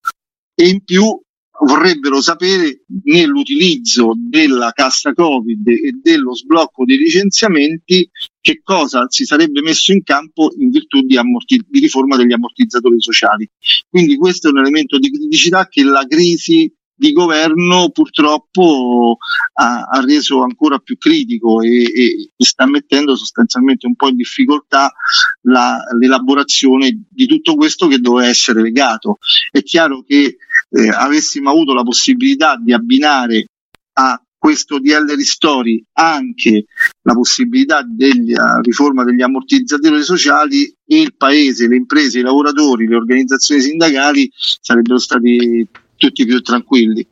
e 0.55 0.67
in 0.67 0.83
più 0.83 1.21
vorrebbero 1.63 2.21
sapere 2.21 2.83
nell'utilizzo 3.03 4.13
della 4.15 4.71
cassa 4.73 5.13
Covid 5.13 5.67
e 5.67 5.99
dello 6.01 6.35
sblocco 6.35 6.85
dei 6.85 6.97
licenziamenti 6.97 8.09
che 8.39 8.61
cosa 8.63 9.05
si 9.09 9.25
sarebbe 9.25 9.61
messo 9.61 9.91
in 9.91 10.03
campo 10.03 10.51
in 10.57 10.69
virtù 10.69 11.01
di, 11.01 11.17
ammorti- 11.17 11.65
di 11.67 11.79
riforma 11.79 12.17
degli 12.17 12.33
ammortizzatori 12.33 12.99
sociali. 12.99 13.47
Quindi 13.87 14.15
questo 14.17 14.47
è 14.47 14.51
un 14.51 14.59
elemento 14.59 14.97
di 14.97 15.11
criticità 15.11 15.67
che 15.67 15.83
la 15.83 16.05
crisi 16.07 16.73
di 17.01 17.13
governo 17.13 17.89
purtroppo 17.89 19.17
ha, 19.53 19.81
ha 19.81 20.03
reso 20.05 20.43
ancora 20.43 20.77
più 20.77 20.99
critico 20.99 21.61
e, 21.61 21.81
e, 21.81 22.29
sta 22.37 22.67
mettendo 22.67 23.15
sostanzialmente 23.15 23.87
un 23.87 23.95
po' 23.95 24.09
in 24.09 24.17
difficoltà 24.17 24.93
la, 25.41 25.79
l'elaborazione 25.99 27.05
di 27.09 27.25
tutto 27.25 27.55
questo 27.55 27.87
che 27.87 27.97
doveva 27.97 28.27
essere 28.27 28.61
legato. 28.61 29.17
È 29.49 29.63
chiaro 29.63 30.03
che 30.03 30.37
eh, 30.71 30.89
avessimo 30.89 31.49
avuto 31.49 31.73
la 31.73 31.83
possibilità 31.83 32.57
di 32.57 32.73
abbinare 32.73 33.45
a 33.93 34.21
questo 34.37 34.79
DL 34.79 35.13
Ristori 35.15 35.83
anche 35.93 36.65
la 37.03 37.13
possibilità 37.13 37.83
della 37.85 38.59
riforma 38.61 39.03
degli 39.03 39.21
ammortizzatori 39.21 40.01
sociali 40.01 40.73
il 40.85 41.13
paese, 41.15 41.67
le 41.67 41.75
imprese, 41.75 42.19
i 42.19 42.23
lavoratori, 42.23 42.87
le 42.87 42.95
organizzazioni 42.95 43.61
sindacali 43.61 44.31
sarebbero 44.33 44.97
stati 44.97 45.67
tutti 45.95 46.25
più 46.25 46.41
tranquilli. 46.41 47.07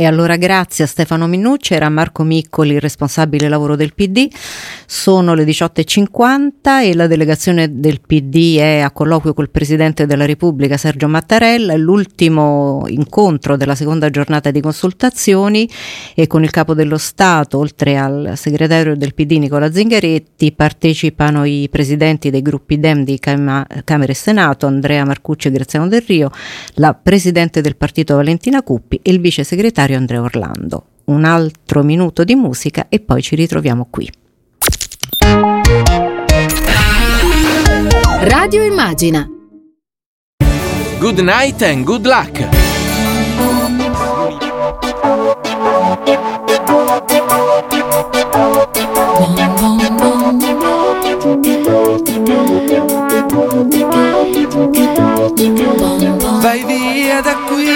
E 0.00 0.06
allora 0.06 0.36
grazie 0.36 0.84
a 0.84 0.86
Stefano 0.86 1.26
Minucci, 1.26 1.74
era 1.74 1.90
Marco 1.90 2.22
Miccoli, 2.22 2.72
il 2.72 2.80
responsabile 2.80 3.50
lavoro 3.50 3.76
del 3.76 3.92
PD. 3.92 4.30
Sono 4.86 5.34
le 5.34 5.44
18.50 5.44 6.84
e 6.84 6.94
la 6.94 7.06
delegazione 7.06 7.78
del 7.80 8.00
PD 8.00 8.56
è 8.56 8.78
a 8.78 8.92
colloquio 8.92 9.34
col 9.34 9.50
Presidente 9.50 10.06
della 10.06 10.24
Repubblica 10.24 10.78
Sergio 10.78 11.06
Mattarella. 11.06 11.76
L'ultimo 11.76 12.84
incontro 12.86 13.58
della 13.58 13.74
seconda 13.74 14.08
giornata 14.08 14.50
di 14.50 14.62
consultazioni 14.62 15.68
e 16.14 16.26
con 16.26 16.44
il 16.44 16.50
Capo 16.50 16.72
dello 16.72 16.96
Stato, 16.96 17.58
oltre 17.58 17.98
al 17.98 18.32
segretario 18.36 18.96
del 18.96 19.12
PD 19.12 19.32
Nicola 19.32 19.70
Zingaretti, 19.70 20.52
partecipano 20.52 21.44
i 21.44 21.68
presidenti 21.70 22.30
dei 22.30 22.40
gruppi 22.40 22.80
DEM 22.80 23.04
di 23.04 23.18
Cam- 23.18 23.66
Camera 23.84 24.12
e 24.12 24.14
Senato, 24.14 24.66
Andrea 24.66 25.04
Marcucci 25.04 25.48
e 25.48 25.50
Graziano 25.50 25.88
Del 25.88 26.04
Rio, 26.06 26.30
la 26.76 26.94
Presidente 26.94 27.60
del 27.60 27.76
Partito 27.76 28.14
Valentina 28.14 28.62
Cuppi 28.62 28.98
e 29.02 29.10
il 29.10 29.20
Vice 29.20 29.44
Segretario 29.44 29.88
segretario 29.90 29.96
Andrea 29.96 30.20
Orlando. 30.22 30.84
Un 31.06 31.24
altro 31.24 31.82
minuto 31.82 32.22
di 32.24 32.34
musica 32.34 32.86
e 32.88 33.00
poi 33.00 33.22
ci 33.22 33.34
ritroviamo 33.34 33.88
qui. 33.90 34.10
Radio 38.20 38.62
Immagina. 38.62 39.28
Good 40.98 41.18
night 41.20 41.62
and 41.62 41.84
good 41.84 42.06
luck. 42.06 42.48
Vai 56.40 56.64
via 56.64 57.20
da 57.20 57.34
qui 57.46 57.69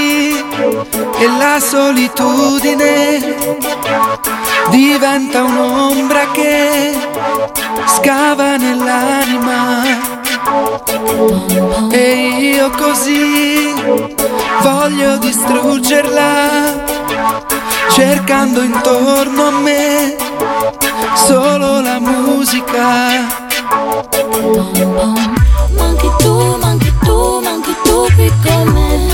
e 1.25 1.29
la 1.39 1.59
solitudine 1.59 3.19
diventa 4.69 5.43
un'ombra 5.43 6.31
che 6.33 6.95
scava 7.87 8.57
nell'anima. 8.57 9.83
E 11.91 12.57
io 12.57 12.69
così 12.71 13.73
voglio 14.61 15.17
distruggerla 15.17 16.85
cercando 17.93 18.61
intorno 18.61 19.47
a 19.47 19.51
me 19.51 20.17
solo 21.15 21.81
la 21.81 22.01
musica. 22.01 23.43
Manchi 25.79 26.11
tu, 26.19 26.57
manchi 26.61 26.93
tu, 27.03 27.41
manchi 27.43 27.75
tu 27.83 28.07
qui 28.15 28.31
con 28.43 28.69
me 28.75 29.14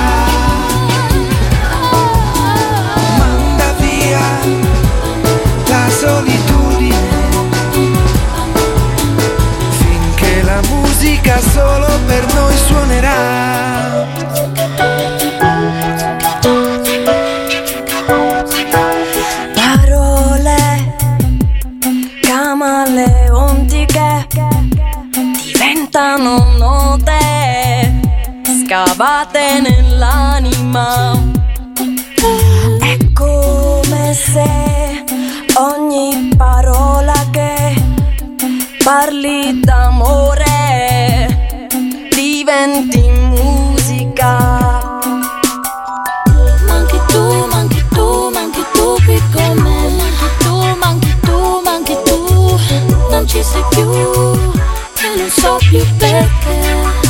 per 12.21 12.33
noi 12.35 12.55
suonerà. 12.57 14.09
Parole 19.53 20.95
camaleontiche 22.21 24.27
diventano 25.41 26.45
note, 26.57 27.99
scavate 28.65 29.59
nell'anima. 29.61 31.19
È 32.79 32.97
se 34.13 35.03
ogni 35.55 36.29
parola 36.37 37.13
che 37.31 37.73
parli 38.83 39.59
d'amore 39.59 40.70
Non 53.61 55.15
ci 55.17 55.29
sei 55.29 55.57
più 55.59 55.79
e 55.79 56.61
non 56.83 57.00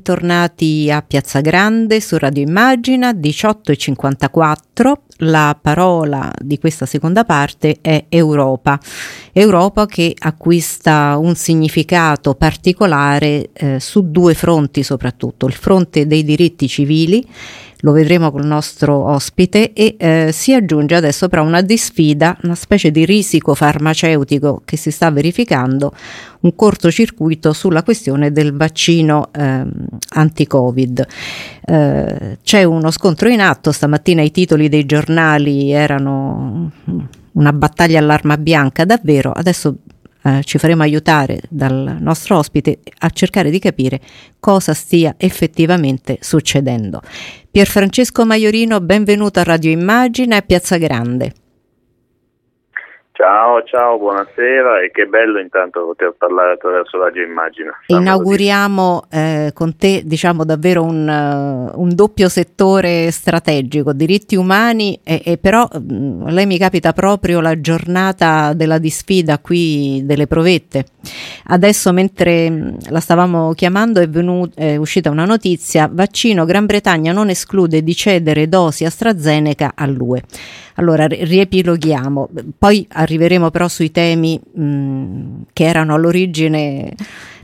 Bentornati 0.00 0.90
a 0.90 1.02
Piazza 1.02 1.42
Grande 1.42 2.00
su 2.00 2.16
Radio 2.16 2.42
Immagina 2.42 3.10
18.54. 3.10 4.92
La 5.22 5.56
parola 5.60 6.32
di 6.40 6.58
questa 6.58 6.86
seconda 6.86 7.24
parte 7.24 7.78
è 7.80 8.06
Europa. 8.08 8.80
Europa 9.32 9.84
che 9.86 10.14
acquista 10.18 11.16
un 11.18 11.34
significato 11.34 12.34
particolare 12.34 13.50
eh, 13.52 13.80
su 13.80 14.10
due 14.10 14.34
fronti 14.34 14.82
soprattutto, 14.82 15.46
il 15.46 15.52
fronte 15.52 16.06
dei 16.06 16.24
diritti 16.24 16.68
civili 16.68 17.26
lo 17.82 17.92
vedremo 17.92 18.30
col 18.30 18.44
nostro 18.44 19.06
ospite 19.06 19.72
e 19.72 19.96
eh, 19.98 20.30
si 20.32 20.52
aggiunge 20.52 20.94
adesso 20.94 21.28
però 21.28 21.44
una 21.44 21.62
disfida, 21.62 22.36
una 22.42 22.54
specie 22.54 22.90
di 22.90 23.06
risico 23.06 23.54
farmaceutico 23.54 24.60
che 24.66 24.76
si 24.76 24.90
sta 24.90 25.10
verificando, 25.10 25.94
un 26.40 26.54
cortocircuito 26.54 27.54
sulla 27.54 27.82
questione 27.82 28.32
del 28.32 28.54
vaccino 28.54 29.30
eh, 29.32 29.64
anti-Covid. 30.10 31.06
C'è 31.70 32.64
uno 32.64 32.90
scontro 32.90 33.28
in 33.28 33.40
atto, 33.40 33.70
stamattina 33.70 34.22
i 34.22 34.32
titoli 34.32 34.68
dei 34.68 34.84
giornali 34.86 35.09
erano 35.70 36.70
una 37.32 37.52
battaglia 37.52 37.98
all'arma 37.98 38.36
bianca 38.36 38.84
davvero, 38.84 39.32
adesso 39.32 39.76
eh, 40.22 40.42
ci 40.44 40.58
faremo 40.58 40.82
aiutare 40.82 41.40
dal 41.48 41.96
nostro 42.00 42.36
ospite 42.36 42.80
a 42.98 43.10
cercare 43.10 43.50
di 43.50 43.58
capire 43.58 44.00
cosa 44.38 44.74
stia 44.74 45.14
effettivamente 45.16 46.18
succedendo. 46.20 47.00
Pierfrancesco 47.50 48.26
Maiorino, 48.26 48.80
benvenuto 48.80 49.40
a 49.40 49.44
Radio 49.44 49.70
Immagina 49.70 50.36
e 50.36 50.42
Piazza 50.42 50.76
Grande. 50.76 51.32
Ciao, 53.20 53.62
ciao, 53.64 53.98
buonasera 53.98 54.80
e 54.80 54.90
che 54.90 55.04
bello 55.04 55.38
intanto 55.40 55.84
poter 55.84 56.14
parlare 56.16 56.52
attraverso 56.52 56.98
Radio 56.98 57.22
Immagina. 57.22 57.70
Inauguriamo 57.88 59.08
eh, 59.10 59.50
con 59.52 59.76
te 59.76 60.00
diciamo 60.06 60.42
davvero 60.46 60.82
un, 60.82 61.06
uh, 61.06 61.78
un, 61.78 61.94
doppio 61.94 62.30
settore 62.30 63.10
strategico, 63.10 63.92
diritti 63.92 64.36
umani 64.36 64.98
e, 65.04 65.20
e 65.22 65.36
però 65.36 65.68
mh, 65.70 66.30
lei 66.30 66.46
mi 66.46 66.56
capita 66.56 66.94
proprio 66.94 67.42
la 67.42 67.60
giornata 67.60 68.54
della 68.54 68.78
disfida 68.78 69.38
qui 69.38 70.00
delle 70.06 70.26
provette. 70.26 70.86
Adesso 71.48 71.92
mentre 71.92 72.48
mh, 72.48 72.76
la 72.88 73.00
stavamo 73.00 73.52
chiamando 73.52 74.00
è, 74.00 74.08
venuta, 74.08 74.62
è 74.62 74.76
uscita 74.76 75.10
una 75.10 75.26
notizia, 75.26 75.90
vaccino 75.92 76.46
Gran 76.46 76.64
Bretagna 76.64 77.12
non 77.12 77.28
esclude 77.28 77.82
di 77.82 77.94
cedere 77.94 78.48
dosi 78.48 78.86
AstraZeneca 78.86 79.72
all'UE. 79.74 80.22
Allora 80.80 81.06
riepiloghiamo, 81.06 82.30
poi 82.58 82.86
arriveremo 82.90 83.50
però 83.50 83.68
sui 83.68 83.90
temi 83.90 84.40
mh, 84.40 85.42
che 85.52 85.64
erano 85.64 85.92
all'origine 85.94 86.94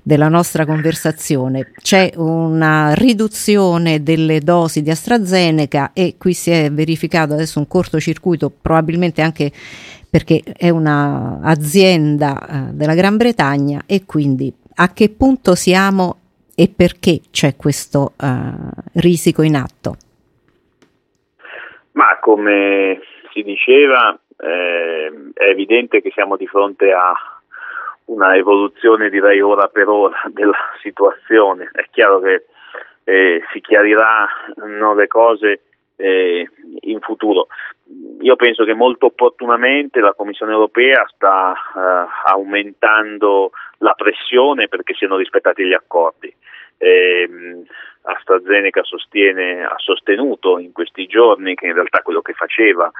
della 0.02 0.28
nostra 0.28 0.64
conversazione. 0.64 1.72
C'è 1.82 2.12
una 2.16 2.94
riduzione 2.94 4.02
delle 4.02 4.40
dosi 4.40 4.80
di 4.80 4.88
AstraZeneca 4.88 5.90
e 5.92 6.14
qui 6.16 6.32
si 6.32 6.50
è 6.50 6.72
verificato 6.72 7.34
adesso 7.34 7.58
un 7.58 7.68
cortocircuito, 7.68 8.50
probabilmente 8.50 9.20
anche 9.20 9.52
perché 10.08 10.42
è 10.56 10.70
un'azienda 10.70 12.46
eh, 12.48 12.72
della 12.72 12.94
Gran 12.94 13.18
Bretagna 13.18 13.82
e 13.84 14.06
quindi 14.06 14.50
a 14.76 14.94
che 14.94 15.10
punto 15.10 15.54
siamo 15.54 16.16
e 16.54 16.72
perché 16.74 17.20
c'è 17.30 17.54
questo 17.54 18.14
eh, 18.18 18.52
risico 18.94 19.42
in 19.42 19.56
atto? 19.56 19.96
Ma 21.92 22.18
come 22.20 22.98
si 23.36 23.42
diceva, 23.42 24.18
eh, 24.38 25.12
è 25.34 25.44
evidente 25.44 26.00
che 26.00 26.10
siamo 26.12 26.36
di 26.36 26.46
fronte 26.46 26.90
a 26.92 27.12
una 28.06 28.34
evoluzione 28.34 29.10
direi 29.10 29.40
ora 29.42 29.68
per 29.68 29.88
ora 29.88 30.22
della 30.28 30.56
situazione. 30.80 31.68
È 31.72 31.84
chiaro 31.90 32.20
che 32.20 32.46
eh, 33.04 33.42
si 33.52 33.60
chiariranno 33.60 34.94
le 34.94 35.06
cose 35.06 35.60
eh, 35.96 36.48
in 36.80 37.00
futuro. 37.00 37.48
Io 38.20 38.36
penso 38.36 38.64
che 38.64 38.74
molto 38.74 39.06
opportunamente 39.06 40.00
la 40.00 40.14
Commissione 40.14 40.52
europea 40.52 41.06
sta 41.14 41.52
eh, 41.52 42.30
aumentando 42.30 43.50
la 43.78 43.92
pressione 43.92 44.68
perché 44.68 44.94
siano 44.94 45.16
rispettati 45.16 45.64
gli 45.64 45.74
accordi. 45.74 46.34
Eh, 46.78 47.28
AstraZeneca 48.02 48.82
sostiene, 48.84 49.64
ha 49.64 49.74
sostenuto 49.78 50.58
in 50.58 50.72
questi 50.72 51.06
giorni 51.06 51.54
che 51.54 51.66
in 51.66 51.74
realtà 51.74 52.02
quello 52.02 52.22
che 52.22 52.34
faceva 52.34 52.90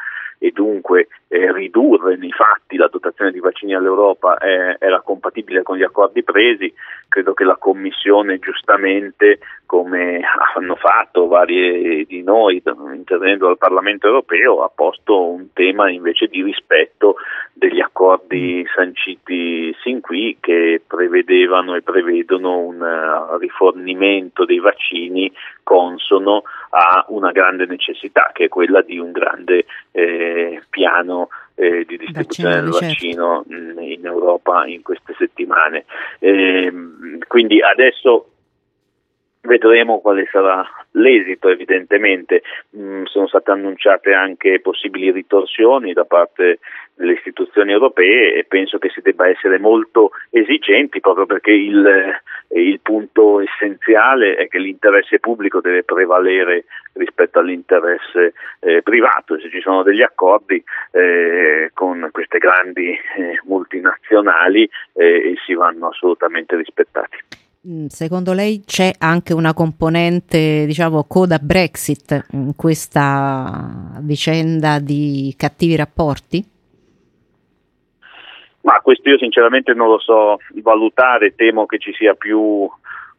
e 0.41 0.51
dunque 0.51 1.09
eh, 1.29 1.53
ridurre 1.53 2.17
nei 2.17 2.31
fatti 2.31 2.77
la 2.77 2.89
dotazione 2.89 3.33
di 3.33 3.41
vaccini 3.41 3.75
all'Europa 3.75 4.39
eh, 4.39 4.77
era 4.79 5.01
compatibile 5.01 5.63
con 5.63 5.77
gli 5.77 5.83
accordi 5.83 6.23
presi, 6.23 6.73
credo 7.09 7.35
che 7.35 7.45
la 7.45 7.57
Commissione 7.57 8.39
giustamente, 8.39 9.41
come 9.67 10.21
hanno 10.55 10.77
fatto 10.77 11.27
vari 11.27 12.07
di 12.07 12.23
noi 12.23 12.63
intervenendo 12.95 13.49
al 13.49 13.59
Parlamento 13.59 14.07
europeo, 14.07 14.63
ha 14.63 14.71
posto 14.73 15.29
un 15.29 15.53
tema 15.53 15.91
invece 15.91 16.27
di 16.27 16.43
rispetto 16.43 17.17
degli 17.53 17.81
accordi 17.81 18.65
sanciti 18.75 19.75
sin 19.83 20.01
qui 20.01 20.37
che 20.41 20.83
prevedevano 20.87 21.75
e 21.75 21.83
prevedono 21.83 22.59
un 22.59 22.81
uh, 22.81 23.37
rifornimento 23.39 24.45
dei 24.45 24.59
vaccini 24.59 25.33
consono 25.63 26.43
a 26.71 27.07
una 27.09 27.33
grande 27.33 27.65
necessità 27.65 28.31
che 28.33 28.45
è 28.45 28.49
quella 28.49 28.83
di 28.83 28.99
un 28.99 29.11
grande 29.11 29.65
eh, 29.93 30.63
piano 30.69 31.16
eh, 31.55 31.85
di 31.87 31.97
distribuzione 31.97 32.55
del 32.55 32.65
Vaccinale, 32.71 32.93
vaccino 32.93 33.45
mh, 33.47 33.83
in 33.83 34.07
Europa 34.07 34.67
in 34.67 34.83
queste 34.83 35.15
settimane. 35.19 35.85
Ehm, 36.21 37.19
quindi 37.27 37.61
adesso 37.63 38.36
vedremo 39.47 40.01
quale 40.01 40.29
sarà 40.31 40.65
l'esito 40.93 41.49
evidentemente. 41.49 42.43
Mm, 42.77 43.05
sono 43.05 43.27
state 43.27 43.51
annunciate 43.51 44.13
anche 44.13 44.61
possibili 44.61 45.11
ritorsioni 45.11 45.93
da 45.93 46.05
parte 46.05 46.59
delle 46.95 47.13
istituzioni 47.13 47.73
europee 47.73 48.35
e 48.35 48.45
penso 48.45 48.79
che 48.79 48.89
si 48.89 49.01
debba 49.03 49.29
essere 49.29 49.59
molto 49.59 50.11
esigenti 50.31 51.01
proprio 51.01 51.27
perché 51.27 51.51
il, 51.53 52.11
il 52.55 52.81
punto 52.81 53.41
essenziale 53.41 54.35
è 54.35 54.49
che 54.49 54.59
l'interesse 54.59 55.19
pubblico 55.19 55.61
deve 55.61 55.85
prevalere 55.85 56.65
rispetto 56.95 57.39
all'interesse 57.39 58.33
eh, 58.61 58.83
privato. 58.83 59.39
Se 59.39 59.51
ci 59.51 59.61
sono 59.61 59.83
degli 59.83 60.03
accordi 60.03 60.63
eh, 60.93 61.71
con 61.75 62.09
queste 62.13 62.39
grandi 62.39 62.89
eh, 62.91 63.41
multinazionali 63.45 64.69
eh, 64.95 65.33
essi 65.37 65.55
vanno 65.55 65.89
assolutamente 65.89 66.57
rispettati. 66.57 67.46
Mm, 67.69 67.87
Secondo 67.87 68.33
lei 68.33 68.63
c'è 68.65 68.93
anche 68.97 69.33
una 69.33 69.53
componente, 69.53 70.67
diciamo, 70.67 71.03
coda 71.05 71.39
Brexit 71.39 72.27
in 72.33 72.55
questa 72.55 73.99
vicenda 74.03 74.79
di 74.79 75.35
cattivi 75.37 75.75
rapporti? 75.75 76.45
Ma 78.61 78.81
questo 78.81 79.09
io 79.09 79.19
sinceramente 79.19 79.75
non 79.75 79.89
lo 79.89 79.99
so 79.99 80.39
valutare, 80.63 81.35
temo 81.35 81.67
che 81.67 81.79
ci 81.79 81.93
sia 81.93 82.15
più 82.15 82.69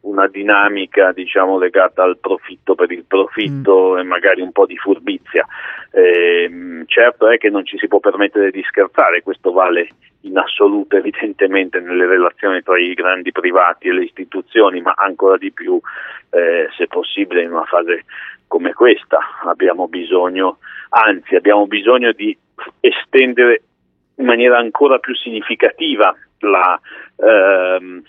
una 0.00 0.28
dinamica 0.28 1.12
diciamo 1.12 1.58
legata 1.58 2.02
al 2.02 2.18
profitto 2.18 2.74
per 2.74 2.90
il 2.92 3.04
profitto 3.04 3.98
e 3.98 4.02
magari 4.04 4.40
un 4.40 4.52
po' 4.52 4.66
di 4.66 4.76
furbizia. 4.76 5.46
Ehm, 5.92 6.84
certo 6.86 7.28
è 7.28 7.38
che 7.38 7.50
non 7.50 7.64
ci 7.64 7.78
si 7.78 7.88
può 7.88 7.98
permettere 7.98 8.50
di 8.50 8.62
scherzare, 8.62 9.22
questo 9.22 9.52
vale 9.52 9.88
in 10.22 10.36
assoluto 10.36 10.96
evidentemente 10.96 11.80
nelle 11.80 12.06
relazioni 12.06 12.62
tra 12.62 12.78
i 12.78 12.94
grandi 12.94 13.32
privati 13.32 13.88
e 13.88 13.92
le 13.92 14.04
istituzioni, 14.04 14.80
ma 14.80 14.94
ancora 14.96 15.36
di 15.36 15.52
più 15.52 15.80
eh, 16.30 16.68
se 16.76 16.86
possibile 16.86 17.42
in 17.42 17.52
una 17.52 17.64
fase 17.64 18.04
come 18.46 18.72
questa. 18.72 19.18
Abbiamo 19.44 19.88
bisogno, 19.88 20.58
anzi 20.90 21.34
abbiamo 21.34 21.66
bisogno 21.66 22.12
di 22.12 22.36
estendere 22.80 23.62
in 24.16 24.24
maniera 24.24 24.58
ancora 24.58 24.98
più 24.98 25.14
significativa 25.14 26.14
la, 26.40 26.80
ehm, 27.16 28.02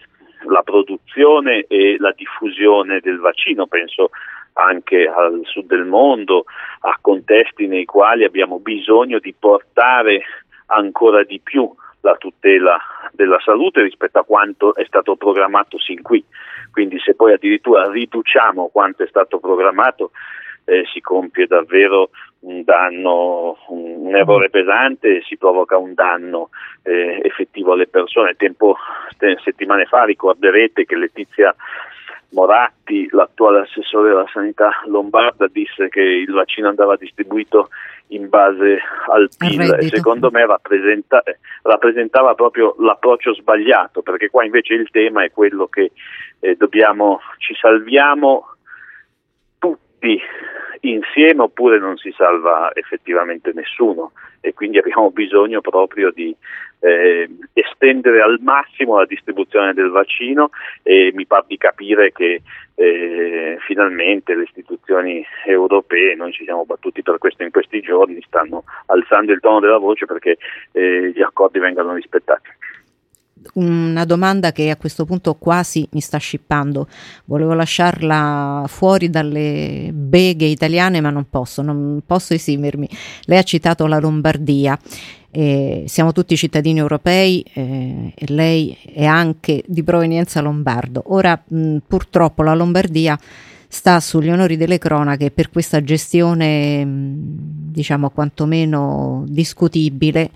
la 0.48 0.62
produzione 0.64 1.66
e 1.68 1.98
la 2.00 2.14
diffusione 2.16 3.00
del 3.00 3.20
vaccino, 3.20 3.68
penso 3.68 4.12
anche 4.54 5.08
al 5.08 5.42
sud 5.44 5.68
del 5.68 5.86
mondo, 5.86 6.46
a 6.82 6.98
contesti 7.02 7.68
nei 7.68 7.86
quali 7.86 8.24
abbiamo 8.24 8.60
bisogno 8.60 9.20
di 9.20 9.34
portare 9.38 10.24
ancora 10.68 11.24
di 11.24 11.40
più 11.42 11.70
la 12.02 12.16
tutela 12.16 12.80
della 13.12 13.40
salute 13.44 13.82
rispetto 13.82 14.20
a 14.20 14.24
quanto 14.24 14.76
è 14.76 14.86
stato 14.86 15.16
programmato 15.16 15.78
sin 15.80 16.02
qui. 16.02 16.24
Quindi 16.72 17.00
se 17.00 17.16
poi 17.16 17.34
addirittura 17.34 17.90
riduciamo 17.90 18.70
quanto 18.72 19.04
è 19.04 19.08
stato 19.08 19.40
programmato 19.40 20.12
eh, 20.70 20.86
si 20.92 21.02
compie 21.02 21.48
davvero 21.48 22.12
un 22.42 22.64
danno, 22.64 23.58
un 23.70 24.16
errore 24.16 24.50
pesante, 24.50 25.22
si 25.24 25.38
provoca 25.38 25.78
un 25.78 25.94
danno 25.94 26.50
eh, 26.84 27.20
effettivo 27.24 27.74
alle 27.74 27.88
persone. 27.88 28.36
Tempo, 28.36 28.76
settimane 29.44 29.86
fa 29.86 30.04
ricorderete 30.04 30.86
che 30.86 30.96
Letizia 30.96 31.54
Moratti, 32.32 33.08
l'attuale 33.12 33.62
assessore 33.62 34.10
della 34.10 34.30
sanità 34.32 34.70
lombarda, 34.86 35.48
disse 35.48 35.90
che 35.90 36.02
il 36.02 36.32
vaccino 36.32 36.70
andava 36.70 36.96
distribuito 36.96 37.70
in 38.10 38.30
base 38.30 38.80
al 39.12 39.30
PIL 39.36 39.78
e 39.80 39.88
secondo 39.88 40.30
me 40.32 40.46
rappresenta, 40.46 41.22
rappresentava 41.64 42.36
proprio 42.36 42.76
l'approccio 42.80 43.34
sbagliato 43.34 44.02
perché 44.02 44.30
qua 44.30 44.46
invece 44.46 44.74
il 44.74 44.90
tema 44.90 45.24
è 45.24 45.32
quello 45.32 45.68
che 45.68 45.92
eh, 46.40 46.56
dobbiamo, 46.56 47.20
ci 47.38 47.54
salviamo 47.56 48.56
tutti 50.00 50.20
insieme 50.82 51.42
oppure 51.42 51.78
non 51.78 51.98
si 51.98 52.14
salva 52.16 52.72
effettivamente 52.74 53.52
nessuno? 53.54 54.14
E 54.40 54.54
quindi 54.54 54.78
abbiamo 54.78 55.12
bisogno 55.12 55.60
proprio 55.60 56.12
di 56.12 56.34
eh, 56.82 57.30
estendere 57.52 58.22
al 58.22 58.40
massimo 58.42 58.98
la 58.98 59.06
distribuzione 59.06 59.74
del 59.74 59.90
vaccino 59.90 60.52
e 60.82 61.12
mi 61.14 61.26
pare 61.26 61.44
di 61.48 61.58
capire 61.58 62.14
che 62.14 62.42
eh, 62.76 63.58
finalmente 63.68 64.34
le 64.34 64.44
istituzioni 64.44 65.26
europee, 65.46 66.16
noi 66.16 66.32
ci 66.32 66.46
siamo 66.46 66.66
battuti 66.66 67.02
per 67.02 67.18
questo 67.18 67.44
in 67.44 67.52
questi 67.52 67.82
giorni, 67.82 68.22
stanno 68.26 68.64
alzando 68.86 69.34
il 69.34 69.42
tono 69.42 69.60
della 69.60 69.78
voce 69.78 70.06
perché 70.06 70.38
eh, 70.72 71.12
gli 71.14 71.22
accordi 71.22 71.60
vengano 71.60 71.94
rispettati 71.94 72.50
una 73.54 74.06
domanda 74.06 74.52
che 74.52 74.70
a 74.70 74.78
questo 74.78 75.06
punto 75.06 75.36
quasi 75.36 75.88
mi 75.92 76.02
sta 76.02 76.18
scippando. 76.18 76.88
Volevo 77.26 77.54
lasciarla 77.54 78.66
fuori 78.68 79.10
dalle 79.10 79.92
beghe 79.94 80.46
italiane, 80.46 81.02
ma 81.02 81.10
non 81.10 81.28
posso, 81.30 81.62
non 81.62 82.02
posso 82.06 82.34
esimermi. 82.34 82.88
Lei 83.24 83.38
ha 83.38 83.44
citato 83.44 83.88
la 83.88 84.00
Lombardia. 84.00 84.78
Eh, 85.32 85.84
siamo 85.88 86.12
tutti 86.12 86.36
cittadini 86.36 86.80
europei 86.80 87.46
eh, 87.54 88.14
e 88.16 88.26
lei 88.34 88.76
è 88.94 89.06
anche 89.06 89.64
di 89.68 89.84
provenienza 89.84 90.42
lombardo. 90.42 91.04
Ora, 91.08 91.40
mh, 91.48 91.78
purtroppo, 91.88 92.42
la 92.42 92.56
Lombardia 92.56 93.18
sta 93.68 94.00
sugli 94.00 94.32
onori 94.32 94.58
delle 94.58 94.80
cronache 94.80 95.30
per 95.30 95.52
questa 95.52 95.84
gestione, 95.84 96.84
mh, 96.84 97.72
diciamo, 97.72 98.10
quantomeno 98.10 99.24
discutibile 99.28 100.32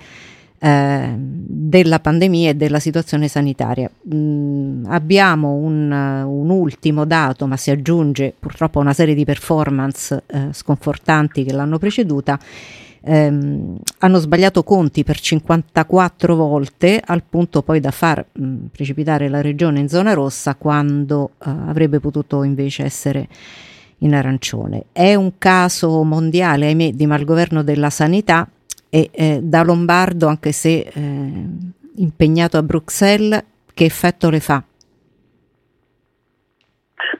eh, 0.63 1.13
della 1.17 1.99
pandemia 1.99 2.51
e 2.51 2.53
della 2.53 2.79
situazione 2.79 3.27
sanitaria. 3.27 3.91
Mm, 4.13 4.85
abbiamo 4.85 5.55
un, 5.55 5.91
un, 5.91 6.49
ultimo 6.49 7.03
dato, 7.03 7.47
ma 7.47 7.57
si 7.57 7.69
aggiunge 7.69 8.33
purtroppo 8.39 8.79
una 8.79 8.93
serie 8.93 9.13
di 9.13 9.25
performance 9.25 10.23
eh, 10.25 10.47
sconfortanti 10.53 11.43
che 11.43 11.51
l'hanno 11.51 11.77
preceduta. 11.79 12.39
Ehm, 13.05 13.77
hanno 13.99 14.17
sbagliato 14.19 14.63
conti 14.63 15.03
per 15.03 15.19
54 15.19 16.33
volte 16.33 17.01
al 17.03 17.23
punto 17.29 17.61
poi 17.61 17.81
da 17.81 17.91
far 17.91 18.25
mh, 18.31 18.45
mm, 18.45 18.65
precipitare 18.71 19.27
la 19.27 19.41
regione 19.41 19.81
in 19.81 19.89
zona 19.89 20.13
rossa 20.13 20.55
quando 20.55 21.31
eh, 21.45 21.49
avrebbe 21.49 21.99
potuto 21.99 22.43
invece 22.43 22.85
essere 22.85 23.27
in 23.97 24.15
arancione. 24.15 24.85
È 24.93 25.13
un 25.13 25.33
caso 25.37 26.03
mondiale, 26.03 26.67
ahimè, 26.67 26.91
di 26.91 27.05
malgoverno 27.05 27.63
della 27.63 27.89
sanità 27.89 28.47
e 28.93 29.09
eh, 29.11 29.39
da 29.41 29.63
Lombardo, 29.63 30.27
anche 30.27 30.51
se 30.51 30.81
eh, 30.81 30.91
impegnato 31.95 32.57
a 32.57 32.61
Bruxelles, 32.61 33.43
che 33.73 33.85
effetto 33.85 34.29
le 34.29 34.39
fa? 34.39 34.63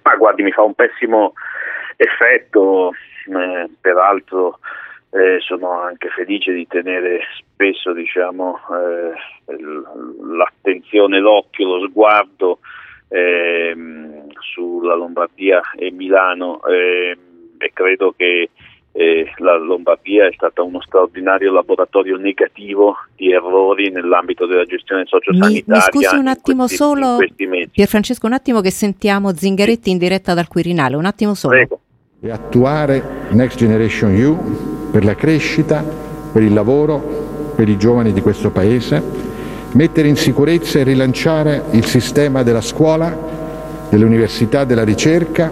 Ma 0.03 0.15
guardi, 0.15 0.43
mi 0.43 0.51
fa 0.51 0.61
un 0.61 0.75
pessimo 0.75 1.33
effetto, 1.95 2.91
eh, 2.91 3.69
peraltro 3.81 4.59
eh, 5.09 5.39
sono 5.39 5.71
anche 5.71 6.09
felice 6.09 6.53
di 6.53 6.67
tenere 6.67 7.21
spesso 7.39 7.91
diciamo, 7.91 8.59
eh, 8.69 9.55
l'attenzione, 10.21 11.17
l'occhio, 11.17 11.77
lo 11.77 11.87
sguardo 11.87 12.59
ehm, 13.07 14.27
sulla 14.41 14.93
Lombardia 14.93 15.59
e 15.75 15.89
Milano 15.89 16.63
ehm, 16.65 17.17
e 17.57 17.71
credo 17.73 18.13
che 18.15 18.51
eh, 18.95 19.25
la 19.37 19.57
Lombardia 19.57 20.27
è 20.27 20.31
stata 20.33 20.61
uno 20.61 20.79
straordinario 20.81 21.51
laboratorio 21.51 22.15
negativo 22.17 22.95
di 23.15 23.31
errori 23.31 23.89
nell'ambito 23.89 24.45
della 24.45 24.65
gestione 24.65 25.03
sociosanitaria. 25.07 25.63
Mi, 25.65 25.73
mi 25.73 25.81
scusi 25.81 26.15
un 26.15 26.27
attimo 26.27 26.65
questi, 26.65 26.77
solo, 26.77 27.17
Pierfrancesco, 27.71 28.27
un 28.27 28.33
attimo 28.33 28.61
che 28.61 28.69
sentiamo 28.69 29.33
Zingaretti 29.33 29.89
in 29.89 29.97
diretta 29.97 30.35
dal 30.35 30.47
Quirinale, 30.47 30.95
un 30.95 31.05
attimo 31.05 31.33
solo. 31.33 31.55
Prego. 31.55 31.79
E 32.21 32.29
attuare 32.29 33.03
Next 33.31 33.57
Generation 33.57 34.11
EU 34.11 34.91
per 34.91 35.03
la 35.03 35.15
crescita, 35.15 35.83
per 36.31 36.43
il 36.43 36.53
lavoro, 36.53 37.51
per 37.55 37.67
i 37.67 37.77
giovani 37.77 38.13
di 38.13 38.21
questo 38.21 38.51
Paese, 38.51 39.01
mettere 39.73 40.07
in 40.07 40.15
sicurezza 40.15 40.77
e 40.77 40.83
rilanciare 40.83 41.63
il 41.71 41.85
sistema 41.85 42.43
della 42.43 42.61
scuola, 42.61 43.17
dell'università, 43.89 44.65
della 44.65 44.83
ricerca 44.83 45.51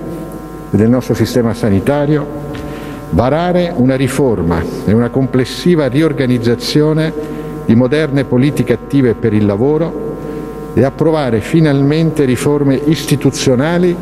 e 0.71 0.77
del 0.77 0.89
nostro 0.89 1.15
sistema 1.15 1.55
sanitario, 1.55 2.50
varare 3.11 3.73
una 3.75 3.95
riforma 3.95 4.63
e 4.85 4.93
una 4.93 5.09
complessiva 5.09 5.87
riorganizzazione 5.87 7.13
di 7.65 7.75
moderne 7.75 8.23
politiche 8.23 8.73
attive 8.73 9.13
per 9.13 9.33
il 9.33 9.45
lavoro 9.45 10.09
e 10.73 10.83
approvare 10.83 11.41
finalmente 11.41 12.25
riforme 12.25 12.79
istituzionali 12.85 13.95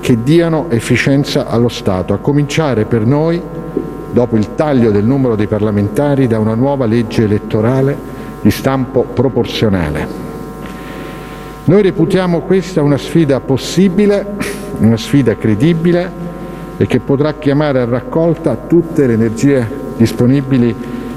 che 0.00 0.22
diano 0.22 0.66
efficienza 0.70 1.46
allo 1.46 1.68
Stato, 1.68 2.12
a 2.12 2.18
cominciare 2.18 2.84
per 2.84 3.04
noi, 3.04 3.40
dopo 4.10 4.36
il 4.36 4.54
taglio 4.54 4.90
del 4.90 5.04
numero 5.04 5.36
dei 5.36 5.46
parlamentari, 5.46 6.26
da 6.26 6.38
una 6.38 6.54
nuova 6.54 6.86
legge 6.86 7.24
elettorale 7.24 7.96
di 8.40 8.50
stampo 8.50 9.02
proporzionale. 9.02 10.26
Noi 11.64 11.82
reputiamo 11.82 12.40
questa 12.40 12.82
una 12.82 12.96
sfida 12.96 13.40
possibile, 13.40 14.26
una 14.78 14.96
sfida 14.96 15.36
credibile, 15.36 16.26
e 16.78 16.86
che 16.86 17.00
potrà 17.00 17.34
chiamare 17.34 17.80
a 17.80 17.84
raccolta 17.84 18.56
tutte 18.56 19.06
le 19.06 19.14
energie 19.14 19.68
disponibili 19.96 20.74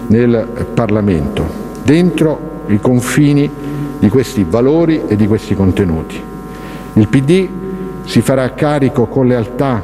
nel 0.07 0.66
Parlamento, 0.74 1.47
dentro 1.84 2.64
i 2.66 2.80
confini 2.80 3.49
di 3.99 4.09
questi 4.09 4.43
valori 4.43 5.03
e 5.07 5.16
di 5.16 5.28
questi 5.28 5.55
contenuti. 5.55 6.20
Il 6.93 7.07
PD 7.07 7.47
si 8.03 8.22
farà 8.22 8.53
carico 8.53 9.05
con 9.05 9.28
lealtà 9.28 9.82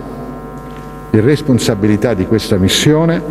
e 1.12 1.22
responsabilità 1.22 2.16
di 2.16 2.26
questa 2.26 2.58
missione 2.58 3.22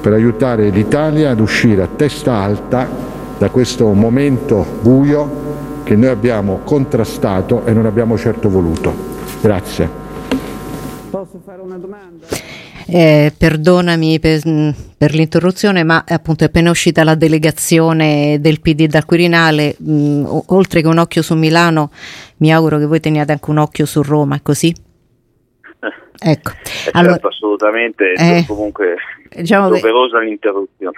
per 0.00 0.12
aiutare 0.12 0.68
l'Italia 0.70 1.30
ad 1.30 1.40
uscire 1.40 1.82
a 1.82 1.88
testa 1.94 2.34
alta 2.34 2.88
da 3.38 3.48
questo 3.50 3.90
momento 3.92 4.66
buio 4.82 5.42
che 5.84 5.94
noi 5.94 6.08
abbiamo 6.08 6.60
contrastato 6.64 7.64
e 7.64 7.72
non 7.72 7.86
abbiamo 7.86 8.18
certo 8.18 8.48
voluto. 8.48 8.92
Grazie. 9.40 10.03
Fare 11.54 11.66
una 11.66 11.78
domanda? 11.78 12.26
Eh, 12.88 13.32
perdonami 13.38 14.18
per, 14.18 14.40
per, 14.98 15.14
l'interruzione, 15.14 15.84
ma 15.84 16.02
appunto 16.04 16.42
è 16.42 16.48
appena 16.48 16.68
uscita 16.68 17.04
la 17.04 17.14
delegazione 17.14 18.38
del 18.40 18.60
PD 18.60 18.86
dal 18.86 19.04
Quirinale, 19.04 19.76
mh, 19.78 20.42
oltre 20.46 20.82
che 20.82 20.88
un 20.88 20.98
occhio 20.98 21.22
su 21.22 21.36
Milano, 21.36 21.92
mi 22.38 22.52
auguro 22.52 22.78
che 22.78 22.86
voi 22.86 22.98
teniate 22.98 23.30
anche 23.30 23.50
un 23.50 23.58
occhio 23.58 23.86
su 23.86 24.02
Roma, 24.02 24.34
è 24.34 24.42
così? 24.42 24.74
Ecco, 26.18 26.50
eh, 26.50 26.64
certo, 26.64 26.98
allora, 26.98 27.20
assolutamente, 27.22 28.14
eh, 28.14 28.44
comunque 28.48 28.96
diciamo 29.28 29.68
doverosa 29.68 30.18
che, 30.18 30.24
l'interruzione. 30.24 30.96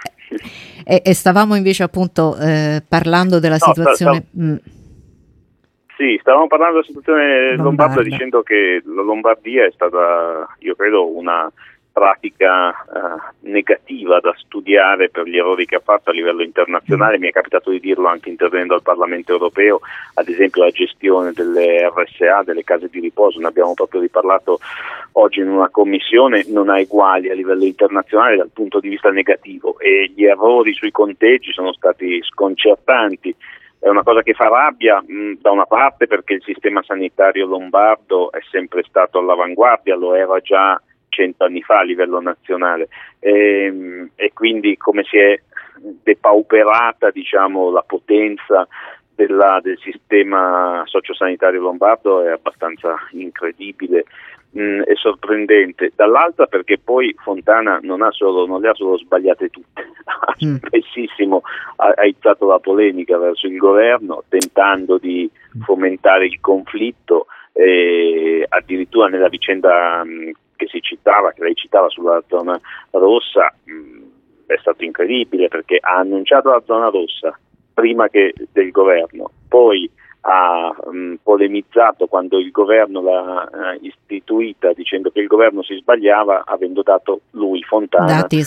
E, 0.85 1.01
e, 1.05 1.13
stavamo 1.13 1.53
invece 1.53 1.83
appunto 1.83 2.35
eh, 2.35 2.81
parlando 2.87 3.37
della 3.37 3.57
no, 3.59 3.73
situazione... 3.73 4.17
Sta, 4.17 4.27
sta, 4.31 4.41
mm. 4.41 4.55
Sì, 5.97 6.15
stavamo 6.21 6.45
parlando 6.45 6.75
della 6.75 6.85
situazione 6.85 7.55
lombarda. 7.55 7.63
lombarda 7.63 8.03
dicendo 8.03 8.43
che 8.43 8.83
la 8.85 9.01
Lombardia 9.01 9.65
è 9.65 9.71
stata, 9.71 10.47
io 10.59 10.75
credo, 10.75 11.17
una 11.17 11.51
pratica 11.91 12.69
eh, 12.69 13.49
negativa 13.49 14.19
da 14.19 14.31
studiare 14.37 15.09
per 15.09 15.25
gli 15.25 15.35
errori 15.35 15.65
che 15.65 15.77
ha 15.77 15.81
fatto 15.83 16.11
a 16.11 16.13
livello 16.13 16.43
internazionale, 16.43 17.17
mm. 17.17 17.21
mi 17.21 17.29
è 17.29 17.31
capitato 17.31 17.71
di 17.71 17.79
dirlo 17.79 18.07
anche 18.07 18.29
intervenendo 18.29 18.75
al 18.75 18.83
Parlamento 18.83 19.31
europeo, 19.31 19.79
ad 20.13 20.29
esempio 20.29 20.63
la 20.63 20.69
gestione 20.69 21.31
delle 21.31 21.89
RSA, 21.91 22.43
delle 22.43 22.63
case 22.63 22.89
di 22.89 22.99
riposo, 22.99 23.39
ne 23.39 23.47
abbiamo 23.47 23.73
proprio 23.73 24.01
riparlato 24.01 24.59
oggi 25.13 25.39
in 25.39 25.49
una 25.49 25.69
commissione, 25.69 26.45
non 26.49 26.69
ha 26.69 26.79
uguali 26.79 27.31
a 27.31 27.33
livello 27.33 27.65
internazionale 27.65 28.37
dal 28.37 28.51
punto 28.53 28.79
di 28.79 28.89
vista 28.89 29.09
negativo 29.09 29.79
e 29.79 30.11
gli 30.15 30.25
errori 30.25 30.75
sui 30.75 30.91
conteggi 30.91 31.51
sono 31.51 31.73
stati 31.73 32.21
sconcertanti 32.21 33.35
è 33.79 33.87
una 33.89 34.03
cosa 34.03 34.23
che 34.23 34.33
fa 34.33 34.47
rabbia 34.47 35.01
mh, 35.05 35.39
da 35.39 35.51
una 35.51 35.65
parte 35.65 36.07
perché 36.07 36.33
il 36.33 36.43
sistema 36.43 36.81
sanitario 36.83 37.45
lombardo 37.45 38.31
è 38.31 38.39
sempre 38.49 38.83
stato 38.83 39.19
all'avanguardia, 39.19 39.95
lo 39.95 40.15
era 40.15 40.39
già 40.39 40.81
cento 41.09 41.43
anni 41.45 41.61
fa 41.61 41.79
a 41.79 41.83
livello 41.83 42.19
nazionale. 42.19 42.89
E, 43.19 43.31
ehm, 43.65 44.09
e 44.15 44.31
quindi 44.33 44.77
come 44.77 45.03
si 45.03 45.17
è 45.17 45.39
depauperata 46.03 47.11
diciamo, 47.11 47.71
la 47.71 47.83
potenza 47.85 48.67
della, 49.15 49.59
del 49.61 49.77
sistema 49.79 50.83
sociosanitario 50.85 51.61
lombardo 51.61 52.23
è 52.23 52.31
abbastanza 52.31 52.95
incredibile 53.11 54.05
mh, 54.51 54.81
e 54.85 54.95
sorprendente. 54.95 55.91
Dall'altra 55.95 56.45
perché 56.45 56.77
poi 56.77 57.15
Fontana 57.19 57.79
non, 57.81 58.05
solo, 58.11 58.45
non, 58.45 58.61
le 58.61 58.69
ha 58.69 58.73
solo 58.73 58.97
sbagliate 58.97 59.49
tutte, 59.49 59.81
ha 60.05 60.35
mm. 60.45 60.55
spessissimo 60.55 61.41
ha, 61.77 61.93
ha 61.95 62.05
izzato 62.05 62.47
la 62.47 62.59
polemica 62.59 63.17
verso 63.17 63.47
il 63.47 63.57
governo 63.57 64.23
tentando 64.27 64.97
di 64.97 65.29
fomentare 65.63 66.25
il 66.25 66.39
conflitto 66.39 67.27
eh, 67.53 68.45
addirittura 68.47 69.07
nella 69.07 69.29
vicenda 69.29 70.03
mh, 70.03 70.31
che 70.55 70.67
si 70.67 70.79
citava, 70.81 71.31
che 71.31 71.43
lei 71.43 71.55
citava 71.55 71.89
sulla 71.89 72.21
zona 72.27 72.59
rossa, 72.91 73.53
mh, 73.63 74.05
è 74.45 74.57
stato 74.59 74.83
incredibile 74.83 75.47
perché 75.47 75.77
ha 75.81 75.97
annunciato 75.97 76.49
la 76.49 76.61
zona 76.65 76.89
rossa 76.89 77.37
prima 77.73 78.07
che 78.09 78.33
del 78.51 78.71
governo, 78.71 79.31
poi 79.47 79.89
ha 80.29 80.75
mh, 80.91 81.15
polemizzato 81.23 82.07
quando 82.07 82.37
il 82.37 82.51
governo 82.51 83.01
l'ha 83.01 83.49
uh, 83.49 83.85
istituita 83.85 84.73
dicendo 84.73 85.09
che 85.09 85.21
il 85.21 85.27
governo 85.27 85.63
si 85.63 85.75
sbagliava 85.75 86.43
avendo 86.45 86.81
dato 86.81 87.21
lui, 87.31 87.63
Fontana, 87.63 88.07
dati. 88.07 88.43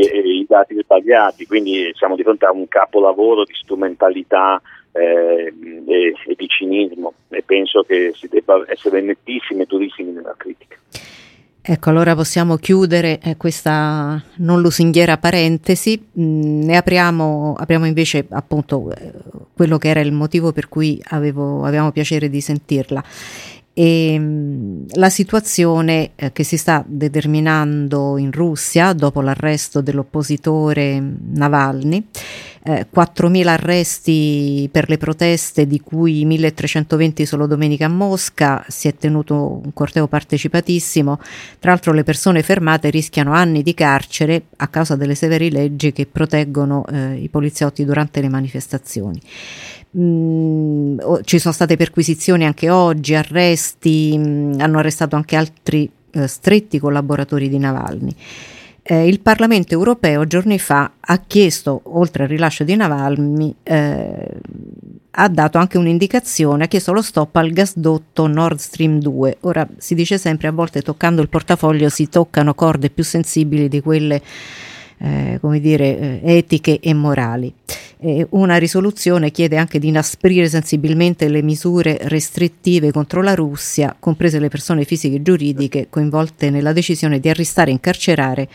I, 0.00 0.40
i 0.40 0.46
dati 0.48 0.74
sbagliati, 0.74 1.46
quindi 1.46 1.92
siamo 1.94 2.16
di 2.16 2.24
fronte 2.24 2.46
a 2.46 2.52
un 2.52 2.66
capolavoro 2.66 3.44
di 3.44 3.54
strumentalità 3.54 4.60
eh, 4.90 5.54
e, 5.86 6.14
e 6.26 6.34
di 6.36 6.48
cinismo 6.48 7.14
e 7.28 7.42
penso 7.42 7.82
che 7.82 8.10
si 8.12 8.26
debba 8.26 8.64
essere 8.66 9.00
nettissimi 9.00 9.62
e 9.62 9.66
durissimi 9.66 10.10
nella 10.10 10.34
critica. 10.36 10.76
Ecco, 11.72 11.90
allora 11.90 12.16
possiamo 12.16 12.56
chiudere 12.56 13.20
eh, 13.20 13.36
questa 13.36 14.20
non 14.38 14.60
lusinghiera 14.60 15.18
parentesi, 15.18 16.04
mm, 16.18 16.62
ne 16.64 16.76
apriamo, 16.76 17.54
apriamo 17.56 17.86
invece 17.86 18.26
appunto 18.28 18.92
eh, 18.92 19.12
quello 19.54 19.78
che 19.78 19.86
era 19.86 20.00
il 20.00 20.10
motivo 20.10 20.50
per 20.50 20.68
cui 20.68 21.00
avevo, 21.10 21.64
avevamo 21.64 21.92
piacere 21.92 22.28
di 22.28 22.40
sentirla. 22.40 23.04
E, 23.80 24.18
mm, 24.18 24.82
la 24.96 25.08
situazione 25.08 26.10
eh, 26.14 26.32
che 26.32 26.44
si 26.44 26.58
sta 26.58 26.84
determinando 26.86 28.18
in 28.18 28.30
Russia 28.30 28.92
dopo 28.92 29.22
l'arresto 29.22 29.80
dell'oppositore 29.80 31.02
Navalny 31.32 32.04
eh, 32.62 32.86
4.000 32.94 33.46
arresti 33.46 34.68
per 34.70 34.88
le 34.88 34.98
proteste, 34.98 35.66
di 35.66 35.80
cui 35.80 36.26
1.320 36.26 37.22
solo 37.22 37.46
domenica 37.46 37.86
a 37.86 37.88
Mosca, 37.88 38.64
si 38.68 38.88
è 38.88 38.94
tenuto 38.94 39.60
un 39.64 39.72
corteo 39.72 40.06
partecipatissimo, 40.06 41.18
tra 41.58 41.70
l'altro 41.70 41.92
le 41.92 42.04
persone 42.04 42.42
fermate 42.42 42.90
rischiano 42.90 43.32
anni 43.32 43.62
di 43.62 43.74
carcere 43.74 44.42
a 44.56 44.68
causa 44.68 44.96
delle 44.96 45.14
severe 45.14 45.50
leggi 45.50 45.92
che 45.92 46.06
proteggono 46.06 46.84
eh, 46.86 47.14
i 47.14 47.28
poliziotti 47.28 47.84
durante 47.84 48.20
le 48.20 48.28
manifestazioni. 48.28 49.20
Mm, 49.98 50.98
ci 51.24 51.38
sono 51.38 51.52
state 51.52 51.76
perquisizioni 51.76 52.44
anche 52.44 52.70
oggi, 52.70 53.14
arresti, 53.14 54.16
mm, 54.16 54.60
hanno 54.60 54.78
arrestato 54.78 55.16
anche 55.16 55.36
altri 55.36 55.90
eh, 56.12 56.26
stretti 56.26 56.78
collaboratori 56.78 57.48
di 57.48 57.58
Navalny 57.58 58.14
eh, 58.90 59.06
il 59.06 59.20
Parlamento 59.20 59.74
europeo 59.74 60.26
giorni 60.26 60.58
fa 60.58 60.90
ha 60.98 61.18
chiesto, 61.18 61.80
oltre 61.84 62.24
al 62.24 62.28
rilascio 62.28 62.64
di 62.64 62.74
Navalny, 62.74 63.54
eh, 63.62 64.28
ha 65.12 65.28
dato 65.28 65.58
anche 65.58 65.78
un'indicazione, 65.78 66.64
ha 66.64 66.66
chiesto 66.66 66.92
lo 66.92 67.00
stop 67.00 67.36
al 67.36 67.50
gasdotto 67.50 68.26
Nord 68.26 68.58
Stream 68.58 68.98
2. 68.98 69.38
Ora 69.42 69.68
si 69.76 69.94
dice 69.94 70.18
sempre, 70.18 70.48
a 70.48 70.52
volte 70.52 70.82
toccando 70.82 71.22
il 71.22 71.28
portafoglio 71.28 71.88
si 71.88 72.08
toccano 72.08 72.54
corde 72.54 72.90
più 72.90 73.04
sensibili 73.04 73.68
di 73.68 73.80
quelle 73.80 74.20
eh, 75.02 75.38
come 75.40 75.60
dire, 75.60 76.20
eh, 76.22 76.36
etiche 76.36 76.78
e 76.80 76.92
morali. 76.94 77.52
Eh, 78.02 78.26
una 78.30 78.56
risoluzione 78.56 79.30
chiede 79.30 79.56
anche 79.56 79.78
di 79.78 79.88
inasprire 79.88 80.48
sensibilmente 80.48 81.28
le 81.28 81.42
misure 81.42 81.98
restrittive 82.02 82.92
contro 82.92 83.22
la 83.22 83.34
Russia, 83.34 83.94
comprese 83.98 84.38
le 84.38 84.48
persone 84.48 84.84
fisiche 84.84 85.16
e 85.16 85.22
giuridiche 85.22 85.88
coinvolte 85.90 86.50
nella 86.50 86.72
decisione 86.72 87.20
di 87.20 87.28
arrestare 87.28 87.70
e 87.70 87.74
incarcerare 87.74 88.48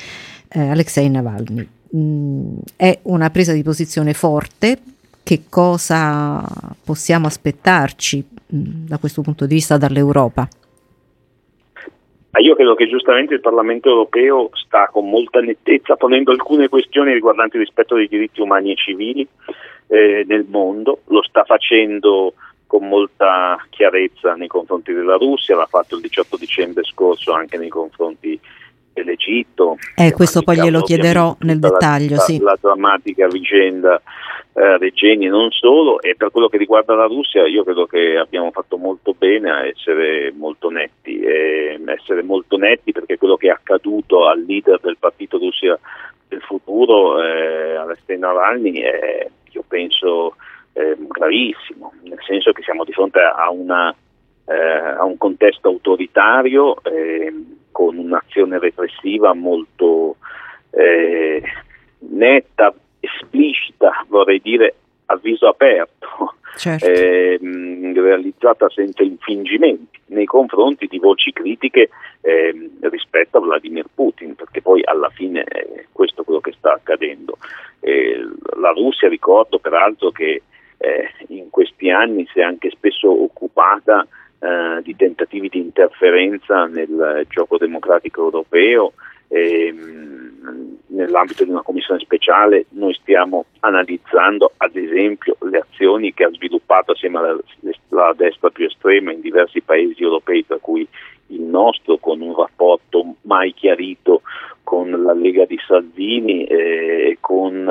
eh, 0.50 0.60
Alexei 0.60 1.10
Navalny. 1.10 1.68
Mm, 1.96 2.58
è 2.76 3.00
una 3.04 3.30
presa 3.30 3.54
di 3.54 3.64
posizione 3.64 4.14
forte. 4.14 4.80
Che 5.24 5.44
cosa 5.50 6.44
possiamo 6.84 7.26
aspettarci 7.26 8.24
mm, 8.56 8.86
da 8.88 9.00
questo 9.00 9.22
punto 9.22 9.48
di 9.48 9.56
vista 9.56 9.78
dall'Europa? 9.78 10.48
Io 12.38 12.56
credo 12.56 12.76
che 12.76 12.88
giustamente 12.88 13.34
il 13.34 13.42
Parlamento 13.42 13.90
europeo 13.90 14.50
sta 14.54 14.90
con 14.92 15.10
molta 15.10 15.40
nettezza 15.40 15.96
ponendo 15.96 16.32
alcune 16.32 16.68
questioni 16.68 17.14
riguardanti 17.14 17.56
il 17.56 17.64
rispetto 17.64 17.96
dei 17.96 18.08
diritti 18.08 18.42
umani 18.42 18.72
e 18.72 18.76
civili 18.76 19.28
eh, 19.88 20.26
nel 20.28 20.46
mondo, 20.50 21.00
lo 21.08 21.24
sta 21.24 21.44
facendo 21.44 22.34
con 22.68 22.88
molta 22.88 23.64
chiarezza 23.70 24.34
nei 24.34 24.48
confronti 24.48 24.92
della 24.92 25.16
Russia, 25.16 25.56
l'ha 25.56 25.68
fatto 25.68 25.96
il 25.96 26.02
18 26.02 26.38
dicembre 26.38 26.84
scorso 26.84 27.32
anche 27.32 27.58
nei 27.58 27.70
confronti 27.70 28.40
dell'Egitto. 28.92 29.78
Eh, 29.96 30.12
questo 30.14 30.42
poi 30.42 30.58
glielo 30.58 30.82
chiederò 30.82 31.36
nel 31.42 31.60
dettaglio. 31.60 32.16
La, 32.16 32.22
sì. 32.22 32.40
la 32.40 32.58
drammatica 32.60 33.28
vicenda 33.28 34.02
eh, 34.58 34.78
Regeni 34.78 35.28
non 35.28 35.52
solo 35.52 36.02
e 36.02 36.16
per 36.16 36.32
quello 36.32 36.48
che 36.48 36.58
riguarda 36.58 36.96
la 36.96 37.08
Russia 37.08 37.46
io 37.46 37.64
credo 37.64 37.86
che 37.88 38.16
abbiamo 38.16 38.52
fatto 38.52 38.78
molto 38.78 39.14
bene 39.14 39.52
a 39.52 39.66
essere 39.66 40.32
molto 40.34 40.70
netti, 40.70 41.20
e 41.20 41.78
essere 41.86 42.24
molto 42.24 42.56
netti 42.56 42.94
perché 42.94 43.18
quello 43.18 43.36
che 43.36 43.48
è 43.48 43.52
accaduto 43.52 44.28
al 44.28 44.44
leader 44.44 44.80
del 44.80 44.96
partito 44.98 45.38
Russia 45.38 45.78
del 46.28 46.42
futuro, 46.42 47.22
eh, 47.22 47.76
Alexei 47.76 48.18
Navalny, 48.18 48.80
è 48.80 49.28
io 49.52 49.64
penso 49.68 50.36
eh, 50.74 50.96
gravissimo, 50.98 51.94
nel 52.04 52.20
senso 52.26 52.52
che 52.52 52.62
siamo 52.62 52.84
di 52.86 52.92
fronte 52.94 53.20
a, 53.20 53.50
una, 53.50 53.94
eh, 54.46 54.54
a 54.54 55.04
un 55.04 55.18
contesto 55.18 55.68
autoritario 55.68 56.82
eh, 56.84 57.34
con 57.72 57.98
un'azione 57.98 58.58
repressiva 58.60 59.34
molto 59.34 60.16
eh, 60.72 61.42
netta, 62.00 62.74
esplicita, 63.06 64.06
vorrei 64.08 64.40
dire 64.42 64.76
a 65.08 65.18
viso 65.18 65.48
aperto, 65.48 66.36
certo. 66.58 66.86
eh, 66.86 67.40
realizzata 67.94 68.70
senza 68.70 69.04
infingimenti 69.04 70.00
nei 70.08 70.26
confronti 70.26 70.88
di 70.88 71.00
voci 71.00 71.32
critiche 71.32 71.90
eh, 72.22 72.70
rispetto 72.82 73.38
a 73.38 73.42
Vladimir 73.42 73.86
Putin, 73.94 74.36
perché 74.36 74.62
poi 74.62 74.82
alla 74.84 75.10
fine 75.10 75.44
è 75.44 75.86
questo 75.92 76.24
quello 76.24 76.40
che 76.40 76.54
sta 76.58 76.74
accadendo. 76.74 77.38
la 78.60 78.72
Russia 78.72 79.08
ricordo 79.08 79.60
peraltro 79.60 80.10
che 80.12 80.42
eh, 80.78 81.10
in 81.28 81.50
questi 81.50 81.90
anni 81.90 82.28
si 82.32 82.40
è 82.40 82.44
anche 82.44 82.70
spesso 82.72 83.10
occupata 83.10 84.08
eh, 84.40 84.82
di 84.84 84.96
tentativi 84.96 85.50
di 85.50 85.60
interferenza 85.60 86.66
nel 86.66 87.26
gioco 87.30 87.58
democratico 87.58 88.24
europeo. 88.24 88.94
Ehm, 89.28 90.75
nell'ambito 90.96 91.44
di 91.44 91.50
una 91.50 91.62
commissione 91.62 92.00
speciale 92.00 92.66
noi 92.70 92.94
stiamo 92.94 93.46
analizzando 93.60 94.54
ad 94.58 94.76
esempio 94.76 95.36
le 95.42 95.60
azioni 95.70 96.14
che 96.14 96.24
ha 96.24 96.32
sviluppato 96.32 96.94
assieme 96.94 97.20
alla, 97.20 97.38
alla 97.90 98.14
destra 98.16 98.50
più 98.50 98.66
estrema 98.66 99.12
in 99.12 99.22
diversi 99.22 99.62
paesi 99.62 100.02
europei, 100.02 100.46
tra 100.46 100.58
cui 100.60 100.88
il 101.28 101.42
nostro, 101.42 101.98
con 101.98 102.22
un 102.22 102.36
rapporto 102.36 103.16
mai 103.22 103.54
chiarito 103.54 104.22
con 104.64 104.90
la 104.90 105.14
Lega 105.14 105.46
di 105.46 105.60
Salvini 105.66 106.46
e 106.46 106.56
eh, 107.10 107.18
con 107.20 107.68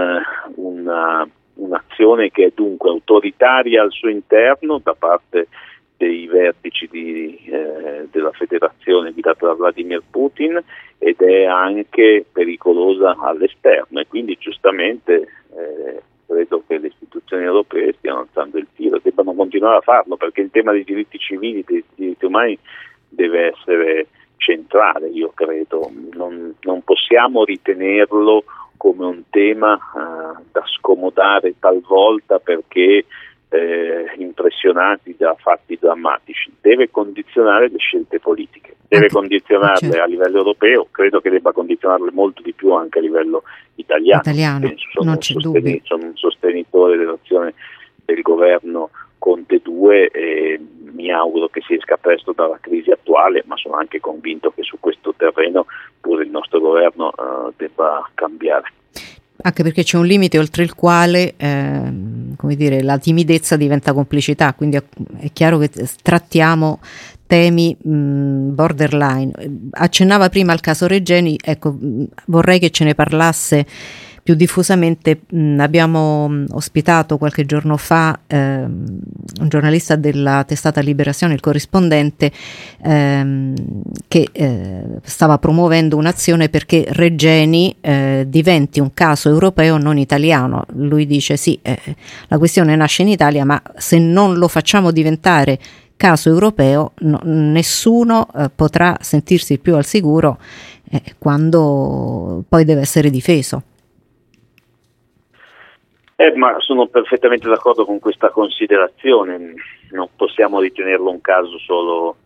una, 0.54 1.28
un'azione 1.54 2.30
che 2.30 2.46
è 2.46 2.52
dunque 2.54 2.90
autoritaria 2.90 3.82
al 3.82 3.90
suo 3.90 4.08
interno 4.08 4.80
da 4.82 4.94
parte 4.94 5.48
dei 5.96 6.26
vertici 6.26 6.88
di, 6.90 7.40
eh, 7.46 8.06
della 8.10 8.32
federazione 8.32 9.12
guidata 9.12 9.46
da 9.46 9.54
Vladimir 9.54 10.02
Putin 10.10 10.62
ed 10.98 11.20
è 11.20 11.44
anche 11.44 12.24
pericolosa 12.30 13.16
all'esterno 13.18 14.00
e 14.00 14.06
quindi 14.06 14.36
giustamente 14.38 15.28
eh, 15.56 16.02
credo 16.26 16.62
che 16.66 16.78
le 16.78 16.88
istituzioni 16.88 17.44
europee 17.44 17.94
stiano 17.98 18.20
alzando 18.20 18.58
il 18.58 18.66
tiro, 18.74 18.98
debbano 19.02 19.34
continuare 19.34 19.76
a 19.78 19.82
farlo 19.82 20.16
perché 20.16 20.40
il 20.40 20.50
tema 20.50 20.72
dei 20.72 20.84
diritti 20.84 21.18
civili, 21.18 21.64
dei 21.66 21.84
diritti 21.94 22.24
umani 22.24 22.58
deve 23.08 23.52
essere 23.52 24.06
centrale, 24.36 25.08
io 25.08 25.32
credo, 25.34 25.90
non, 26.12 26.54
non 26.62 26.82
possiamo 26.82 27.44
ritenerlo 27.44 28.44
come 28.76 29.06
un 29.06 29.22
tema 29.30 29.74
eh, 29.76 30.42
da 30.52 30.62
scomodare 30.66 31.54
talvolta 31.58 32.38
perché 32.38 33.06
eh, 33.54 34.12
impressionati 34.18 35.14
da 35.16 35.36
fatti 35.38 35.78
drammatici, 35.80 36.52
deve 36.60 36.90
condizionare 36.90 37.68
le 37.68 37.78
scelte 37.78 38.18
politiche, 38.18 38.74
deve 38.88 39.08
condizionarle 39.08 39.76
certo. 39.76 40.02
a 40.02 40.06
livello 40.06 40.38
europeo, 40.38 40.88
credo 40.90 41.20
che 41.20 41.30
debba 41.30 41.52
condizionarle 41.52 42.10
molto 42.10 42.42
di 42.42 42.52
più 42.52 42.72
anche 42.72 42.98
a 42.98 43.02
livello 43.02 43.44
italiano. 43.76 44.22
italiano 44.22 44.72
sono, 44.92 45.10
non 45.10 45.18
c'è 45.18 45.34
sosten- 45.38 45.80
sono 45.84 46.04
un 46.04 46.16
sostenitore 46.16 46.96
dell'azione 46.96 47.54
del 48.04 48.22
governo 48.22 48.90
Conte 49.18 49.60
2 49.62 50.10
e 50.10 50.60
mi 50.92 51.10
auguro 51.10 51.48
che 51.48 51.62
si 51.66 51.74
esca 51.74 51.96
presto 51.96 52.32
dalla 52.32 52.58
crisi 52.60 52.90
attuale, 52.90 53.42
ma 53.46 53.56
sono 53.56 53.76
anche 53.76 54.00
convinto 54.00 54.50
che 54.50 54.62
su 54.64 54.78
questo 54.80 55.14
terreno 55.16 55.66
pure 56.00 56.24
il 56.24 56.30
nostro 56.30 56.58
governo 56.60 57.12
uh, 57.16 57.52
debba 57.56 58.10
cambiare 58.14 58.72
anche 59.46 59.62
perché 59.62 59.82
c'è 59.82 59.98
un 59.98 60.06
limite 60.06 60.38
oltre 60.38 60.62
il 60.62 60.74
quale 60.74 61.34
eh, 61.36 61.92
come 62.36 62.56
dire, 62.56 62.82
la 62.82 62.98
timidezza 62.98 63.56
diventa 63.56 63.92
complicità, 63.92 64.54
quindi 64.54 64.76
è, 64.76 64.82
chiaro 65.32 65.58
che 65.58 65.70
trattiamo 66.02 66.80
temi 67.26 67.76
mh, 67.80 68.54
borderline. 68.54 69.32
Accennava 69.72 70.28
prima 70.28 70.52
al 70.52 70.60
caso 70.60 70.86
Regeni, 70.86 71.38
ecco, 71.42 71.76
vorrei 72.26 72.58
che 72.58 72.70
ce 72.70 72.84
ne 72.84 72.94
parlasse 72.94 73.66
più 74.24 74.34
diffusamente 74.34 75.20
mh, 75.28 75.60
abbiamo 75.60 76.26
mh, 76.28 76.46
ospitato 76.52 77.18
qualche 77.18 77.44
giorno 77.44 77.76
fa 77.76 78.20
ehm, 78.26 78.86
un 79.40 79.48
giornalista 79.48 79.96
della 79.96 80.44
testata 80.44 80.80
Liberazione, 80.80 81.34
il 81.34 81.40
corrispondente, 81.40 82.32
ehm, 82.82 83.54
che 84.08 84.28
eh, 84.32 84.82
stava 85.02 85.36
promuovendo 85.36 85.98
un'azione 85.98 86.48
perché 86.48 86.86
Regeni 86.88 87.76
eh, 87.82 88.24
diventi 88.26 88.80
un 88.80 88.94
caso 88.94 89.28
europeo 89.28 89.76
non 89.76 89.98
italiano. 89.98 90.64
Lui 90.72 91.04
dice 91.06 91.36
sì, 91.36 91.58
eh, 91.60 91.78
la 92.28 92.38
questione 92.38 92.74
nasce 92.76 93.02
in 93.02 93.08
Italia, 93.08 93.44
ma 93.44 93.60
se 93.76 93.98
non 93.98 94.38
lo 94.38 94.48
facciamo 94.48 94.90
diventare 94.90 95.58
caso 95.96 96.30
europeo 96.30 96.92
no, 97.00 97.20
nessuno 97.24 98.26
eh, 98.34 98.50
potrà 98.54 98.96
sentirsi 99.02 99.58
più 99.58 99.76
al 99.76 99.84
sicuro 99.84 100.38
eh, 100.90 101.02
quando 101.18 102.42
poi 102.48 102.64
deve 102.64 102.80
essere 102.80 103.10
difeso. 103.10 103.64
Eh, 106.16 106.32
ma 106.36 106.54
sono 106.60 106.86
perfettamente 106.86 107.48
d'accordo 107.48 107.84
con 107.84 107.98
questa 107.98 108.30
considerazione, 108.30 109.54
non 109.90 110.08
possiamo 110.14 110.60
ritenerlo 110.60 111.10
un 111.10 111.20
caso 111.20 111.58
solo 111.58 112.16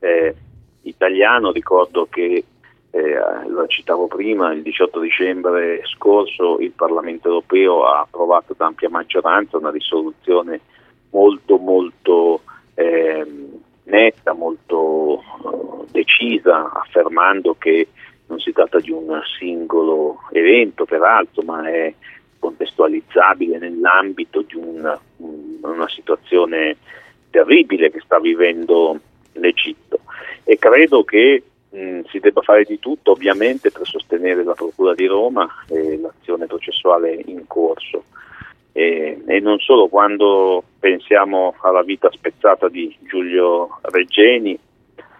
eh, 0.00 0.34
italiano, 0.82 1.52
ricordo 1.52 2.08
che, 2.10 2.44
eh, 2.90 3.18
lo 3.46 3.66
citavo 3.68 4.08
prima, 4.08 4.52
il 4.52 4.62
18 4.62 4.98
dicembre 4.98 5.80
scorso 5.84 6.58
il 6.58 6.72
Parlamento 6.72 7.28
europeo 7.28 7.84
ha 7.84 8.00
approvato 8.00 8.52
ad 8.52 8.60
ampia 8.60 8.88
maggioranza 8.88 9.58
una 9.58 9.70
risoluzione 9.70 10.60
molto 11.10 11.56
molto 11.58 12.40
ehm, 12.74 13.60
netta, 13.84 14.32
molto 14.32 15.20
eh, 15.20 15.84
decisa, 15.92 16.72
affermando 16.72 17.54
che 17.56 17.88
non 18.26 18.40
si 18.40 18.50
tratta 18.50 18.80
di 18.80 18.90
un 18.90 19.20
singolo 19.38 20.18
evento 20.32 20.84
peraltro, 20.84 21.42
ma 21.42 21.68
è 21.70 21.94
contestualizzabile 22.46 23.58
nell'ambito 23.58 24.42
di 24.42 24.54
una, 24.54 24.98
una 25.16 25.88
situazione 25.88 26.76
terribile 27.30 27.90
che 27.90 28.00
sta 28.04 28.20
vivendo 28.20 29.00
l'Egitto. 29.32 30.00
E 30.44 30.56
credo 30.56 31.02
che 31.02 31.42
mh, 31.70 32.02
si 32.08 32.20
debba 32.20 32.42
fare 32.42 32.62
di 32.62 32.78
tutto 32.78 33.12
ovviamente 33.12 33.72
per 33.72 33.84
sostenere 33.84 34.44
la 34.44 34.54
Procura 34.54 34.94
di 34.94 35.06
Roma 35.06 35.48
e 35.68 35.98
l'azione 35.98 36.46
processuale 36.46 37.20
in 37.26 37.48
corso. 37.48 38.04
E, 38.70 39.22
e 39.26 39.40
non 39.40 39.58
solo 39.58 39.88
quando 39.88 40.62
pensiamo 40.78 41.54
alla 41.62 41.82
vita 41.82 42.10
spezzata 42.12 42.68
di 42.68 42.94
Giulio 43.08 43.80
Reggeni 43.82 44.56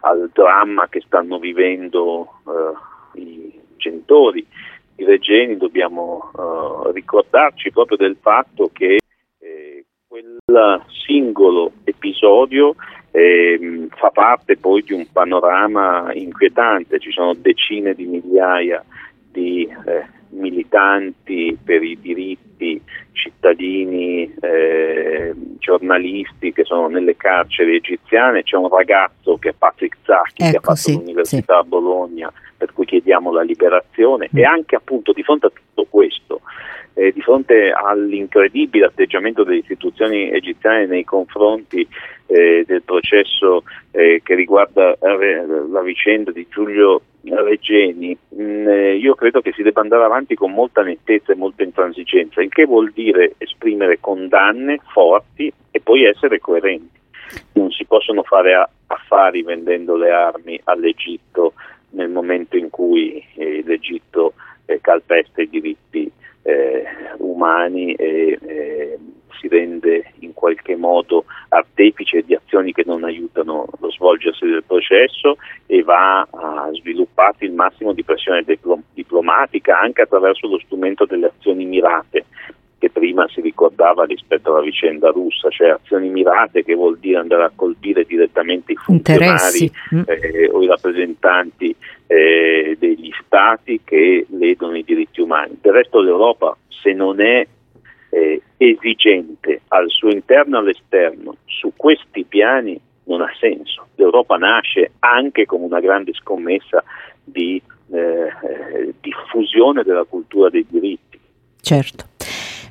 al 0.01 0.31
dramma 0.33 0.89
che 0.89 1.01
stanno 1.05 1.39
vivendo 1.39 2.40
eh, 2.47 3.20
i 3.20 3.61
genitori 3.77 4.47
i 4.97 5.05
Regeni 5.05 5.56
dobbiamo 5.56 6.31
uh, 6.32 6.90
ricordarci 6.90 7.70
proprio 7.70 7.97
del 7.97 8.16
fatto 8.20 8.70
che 8.73 8.98
eh, 9.39 9.85
quel 10.06 10.39
singolo 11.05 11.73
episodio 11.85 12.74
eh, 13.10 13.89
fa 13.90 14.10
parte 14.10 14.56
poi 14.56 14.82
di 14.82 14.93
un 14.93 15.06
panorama 15.10 16.12
inquietante, 16.12 16.98
ci 16.98 17.10
sono 17.10 17.35
decine 17.35 17.94
di 17.94 18.05
migliaia 18.06 18.85
di 19.31 19.64
eh, 19.64 20.06
militanti 20.31 21.56
per 21.62 21.82
i 21.82 21.98
diritti, 22.01 22.81
cittadini, 23.16 24.32
eh, 24.40 25.32
giornalisti 25.59 26.52
che 26.52 26.64
sono 26.64 26.86
nelle 26.86 27.16
carceri 27.16 27.76
egiziane, 27.76 28.43
c'è 28.43 28.56
un 28.56 28.68
ragazzo 28.68 29.36
che 29.38 29.48
è 29.48 29.55
Patrick 29.56 29.97
Zacchi 30.05 30.43
ecco, 30.43 30.44
che 30.44 30.44
ha 30.44 30.48
ecco, 30.51 30.60
fatto 30.62 30.76
sì, 30.76 30.93
l'università 30.94 31.55
sì. 31.55 31.60
a 31.60 31.64
Bologna 31.64 32.32
per 32.56 32.72
cui 32.72 32.86
chiediamo 32.86 33.32
la 33.32 33.43
liberazione 33.43 34.28
mm. 34.32 34.38
e 34.38 34.44
anche 34.44 34.76
appunto 34.76 35.12
di 35.12 35.22
fronte 35.22 35.47
a 35.47 35.51
tutto 35.51 35.86
questo, 35.90 36.40
eh, 36.94 37.12
di 37.12 37.20
fronte 37.20 37.72
all'incredibile 37.72 38.86
atteggiamento 38.86 39.44
delle 39.44 39.59
istituzioni 39.59 40.30
egiziane 40.30 40.86
nei 40.86 41.05
confronti 41.05 41.86
eh, 42.26 42.64
del 42.66 42.82
processo 42.82 43.62
eh, 43.90 44.20
che 44.22 44.34
riguarda 44.34 44.93
eh, 44.93 45.47
la 45.70 45.82
vicenda 45.82 46.32
di 46.32 46.47
Giulio 46.48 47.02
Reggeni, 47.22 48.16
mh, 48.28 48.43
mm, 48.43 48.68
eh, 48.68 48.97
io 48.97 49.14
credo 49.14 49.40
che 49.40 49.52
si 49.52 49.62
debba 49.62 49.80
andare 49.80 50.05
avanti 50.05 50.34
con 50.34 50.52
molta 50.52 50.82
nettezza 50.82 51.32
e 51.32 51.36
molta 51.36 51.62
intransigenza, 51.62 52.40
il 52.40 52.48
che 52.51 52.64
vuol 52.64 52.90
dire 52.93 53.06
esprimere 53.39 53.99
condanne 54.01 54.81
forti 54.93 55.53
e 55.70 55.81
poi 55.81 56.05
essere 56.05 56.39
coerenti. 56.39 56.99
Non 57.53 57.70
si 57.70 57.85
possono 57.85 58.23
fare 58.23 58.69
affari 58.87 59.43
vendendo 59.43 59.97
le 59.97 60.11
armi 60.11 60.61
all'Egitto 60.65 61.55
nel 61.91 62.09
momento 62.09 62.57
in 62.57 62.70
cui 62.70 63.24
eh, 63.35 63.62
l'Egitto 63.65 64.35
eh, 64.66 64.81
calpesta 64.81 65.43
i 65.43 65.49
diritti 65.49 66.11
eh, 66.43 66.85
umani 67.19 67.95
e 67.95 68.39
eh, 68.41 68.99
si 69.39 69.49
rende 69.49 70.12
in 70.20 70.33
qualche 70.33 70.77
modo 70.77 71.24
artefice 71.49 72.23
di 72.23 72.35
azioni 72.35 72.73
che 72.73 72.85
non 72.87 73.05
aiutano 73.05 73.66
lo 73.78 73.91
svolgersi 73.91 74.47
del 74.47 74.65
processo 74.65 75.37
e 75.66 75.83
va 75.83 76.20
a 76.20 76.69
sviluppare 76.73 77.37
il 77.41 77.53
massimo 77.53 77.93
di 77.93 78.05
pressione 78.05 78.45
diplomatica 78.95 79.78
anche 79.78 80.03
attraverso 80.03 80.49
lo 80.49 80.59
strumento 80.61 81.05
delle 81.05 81.33
azioni 81.37 81.65
mirate 81.65 82.24
che 82.78 82.90
prima 82.90 83.27
si 83.28 83.40
ricordava 83.40 84.05
rispetto 84.05 84.51
alla 84.51 84.62
vicenda 84.62 85.11
russa, 85.11 85.48
cioè 85.48 85.70
azioni 85.70 86.09
mirate 86.11 86.62
che 86.62 86.74
vuol 86.74 86.98
dire 86.98 87.19
andare 87.19 87.44
a 87.44 87.53
colpire 87.55 88.05
direttamente 88.05 88.73
i 88.73 88.77
funzionari 88.77 89.70
mm. 89.94 90.03
eh, 90.07 90.48
o 90.51 90.62
i 90.62 90.66
rappresentanti 90.66 91.74
eh, 92.07 92.77
degli 92.78 93.11
stati 93.24 93.81
che 93.82 94.27
ledono 94.28 94.77
i 94.77 94.85
diritti 94.85 95.20
umani. 95.20 95.59
Del 95.61 95.73
resto 95.73 96.01
l'Europa 96.01 96.57
se 96.69 96.93
non 96.93 97.20
è 97.20 97.47
eh, 98.11 98.43
esigente 98.59 99.62
al 99.69 99.89
suo 99.89 100.11
interno 100.11 100.57
e 100.57 100.61
all'esterno 100.61 101.36
su 101.47 101.73
questi 101.74 102.24
piani 102.24 102.78
non 103.05 103.23
ha 103.23 103.31
senso. 103.40 103.86
L'Europa 103.94 104.36
nasce 104.36 104.93
anche 104.98 105.47
come 105.47 105.65
una 105.65 105.81
grande 105.81 106.12
scommessa 106.12 106.85
di 107.24 107.61
eh, 107.93 107.98
eh, 107.98 108.94
diffusione 109.01 109.82
della 109.82 110.05
cultura 110.05 110.51
dei 110.51 110.66
diritti 110.69 111.07
Certo. 111.66 112.05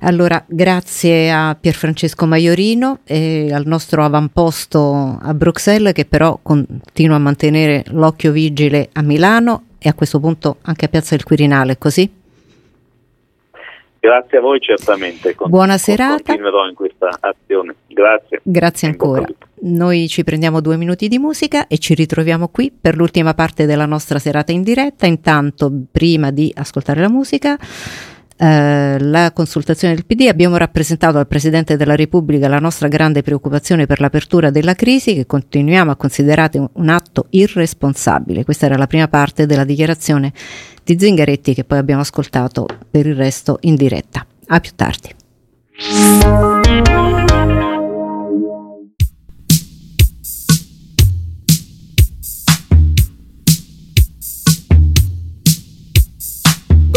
Allora, 0.05 0.43
grazie 0.47 1.31
a 1.31 1.57
Pierfrancesco 1.59 2.27
Maiorino 2.27 2.99
e 3.05 3.51
al 3.51 3.65
nostro 3.65 4.03
avamposto 4.03 5.17
a 5.19 5.33
Bruxelles 5.33 5.93
che 5.93 6.05
però 6.05 6.37
continua 6.43 7.15
a 7.15 7.19
mantenere 7.19 7.83
l'occhio 7.87 8.31
vigile 8.31 8.89
a 8.93 9.01
Milano 9.01 9.63
e 9.79 9.89
a 9.89 9.95
questo 9.95 10.19
punto 10.19 10.57
anche 10.61 10.85
a 10.85 10.89
Piazza 10.89 11.15
del 11.15 11.25
Quirinale, 11.25 11.79
così? 11.79 12.07
Grazie 13.99 14.37
a 14.37 14.41
voi 14.41 14.59
certamente. 14.59 15.33
Con, 15.33 15.49
Buona 15.49 15.79
serata. 15.79 16.21
Continuerò 16.21 16.67
in 16.67 16.75
questa 16.75 17.09
azione. 17.19 17.73
Grazie. 17.87 18.41
Grazie 18.43 18.87
ancora. 18.87 19.25
Noi 19.61 20.07
ci 20.07 20.23
prendiamo 20.23 20.61
due 20.61 20.77
minuti 20.77 21.07
di 21.07 21.17
musica 21.17 21.65
e 21.65 21.79
ci 21.79 21.95
ritroviamo 21.95 22.49
qui 22.49 22.71
per 22.71 22.95
l'ultima 22.95 23.33
parte 23.33 23.65
della 23.65 23.87
nostra 23.87 24.19
serata 24.19 24.51
in 24.51 24.61
diretta. 24.61 25.07
Intanto, 25.07 25.71
prima 25.91 26.29
di 26.29 26.53
ascoltare 26.55 27.01
la 27.01 27.09
musica, 27.09 27.57
eh, 28.37 28.99
la 28.99 29.31
consultazione 29.31 29.95
del 29.95 30.05
PD 30.05 30.27
abbiamo 30.27 30.57
rappresentato 30.57 31.17
al 31.17 31.27
Presidente 31.27 31.77
della 31.77 31.95
Repubblica 31.95 32.49
la 32.49 32.59
nostra 32.59 32.89
grande 32.89 33.21
preoccupazione 33.21 33.85
per 33.85 34.01
l'apertura 34.01 34.49
della 34.49 34.73
crisi 34.73 35.13
che 35.13 35.25
continuiamo 35.25 35.91
a 35.91 35.95
considerare 35.95 36.69
un, 36.73 36.89
atto 36.89 37.27
irresponsabile. 37.29 38.43
Questa 38.43 38.65
era 38.65 38.77
la 38.77 38.87
prima 38.87 39.07
parte 39.07 39.45
della 39.45 39.63
dichiarazione 39.63 40.33
di 40.83 40.97
Zingaretti 40.99 41.53
che 41.53 41.63
poi 41.63 41.77
abbiamo 41.77 42.01
ascoltato 42.01 42.67
per 42.89 43.05
il 43.05 43.15
resto 43.15 43.57
in 43.61 43.75
diretta. 43.75 44.25
A 44.47 44.59
più 44.59 44.71
tardi. 44.75 46.53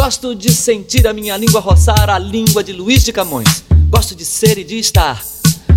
Gosto 0.09 0.35
de 0.35 0.51
sentir 0.51 1.07
a 1.07 1.13
minha 1.13 1.37
língua 1.37 1.61
roçar 1.61 2.09
a 2.09 2.19
língua 2.19 2.65
de 2.65 2.73
Luiz 2.73 3.05
de 3.05 3.13
Camões. 3.13 3.63
Gosto 3.91 4.15
de 4.15 4.25
ser 4.25 4.57
e 4.57 4.65
de 4.65 4.79
estar. 4.79 5.23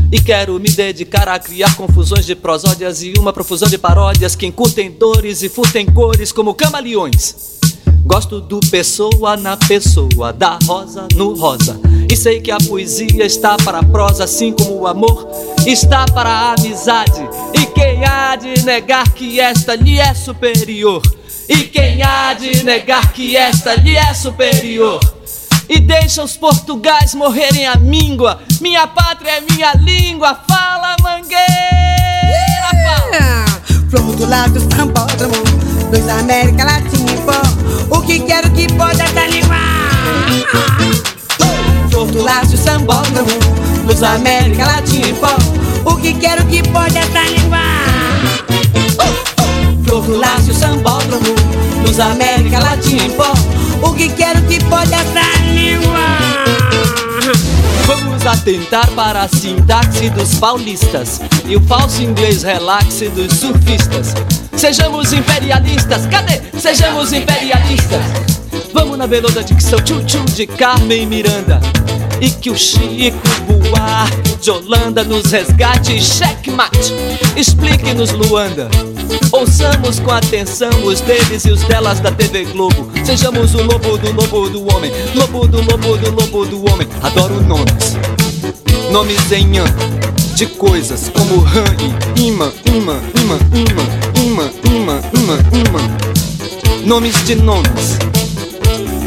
E 0.10 0.22
quero 0.22 0.58
me 0.58 0.70
dedicar 0.70 1.28
a 1.28 1.38
criar 1.38 1.76
confusões 1.76 2.26
de 2.26 2.34
prosódias 2.34 3.04
e 3.04 3.12
uma 3.20 3.34
profusão 3.34 3.68
de 3.68 3.78
paródias 3.78 4.34
que 4.34 4.46
encurtem 4.46 4.90
dores 4.90 5.44
e 5.44 5.50
furtem 5.50 5.86
cores 5.86 6.32
como 6.32 6.54
camaleões. 6.54 7.60
Gosto 8.06 8.40
do 8.40 8.62
pessoa 8.62 9.36
na 9.36 9.58
pessoa, 9.58 10.32
da 10.32 10.58
rosa 10.64 11.10
no 11.14 11.36
rosa. 11.36 11.78
E 12.10 12.16
sei 12.16 12.40
que 12.40 12.52
a 12.52 12.58
poesia 12.58 13.26
está 13.26 13.58
para 13.58 13.80
a 13.80 13.84
prosa, 13.84 14.24
assim 14.24 14.54
como 14.54 14.80
o 14.80 14.88
amor 14.88 15.28
está 15.68 16.06
para 16.06 16.30
a 16.30 16.54
amizade. 16.54 17.20
E 17.54 17.66
quem 17.74 18.06
há 18.06 18.38
de 18.38 18.64
negar 18.64 19.12
que 19.12 19.42
esta 19.42 19.76
lhe 19.76 20.00
é 20.00 20.14
superior? 20.14 21.02
E 21.50 21.64
quem 21.64 22.02
há 22.04 22.34
de 22.34 22.64
negar 22.64 23.12
que 23.14 23.36
esta 23.36 23.76
lhe 23.76 23.96
é 23.96 24.14
superior? 24.14 25.00
E 25.68 25.80
deixa 25.80 26.24
os 26.24 26.36
portugais 26.36 27.14
morrerem 27.14 27.66
a 27.66 27.76
míngua. 27.76 28.42
Minha 28.60 28.88
pátria 28.88 29.32
é 29.38 29.42
minha 29.42 29.74
língua. 29.74 30.38
Fala, 30.48 30.96
mangueira! 31.02 31.42
Fala! 32.72 33.62
Flor 33.90 34.16
do 34.16 34.26
lado 34.26 34.54
do 34.54 34.76
sambódromo, 34.76 35.44
dos 35.92 36.10
América 36.10 36.64
Latina 36.64 37.12
pó. 37.26 37.98
O 37.98 38.02
que 38.02 38.20
quero 38.22 38.50
que 38.52 38.68
pode 38.74 39.02
essa 39.02 39.28
língua? 39.28 39.58
Flor 41.90 42.08
do 42.08 42.22
laço 42.22 42.58
sambódromo, 42.58 43.32
dos 43.86 44.02
América 44.04 44.66
Latina 44.66 45.14
pó. 45.20 45.90
O 45.90 45.98
que 45.98 46.14
quero 46.14 46.46
que 46.46 46.64
pode 46.70 46.98
essa 46.98 47.24
língua? 47.24 47.60
Flor 49.86 50.08
laço 50.10 50.54
sambódromo, 50.54 51.36
dos 51.86 52.00
América 52.00 52.60
Latina 52.60 53.04
em 53.04 53.12
pó. 53.12 53.34
O 53.82 53.94
que 53.94 54.10
quero 54.10 54.42
que 54.44 54.64
pode 54.66 54.94
essa 54.94 55.44
língua? 55.54 56.00
Vamos 57.86 58.26
atentar 58.26 58.90
para 58.92 59.24
a 59.24 59.28
sintaxe 59.28 60.10
dos 60.10 60.36
paulistas 60.36 61.20
e 61.46 61.56
o 61.56 61.62
falso 61.62 62.02
inglês 62.02 62.44
relaxe 62.44 63.10
dos 63.10 63.34
surfistas. 63.34 64.14
Sejamos 64.56 65.12
imperialistas, 65.14 66.06
cadê? 66.06 66.42
Sejamos 66.60 67.12
imperialistas. 67.14 68.41
Vamos 68.74 68.98
na 68.98 69.06
beleza 69.06 69.44
dicção 69.44 69.80
tchu-tchu 69.80 70.24
de 70.34 70.48
Carmen 70.48 71.06
Miranda. 71.06 71.60
E 72.22 72.30
que 72.30 72.50
o 72.50 72.58
Chico 72.58 73.18
Buarque 73.48 74.36
de 74.42 74.52
Holanda 74.52 75.04
nos 75.04 75.32
resgate 75.32 76.02
checkmate. 76.02 76.94
Explique-nos, 77.36 78.12
Luanda. 78.12 78.70
Ouçamos 79.32 80.00
com 80.00 80.12
atenção 80.12 80.70
os 80.84 81.02
deles 81.02 81.46
e 81.46 81.52
os 81.52 81.64
delas 81.64 82.00
da 82.00 82.12
TV 82.12 82.46
Globo. 82.46 82.92
Sejamos 83.04 83.54
o 83.56 83.64
lobo 83.64 83.98
do 83.98 84.12
lobo 84.12 84.50
do 84.50 84.76
homem, 84.76 84.92
lobo 85.16 85.48
do 85.48 85.58
lobo 85.58 85.98
do 85.98 86.12
lobo 86.12 86.46
do 86.46 86.72
homem. 86.72 86.88
Adoro 87.02 87.42
nomes, 87.42 87.98
nomes 88.92 89.32
em 89.32 89.60
an 89.60 89.66
de 90.36 90.46
coisas 90.46 91.12
como 91.14 91.40
ran 91.40 91.64
e 92.18 92.28
imã, 92.28 92.52
imã, 92.66 93.00
imã, 93.22 93.38
imã, 93.54 93.84
imã, 94.16 94.52
imã, 94.66 95.02
imã, 95.14 95.38
imã. 95.54 96.86
Nomes 96.86 97.24
de 97.26 97.36
nomes 97.36 98.00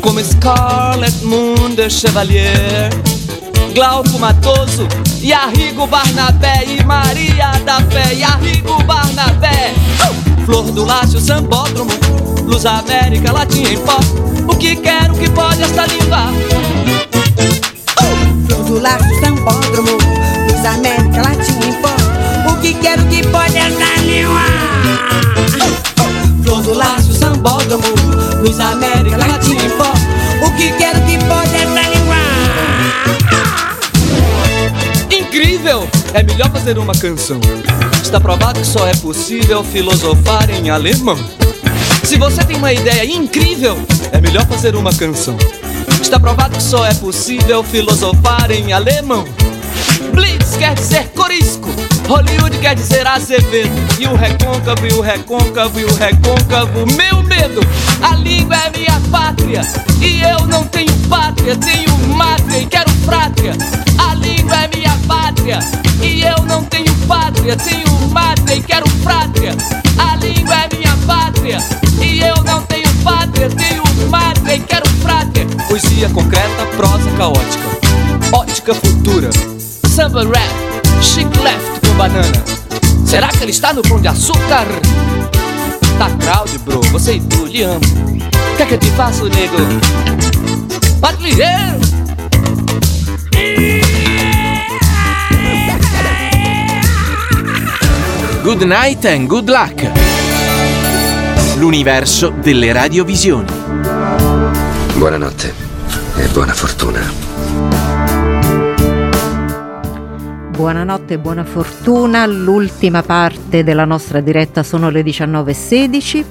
como 0.04 0.22
Scarlet 0.22 1.24
Moon 1.24 1.74
de 1.74 1.88
Chevalier, 1.88 2.90
Glauco 3.74 4.18
Matoso 4.18 4.86
e 5.22 5.32
Arrigo 5.32 5.86
Barnabé 5.86 6.62
e 6.66 6.84
Maria 6.84 7.52
da 7.64 7.80
Fé 7.80 8.14
e 8.14 8.22
Arrigo 8.22 8.82
Barnabé. 8.84 9.74
Flor 10.44 10.70
do 10.72 10.84
Lácio 10.84 11.18
Sambódromo, 11.18 11.90
Luz 12.44 12.66
América 12.66 13.32
Latina 13.32 13.70
em 13.70 13.78
pó. 13.78 13.98
O 14.46 14.54
que 14.54 14.76
quero 14.76 15.14
que 15.14 15.30
pode 15.30 15.62
esta 15.62 15.86
língua? 15.86 16.28
Flor 18.46 18.64
do 18.64 18.80
laço 18.80 19.20
sambódromo, 19.20 19.96
dos 20.46 20.64
América 20.66 21.22
Latina 21.22 21.64
em 21.64 21.72
pó. 21.80 22.52
O 22.52 22.56
que 22.60 22.74
quero 22.74 23.02
que 23.06 23.26
pode 23.28 23.56
essa 23.56 24.00
língua? 24.02 24.42
Flor 26.42 26.62
do 26.62 26.74
laço 26.74 27.14
sambódromo, 27.14 27.84
dos 28.42 28.60
América 28.60 29.16
Latina 29.16 29.32
em 29.32 29.44
pó. 29.44 29.53
O 29.53 29.53
que 30.64 30.72
quero 30.78 31.00
que 31.02 31.18
pode 31.26 31.54
essa 31.56 31.88
língua? 31.90 32.16
Incrível! 35.10 35.88
É 36.14 36.22
melhor 36.22 36.50
fazer 36.50 36.78
uma 36.78 36.94
canção. 36.94 37.38
Está 38.02 38.18
provado 38.18 38.60
que 38.60 38.66
só 38.66 38.86
é 38.86 38.94
possível 38.94 39.62
filosofar 39.62 40.48
em 40.48 40.70
alemão. 40.70 41.18
Se 42.02 42.16
você 42.16 42.42
tem 42.44 42.56
uma 42.56 42.72
ideia 42.72 43.04
incrível, 43.04 43.76
é 44.12 44.20
melhor 44.20 44.46
fazer 44.46 44.74
uma 44.74 44.92
canção. 44.94 45.36
Está 46.00 46.18
provado 46.18 46.56
que 46.56 46.62
só 46.62 46.86
é 46.86 46.94
possível 46.94 47.62
filosofar 47.62 48.50
em 48.50 48.72
alemão. 48.72 49.26
Blitz 50.14 50.56
quer 50.56 50.74
dizer 50.74 51.08
corisco, 51.08 51.68
Hollywood 52.08 52.56
quer 52.58 52.74
dizer 52.74 53.06
Azevedo. 53.06 53.74
E 53.98 54.06
o 54.06 54.14
recôncavo, 54.14 54.86
e 54.86 54.92
o 54.92 55.00
recôncavo, 55.00 55.80
e 55.80 55.84
o 55.84 55.94
recôncavo, 55.94 56.86
meu 56.96 57.23
A 58.00 58.14
língua 58.14 58.54
é 58.56 58.70
minha 58.78 59.00
pátria, 59.10 59.62
e 60.00 60.22
eu 60.22 60.46
não 60.46 60.64
tenho 60.68 60.92
pátria, 61.08 61.56
tenho 61.56 61.98
mátria 62.14 62.58
e 62.58 62.66
quero 62.66 62.90
frátria. 63.04 63.52
A 63.98 64.14
língua 64.14 64.54
é 64.54 64.68
minha 64.76 64.96
pátria, 65.08 65.58
e 66.00 66.22
eu 66.22 66.44
não 66.44 66.62
tenho 66.64 66.94
pátria, 67.08 67.56
tenho 67.56 68.08
mátria 68.10 68.54
e 68.54 68.62
quero 68.62 68.88
frátria. 69.02 69.56
A 69.98 70.14
língua 70.16 70.54
é 70.54 70.76
minha 70.76 70.96
pátria, 71.08 71.58
e 72.00 72.20
eu 72.20 72.36
não 72.44 72.62
tenho 72.62 72.88
pátria, 73.02 73.48
tenho 73.48 73.82
mátria 74.08 74.54
e 74.54 74.60
quero 74.60 74.88
frátria. 75.02 75.46
Poesia 75.68 76.08
concreta, 76.10 76.66
prosa 76.76 77.10
caótica, 77.18 77.68
ótica 78.32 78.74
futura, 78.74 79.30
samba 79.88 80.22
rap, 80.22 81.02
chic 81.02 81.26
left 81.42 81.80
com 81.84 81.94
banana. 81.96 82.44
Será 83.04 83.26
que 83.28 83.42
ele 83.42 83.50
está 83.50 83.72
no 83.72 83.82
pão 83.82 84.00
de 84.00 84.06
açúcar? 84.06 84.66
Tá 85.98 86.10
crowd, 86.10 86.58
bro, 86.58 86.80
você 86.92 87.14
e 87.14 87.20
tu, 87.20 87.46
lhe 87.46 87.62
amo. 87.62 87.80
O 88.52 88.56
que 88.56 88.62
é 88.62 88.66
que 88.66 88.74
eu 88.74 88.78
te 88.78 88.90
faço, 88.90 89.24
nego? 89.28 89.56
Patrulheiro! 91.00 91.80
Good 98.42 98.66
night 98.66 99.06
and 99.08 99.26
good 99.26 99.50
luck. 99.50 99.90
L'universo 101.56 102.30
delle 102.30 102.72
radiovisioni. 102.72 103.50
Buonanotte 104.96 105.54
e 106.18 106.28
buona 106.28 106.52
fortuna. 106.52 107.83
Buonanotte 110.54 111.14
e 111.14 111.18
buona 111.18 111.42
fortuna. 111.42 112.26
L'ultima 112.26 113.02
parte 113.02 113.64
della 113.64 113.84
nostra 113.84 114.20
diretta 114.20 114.62
sono 114.62 114.88
le 114.88 115.02
19.16. 115.02 116.24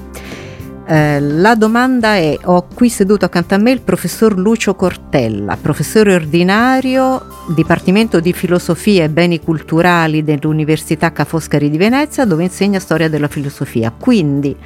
Eh, 0.86 1.20
la 1.20 1.54
domanda 1.54 2.14
è: 2.14 2.34
ho 2.44 2.66
qui 2.74 2.88
seduto 2.88 3.26
accanto 3.26 3.54
a 3.54 3.58
me 3.58 3.72
il 3.72 3.82
professor 3.82 4.38
Lucio 4.38 4.74
Cortella, 4.76 5.58
professore 5.60 6.14
ordinario, 6.14 7.26
Dipartimento 7.54 8.18
di 8.18 8.32
Filosofia 8.32 9.04
e 9.04 9.10
Beni 9.10 9.40
Culturali 9.40 10.24
dell'Università 10.24 11.12
Ca' 11.12 11.26
Foscari 11.26 11.68
di 11.68 11.76
Venezia, 11.76 12.24
dove 12.24 12.44
insegna 12.44 12.80
storia 12.80 13.10
della 13.10 13.28
filosofia. 13.28 13.92
Quindi, 13.96 14.56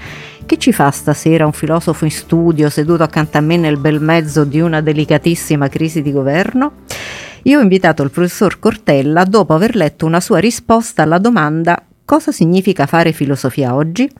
che 0.47 0.57
ci 0.57 0.73
fa 0.73 0.93
stasera 0.93 1.45
un 1.45 1.53
filosofo 1.53 2.05
in 2.05 2.13
studio 2.13 2.71
seduto 2.71 3.03
accanto 3.03 3.39
a 3.39 3.41
me 3.41 3.57
nel 3.57 3.77
bel 3.77 4.01
mezzo 4.01 4.45
di 4.45 4.61
una 4.61 4.81
delicatissima 4.81 5.69
crisi 5.69 6.01
di 6.01 6.13
governo? 6.13 6.73
Io 7.44 7.59
ho 7.59 7.62
invitato 7.62 8.02
il 8.02 8.10
professor 8.10 8.59
Cortella 8.59 9.24
dopo 9.24 9.55
aver 9.55 9.77
letto 9.77 10.06
una 10.06 10.20
sua 10.20 10.39
risposta 10.39 11.02
alla 11.02 11.19
domanda 11.19 11.82
cosa 12.09 12.32
significa 12.32 12.86
fare 12.86 13.12
filosofia 13.12 13.74
oggi? 13.74 14.10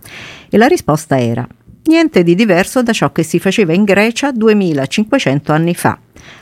E 0.51 0.59
la 0.59 0.67
risposta 0.67 1.19
era 1.19 1.49
niente 1.85 2.23
di 2.23 2.35
diverso 2.35 2.83
da 2.83 2.93
ciò 2.93 3.13
che 3.13 3.23
si 3.23 3.39
faceva 3.39 3.73
in 3.73 3.85
Grecia 3.85 4.31
2500 4.31 5.53
anni 5.53 5.75
fa. 5.75 5.99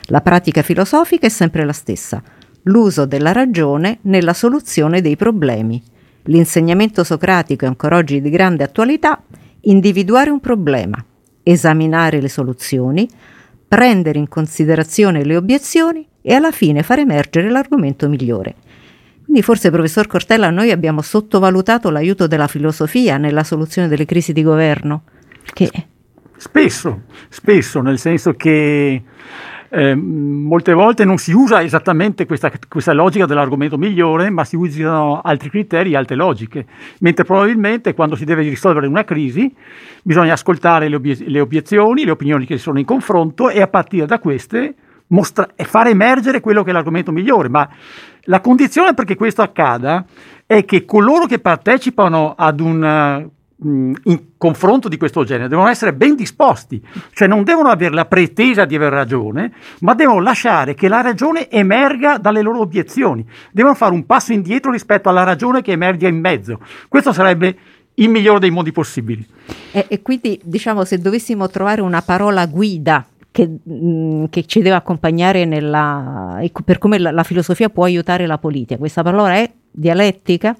La 0.06 0.22
pratica 0.22 0.62
filosofica 0.62 1.26
è 1.26 1.28
sempre 1.28 1.64
la 1.64 1.72
stessa, 1.72 2.20
l'uso 2.64 3.06
della 3.06 3.30
ragione 3.30 3.98
nella 4.02 4.34
soluzione 4.34 5.00
dei 5.00 5.14
problemi. 5.14 5.80
L'insegnamento 6.24 7.04
socratico 7.04 7.64
è 7.64 7.68
ancora 7.68 7.96
oggi 7.96 8.20
di 8.20 8.30
grande 8.30 8.64
attualità, 8.64 9.22
individuare 9.60 10.30
un 10.30 10.40
problema, 10.40 11.02
esaminare 11.44 12.20
le 12.20 12.28
soluzioni, 12.28 13.08
prendere 13.68 14.18
in 14.18 14.28
considerazione 14.28 15.24
le 15.24 15.36
obiezioni 15.36 16.06
e 16.22 16.34
alla 16.34 16.52
fine 16.52 16.82
far 16.82 17.00
emergere 17.00 17.50
l'argomento 17.50 18.08
migliore. 18.08 18.54
Quindi 19.24 19.42
forse, 19.42 19.70
professor 19.70 20.06
Cortella, 20.06 20.50
noi 20.50 20.70
abbiamo 20.70 21.02
sottovalutato 21.02 21.90
l'aiuto 21.90 22.26
della 22.26 22.46
filosofia 22.46 23.16
nella 23.16 23.42
soluzione 23.42 23.88
delle 23.88 24.04
crisi 24.04 24.32
di 24.32 24.42
governo. 24.42 25.02
Che... 25.52 25.70
Spesso, 26.36 27.02
spesso, 27.28 27.80
nel 27.80 27.98
senso 27.98 28.34
che 28.34 29.02
eh, 29.76 29.94
molte 29.94 30.72
volte 30.72 31.04
non 31.04 31.18
si 31.18 31.32
usa 31.32 31.62
esattamente 31.62 32.24
questa, 32.24 32.50
questa, 32.66 32.94
logica 32.94 33.26
dell'argomento 33.26 33.76
migliore, 33.76 34.30
ma 34.30 34.42
si 34.42 34.56
usano 34.56 35.20
altri 35.22 35.50
criteri, 35.50 35.94
altre 35.94 36.16
logiche, 36.16 36.64
mentre 37.00 37.24
probabilmente 37.24 37.92
quando 37.92 38.16
si 38.16 38.24
deve 38.24 38.40
risolvere 38.40 38.86
una 38.86 39.04
crisi 39.04 39.54
bisogna 40.02 40.32
ascoltare 40.32 40.88
le, 40.88 40.96
obie- 40.96 41.24
le 41.26 41.40
obiezioni, 41.40 42.06
le 42.06 42.10
opinioni 42.12 42.46
che 42.46 42.56
sono 42.56 42.78
in 42.78 42.86
confronto 42.86 43.50
e 43.50 43.60
a 43.60 43.66
partire 43.66 44.06
da 44.06 44.18
queste 44.18 44.74
mostra- 45.08 45.46
fare 45.54 45.90
emergere 45.90 46.40
quello 46.40 46.62
che 46.62 46.70
è 46.70 46.72
l'argomento 46.72 47.12
migliore, 47.12 47.50
ma 47.50 47.68
la 48.22 48.40
condizione 48.40 48.94
perché 48.94 49.14
questo 49.14 49.42
accada 49.42 50.06
è 50.46 50.64
che 50.64 50.86
coloro 50.86 51.26
che 51.26 51.38
partecipano 51.38 52.32
ad 52.34 52.60
un 52.60 53.30
uh, 53.56 53.92
confronto 54.36 54.88
di 54.88 54.96
questo 54.96 55.24
genere 55.24 55.48
devono 55.48 55.68
essere 55.68 55.94
ben 55.94 56.14
disposti, 56.14 56.82
cioè 57.12 57.28
non 57.28 57.44
devono 57.44 57.68
avere 57.68 57.94
la 57.94 58.04
pretesa 58.04 58.64
di 58.64 58.74
aver 58.74 58.92
ragione, 58.92 59.52
ma 59.80 59.94
devono 59.94 60.20
lasciare 60.20 60.74
che 60.74 60.88
la 60.88 61.00
ragione 61.00 61.50
emerga 61.50 62.18
dalle 62.18 62.42
loro 62.42 62.60
obiezioni, 62.60 63.26
devono 63.52 63.74
fare 63.74 63.92
un 63.92 64.06
passo 64.06 64.32
indietro 64.32 64.70
rispetto 64.70 65.08
alla 65.08 65.24
ragione 65.24 65.62
che 65.62 65.72
emerge 65.72 66.08
in 66.08 66.18
mezzo. 66.18 66.60
Questo 66.88 67.12
sarebbe 67.12 67.56
il 67.94 68.08
migliore 68.08 68.40
dei 68.40 68.50
modi 68.50 68.72
possibili. 68.72 69.26
E, 69.72 69.86
e 69.88 70.02
quindi, 70.02 70.40
diciamo, 70.42 70.84
se 70.84 70.98
dovessimo 70.98 71.48
trovare 71.48 71.80
una 71.80 72.02
parola 72.02 72.46
guida 72.46 73.06
che, 73.30 73.46
mh, 73.46 73.72
mm, 73.72 74.24
che 74.30 74.46
ci 74.46 74.60
deve 74.60 74.76
accompagnare 74.76 75.44
nella, 75.44 76.40
per 76.64 76.78
come 76.78 76.98
la, 76.98 77.10
la, 77.10 77.22
filosofia 77.22 77.68
può 77.68 77.84
aiutare 77.84 78.26
la 78.26 78.38
politica. 78.38 78.78
Questa 78.78 79.02
parola 79.02 79.34
è 79.34 79.50
dialettica? 79.70 80.56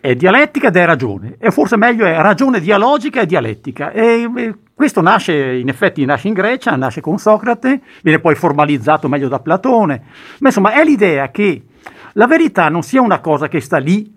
È 0.00 0.14
dialettica 0.14 0.68
ed 0.68 0.76
è 0.76 0.84
ragione, 0.84 1.36
e 1.38 1.50
forse 1.50 1.76
meglio 1.76 2.04
è 2.06 2.16
ragione 2.20 2.60
dialogica 2.60 3.20
e 3.20 3.26
dialettica. 3.26 3.90
E, 3.90 4.30
e 4.36 4.54
questo 4.74 5.00
nasce, 5.00 5.56
in 5.56 5.68
effetti, 5.68 6.04
nasce 6.04 6.28
in 6.28 6.34
Grecia, 6.34 6.76
nasce 6.76 7.00
con 7.00 7.18
Socrate, 7.18 7.80
viene 8.02 8.20
poi 8.20 8.36
formalizzato 8.36 9.08
meglio 9.08 9.28
da 9.28 9.40
Platone, 9.40 10.02
ma 10.38 10.48
insomma 10.48 10.72
è 10.72 10.84
l'idea 10.84 11.30
che 11.30 11.62
la 12.12 12.26
verità 12.26 12.68
non 12.68 12.82
sia 12.82 13.00
una 13.00 13.20
cosa 13.20 13.48
che 13.48 13.60
sta 13.60 13.78
lì 13.78 14.16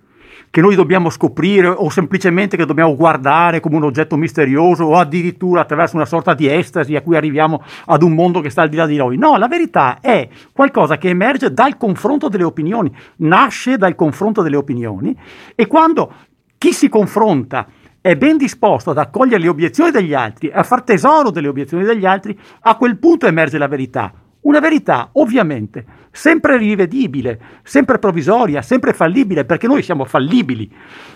che 0.51 0.61
noi 0.61 0.75
dobbiamo 0.75 1.09
scoprire 1.09 1.67
o 1.67 1.89
semplicemente 1.89 2.57
che 2.57 2.65
dobbiamo 2.65 2.95
guardare 2.95 3.61
come 3.61 3.77
un 3.77 3.85
oggetto 3.85 4.17
misterioso 4.17 4.83
o 4.83 4.97
addirittura 4.97 5.61
attraverso 5.61 5.95
una 5.95 6.05
sorta 6.05 6.33
di 6.33 6.47
estasi 6.47 6.95
a 6.95 7.01
cui 7.01 7.15
arriviamo 7.15 7.63
ad 7.85 8.03
un 8.03 8.13
mondo 8.13 8.41
che 8.41 8.49
sta 8.49 8.61
al 8.61 8.69
di 8.69 8.75
là 8.75 8.85
di 8.85 8.97
noi. 8.97 9.17
No, 9.17 9.37
la 9.37 9.47
verità 9.47 9.99
è 10.01 10.27
qualcosa 10.51 10.97
che 10.97 11.07
emerge 11.07 11.53
dal 11.53 11.77
confronto 11.77 12.27
delle 12.27 12.43
opinioni, 12.43 12.93
nasce 13.17 13.77
dal 13.77 13.95
confronto 13.95 14.41
delle 14.41 14.57
opinioni 14.57 15.17
e 15.55 15.67
quando 15.67 16.13
chi 16.57 16.73
si 16.73 16.89
confronta 16.89 17.67
è 18.01 18.17
ben 18.17 18.35
disposto 18.35 18.89
ad 18.89 18.97
accogliere 18.97 19.41
le 19.41 19.47
obiezioni 19.47 19.89
degli 19.89 20.13
altri, 20.13 20.51
a 20.51 20.63
far 20.63 20.83
tesoro 20.83 21.31
delle 21.31 21.47
obiezioni 21.47 21.83
degli 21.83 22.05
altri, 22.05 22.37
a 22.61 22.75
quel 22.75 22.97
punto 22.97 23.25
emerge 23.25 23.57
la 23.57 23.67
verità. 23.67 24.11
Una 24.41 24.59
verità, 24.59 25.09
ovviamente, 25.13 25.85
sempre 26.11 26.57
rivedibile, 26.57 27.39
sempre 27.63 27.99
provvisoria, 27.99 28.61
sempre 28.61 28.93
fallibile, 28.93 29.45
perché 29.45 29.67
noi 29.67 29.83
siamo 29.83 30.03
fallibili, 30.05 30.69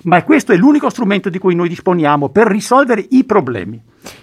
ma 0.03 0.23
questo 0.23 0.53
è 0.53 0.55
l'unico 0.55 0.89
strumento 0.89 1.29
di 1.29 1.39
cui 1.39 1.55
noi 1.55 1.67
disponiamo 1.67 2.29
per 2.29 2.47
risolvere 2.47 3.05
i 3.09 3.23
problemi. 3.23 3.81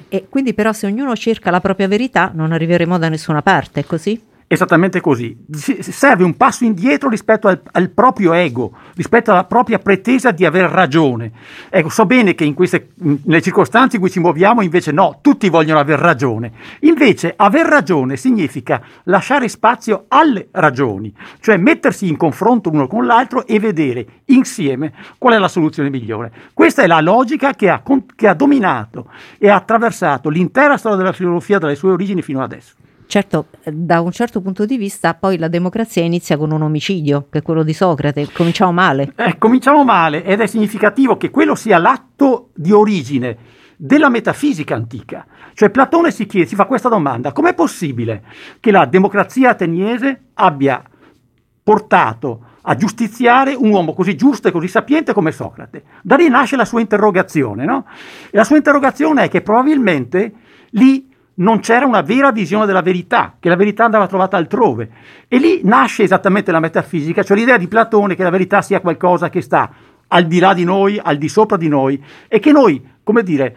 E 0.09 0.27
quindi 0.29 0.55
però 0.55 0.73
se 0.73 0.87
ognuno 0.87 1.15
cerca 1.17 1.51
la 1.51 1.61
propria 1.61 1.89
verità 1.89 2.31
non 2.33 2.53
arriveremo 2.53 2.99
da 2.99 3.09
nessuna 3.09 3.43
parte, 3.43 3.81
è 3.81 3.85
così? 3.85 4.21
Esattamente 4.53 5.01
così. 5.01 5.35
Serve 5.81 6.25
un 6.25 6.37
passo 6.37 6.65
indietro 6.65 7.09
rispetto 7.09 7.49
al, 7.49 7.63
al, 7.73 7.89
proprio 7.89 8.35
ego, 8.35 8.73
rispetto 8.95 9.31
alla 9.31 9.45
propria 9.45 9.79
pretesa 9.79 10.31
di 10.31 10.45
aver 10.45 10.69
ragione. 10.69 11.33
Ecco, 11.71 11.89
so 11.89 12.05
bene 12.05 12.35
che 12.35 12.45
in 12.45 12.53
queste, 12.53 12.89
nelle 12.97 13.41
circostanze 13.41 13.97
in 13.97 14.03
cui 14.03 14.11
ci 14.11 14.21
muoviamo 14.21 14.61
invece 14.61 14.93
no, 14.93 15.21
tutti 15.23 15.49
vogliono 15.49 15.81
aver 15.81 15.99
ragione. 15.99 16.53
Invece 16.81 17.33
aver 17.35 17.65
ragione 17.65 18.19
significa 18.19 18.83
lasciare 19.05 19.49
spazio 19.49 20.05
alle 20.09 20.49
ragioni, 20.51 21.15
cioè 21.41 21.57
mettersi 21.57 22.07
in 22.07 22.19
confronto 22.19 22.69
uno 22.69 22.87
con 22.87 23.07
l'altro 23.07 23.47
e 23.47 23.59
vedere 23.59 24.07
insieme 24.27 24.93
qual 25.17 25.33
è 25.33 25.39
la 25.39 25.49
soluzione 25.49 25.89
migliore. 25.89 26.31
Questa 26.53 26.83
è 26.83 26.87
la 26.87 27.01
logica 27.01 27.55
che 27.55 27.71
ha, 27.71 27.83
che 28.15 28.29
ha 28.29 28.35
dominato 28.35 29.07
e 29.39 29.49
ha 29.49 29.55
attraversato 29.55 30.29
l'intera 30.29 30.77
storia 30.77 30.99
della 30.99 31.13
filosofia 31.13 31.59
dalle 31.59 31.75
sue 31.75 31.93
origini 31.93 32.21
fino 32.21 32.43
adesso. 32.43 32.75
Certo, 33.13 33.49
da 33.63 34.01
un 34.01 34.11
certo 34.11 34.41
punto 34.41 34.65
di 34.65 34.79
vista 34.79 35.13
poi 35.13 35.37
la 35.37 35.49
democrazia 35.49 36.03
inizia 36.03 36.39
con 36.39 36.51
un 36.51 36.63
omicidio, 36.63 37.27
che 37.29 37.41
è 37.41 37.43
quello 37.43 37.63
di 37.63 37.75
Socrate. 37.75 38.33
Cominciamo 38.33 38.73
male. 38.73 39.13
Eh, 39.17 39.37
cominciamo 39.37 39.85
male 39.85 40.25
ed 40.25 40.41
è 40.41 40.47
significativo 40.47 41.19
che 41.19 41.29
quello 41.29 41.55
sia 41.55 41.77
l'atto 41.77 42.53
di 42.55 42.73
origine 42.73 43.37
della 43.77 44.09
metafisica 44.09 44.75
antica. 44.75 45.27
Cioè 45.53 45.69
Platone 45.69 46.11
si, 46.11 46.25
chiede, 46.25 46.47
si 46.47 46.55
fa 46.55 46.65
questa 46.65 46.89
domanda, 46.89 47.33
com'è 47.33 47.53
possibile 47.53 48.23
che 48.61 48.71
la 48.71 48.87
democrazia 48.87 49.51
ateniese 49.51 50.29
abbia 50.33 50.83
portato 51.63 52.45
a 52.63 52.75
giustiziare 52.77 53.53
un 53.55 53.69
uomo 53.69 53.93
così 53.93 54.17
giusto 54.17 54.49
e 54.49 54.53
così 54.53 54.69
sapiente 54.69 55.13
come 55.13 55.33
Socrate? 55.33 55.85
Da 56.01 56.17
lì 56.17 56.31
nasce 56.31 56.57
la 56.57 56.65
sua 56.65 56.81
interrogazione, 56.81 57.67
no? 57.67 57.85
E 58.31 58.39
la 58.39 58.45
sua 58.45 58.57
interrogazione 58.57 59.25
è 59.25 59.29
che 59.29 59.43
probabilmente 59.43 60.33
lì 60.71 61.11
non 61.35 61.61
c'era 61.61 61.87
una 61.87 62.03
vera 62.03 62.31
visione 62.31 62.67
della 62.67 62.83
verità, 62.83 63.37
che 63.39 63.49
la 63.49 63.57
verità 63.57 63.85
andava 63.85 64.07
trovata 64.07 64.37
altrove. 64.37 64.91
E 65.29 65.39
lì 65.39 65.61
nasce 65.65 66.03
esattamente 66.03 66.53
la 66.53 66.61
metafisica, 66.61 67.23
cioè 67.23 67.37
l'idea 67.37 67.57
di 67.57 67.69
Platone 67.69 68.15
che 68.15 68.23
la 68.23 68.31
verità 68.31 68.61
sia 68.63 68.81
qualcosa 68.81 69.31
che 69.31 69.41
sta 69.41 69.71
al 70.09 70.27
di 70.27 70.39
là 70.39 70.53
di 70.53 70.65
noi, 70.65 71.01
al 71.03 71.17
di 71.17 71.29
sopra 71.29 71.57
di 71.57 71.69
noi, 71.69 72.03
e 72.29 72.39
che 72.39 72.53
noi, 72.53 72.85
come 73.03 73.23
dire, 73.23 73.57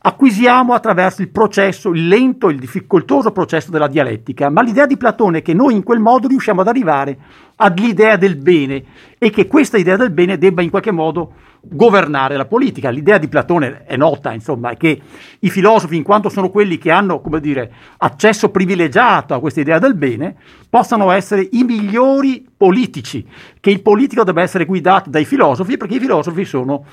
acquisiamo 0.00 0.72
attraverso 0.74 1.22
il 1.22 1.28
processo, 1.28 1.90
il 1.90 2.06
lento, 2.06 2.48
il 2.48 2.58
difficoltoso 2.58 3.32
processo 3.32 3.70
della 3.70 3.88
dialettica. 3.88 4.48
Ma 4.48 4.62
l'idea 4.62 4.86
di 4.86 4.96
Platone 4.96 5.38
è 5.38 5.42
che 5.42 5.54
noi 5.54 5.74
in 5.74 5.82
quel 5.82 5.98
modo 5.98 6.28
riusciamo 6.28 6.60
ad 6.60 6.68
arrivare 6.68 7.18
all'idea 7.56 8.16
del 8.16 8.36
bene 8.36 8.84
e 9.18 9.30
che 9.30 9.48
questa 9.48 9.76
idea 9.76 9.96
del 9.96 10.10
bene 10.10 10.38
debba 10.38 10.62
in 10.62 10.70
qualche 10.70 10.92
modo 10.92 11.32
governare 11.62 12.36
la 12.36 12.46
politica. 12.46 12.90
L'idea 12.90 13.18
di 13.18 13.28
Platone 13.28 13.84
è 13.84 13.96
nota, 13.96 14.32
insomma, 14.32 14.70
è 14.70 14.76
che 14.76 15.00
i 15.40 15.50
filosofi, 15.50 15.96
in 15.96 16.02
quanto 16.02 16.28
sono 16.28 16.50
quelli 16.50 16.78
che 16.78 16.90
hanno, 16.90 17.20
come 17.20 17.40
dire, 17.40 17.72
accesso 17.98 18.50
privilegiato 18.50 19.34
a 19.34 19.40
questa 19.40 19.60
idea 19.60 19.78
del 19.78 19.94
bene, 19.94 20.36
possano 20.68 21.10
essere 21.10 21.48
i 21.52 21.64
migliori 21.64 22.46
politici, 22.56 23.26
che 23.60 23.70
il 23.70 23.82
politico 23.82 24.24
debba 24.24 24.42
essere 24.42 24.64
guidato 24.64 25.10
dai 25.10 25.24
filosofi, 25.24 25.76
perché 25.76 25.96
i 25.96 26.00
filosofi 26.00 26.44
sono 26.44 26.84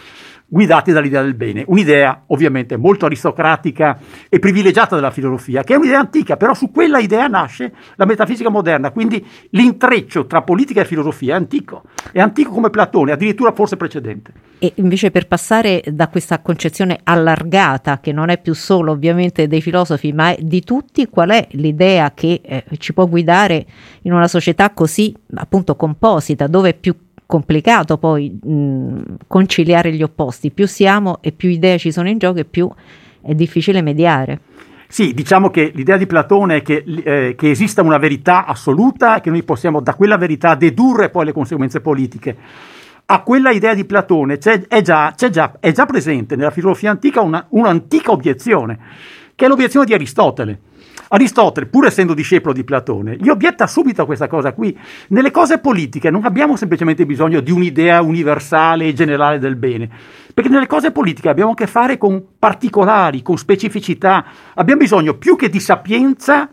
guidati 0.55 0.93
dall'idea 0.93 1.21
del 1.21 1.33
bene, 1.33 1.65
un'idea 1.67 2.23
ovviamente 2.27 2.77
molto 2.77 3.05
aristocratica 3.07 3.99
e 4.29 4.39
privilegiata 4.39 4.95
della 4.95 5.11
filosofia, 5.11 5.63
che 5.63 5.73
è 5.73 5.75
un'idea 5.75 5.99
antica, 5.99 6.37
però 6.37 6.53
su 6.53 6.71
quella 6.71 6.99
idea 6.99 7.27
nasce 7.27 7.73
la 7.97 8.05
metafisica 8.05 8.47
moderna, 8.47 8.91
quindi 8.91 9.21
l'intreccio 9.49 10.27
tra 10.27 10.43
politica 10.43 10.79
e 10.79 10.85
filosofia 10.85 11.33
è 11.33 11.37
antico, 11.37 11.83
è 12.09 12.21
antico 12.21 12.51
come 12.51 12.69
Platone, 12.69 13.11
addirittura 13.11 13.51
forse 13.51 13.75
precedente. 13.75 14.31
E 14.59 14.71
invece 14.75 15.11
per 15.11 15.27
passare 15.27 15.83
da 15.91 16.07
questa 16.07 16.39
concezione 16.39 17.01
allargata, 17.03 17.99
che 17.99 18.13
non 18.13 18.29
è 18.29 18.39
più 18.39 18.53
solo 18.53 18.93
ovviamente 18.93 19.47
dei 19.47 19.61
filosofi, 19.61 20.13
ma 20.13 20.29
è 20.29 20.37
di 20.39 20.61
tutti, 20.61 21.09
qual 21.09 21.31
è 21.31 21.45
l'idea 21.51 22.13
che 22.13 22.39
eh, 22.41 22.63
ci 22.77 22.93
può 22.93 23.05
guidare 23.07 23.65
in 24.03 24.13
una 24.13 24.29
società 24.29 24.69
così 24.69 25.13
appunto 25.33 25.75
composita, 25.75 26.47
dove 26.47 26.69
è 26.69 26.73
più 26.73 26.95
complicato 27.25 27.97
poi 27.97 28.37
mh, 28.41 29.15
conciliare 29.27 29.91
gli 29.91 30.03
opposti, 30.03 30.51
più 30.51 30.67
siamo 30.67 31.19
e 31.21 31.31
più 31.31 31.49
idee 31.49 31.77
ci 31.77 31.91
sono 31.91 32.09
in 32.09 32.17
gioco 32.17 32.39
e 32.39 32.45
più 32.45 32.69
è 33.21 33.33
difficile 33.33 33.81
mediare. 33.81 34.39
Sì, 34.87 35.13
diciamo 35.13 35.49
che 35.49 35.71
l'idea 35.73 35.97
di 35.97 36.05
Platone 36.05 36.57
è 36.57 36.61
che, 36.61 36.83
eh, 36.85 37.35
che 37.35 37.49
esista 37.49 37.81
una 37.81 37.97
verità 37.97 38.45
assoluta 38.45 39.17
e 39.17 39.21
che 39.21 39.29
noi 39.29 39.43
possiamo 39.43 39.81
da 39.81 39.95
quella 39.95 40.17
verità 40.17 40.55
dedurre 40.55 41.09
poi 41.09 41.25
le 41.25 41.33
conseguenze 41.33 41.81
politiche. 41.81 42.37
A 43.07 43.21
quella 43.21 43.51
idea 43.51 43.73
di 43.73 43.85
Platone 43.85 44.37
è, 44.37 44.81
già, 44.81 45.13
già, 45.15 45.57
è 45.59 45.71
già 45.71 45.85
presente 45.85 46.35
nella 46.35 46.51
filosofia 46.51 46.91
antica 46.91 47.21
una, 47.21 47.45
un'antica 47.49 48.11
obiezione 48.11 48.79
che 49.35 49.45
è 49.45 49.47
l'obiezione 49.47 49.85
di 49.85 49.93
Aristotele. 49.93 50.59
Aristotele, 51.09 51.67
pur 51.67 51.85
essendo 51.85 52.13
discepolo 52.13 52.53
di 52.53 52.63
Platone, 52.63 53.17
gli 53.17 53.29
obietta 53.29 53.67
subito 53.67 54.05
questa 54.05 54.27
cosa 54.27 54.53
qui. 54.53 54.77
Nelle 55.09 55.31
cose 55.31 55.59
politiche 55.59 56.09
non 56.09 56.25
abbiamo 56.25 56.55
semplicemente 56.55 57.05
bisogno 57.05 57.41
di 57.41 57.51
un'idea 57.51 58.01
universale 58.01 58.87
e 58.87 58.93
generale 58.93 59.39
del 59.39 59.55
bene, 59.55 59.89
perché 60.33 60.49
nelle 60.49 60.67
cose 60.67 60.91
politiche 60.91 61.29
abbiamo 61.29 61.51
a 61.51 61.55
che 61.55 61.67
fare 61.67 61.97
con 61.97 62.23
particolari, 62.39 63.21
con 63.21 63.37
specificità, 63.37 64.25
abbiamo 64.55 64.81
bisogno 64.81 65.15
più 65.15 65.35
che 65.35 65.49
di 65.49 65.59
sapienza 65.59 66.49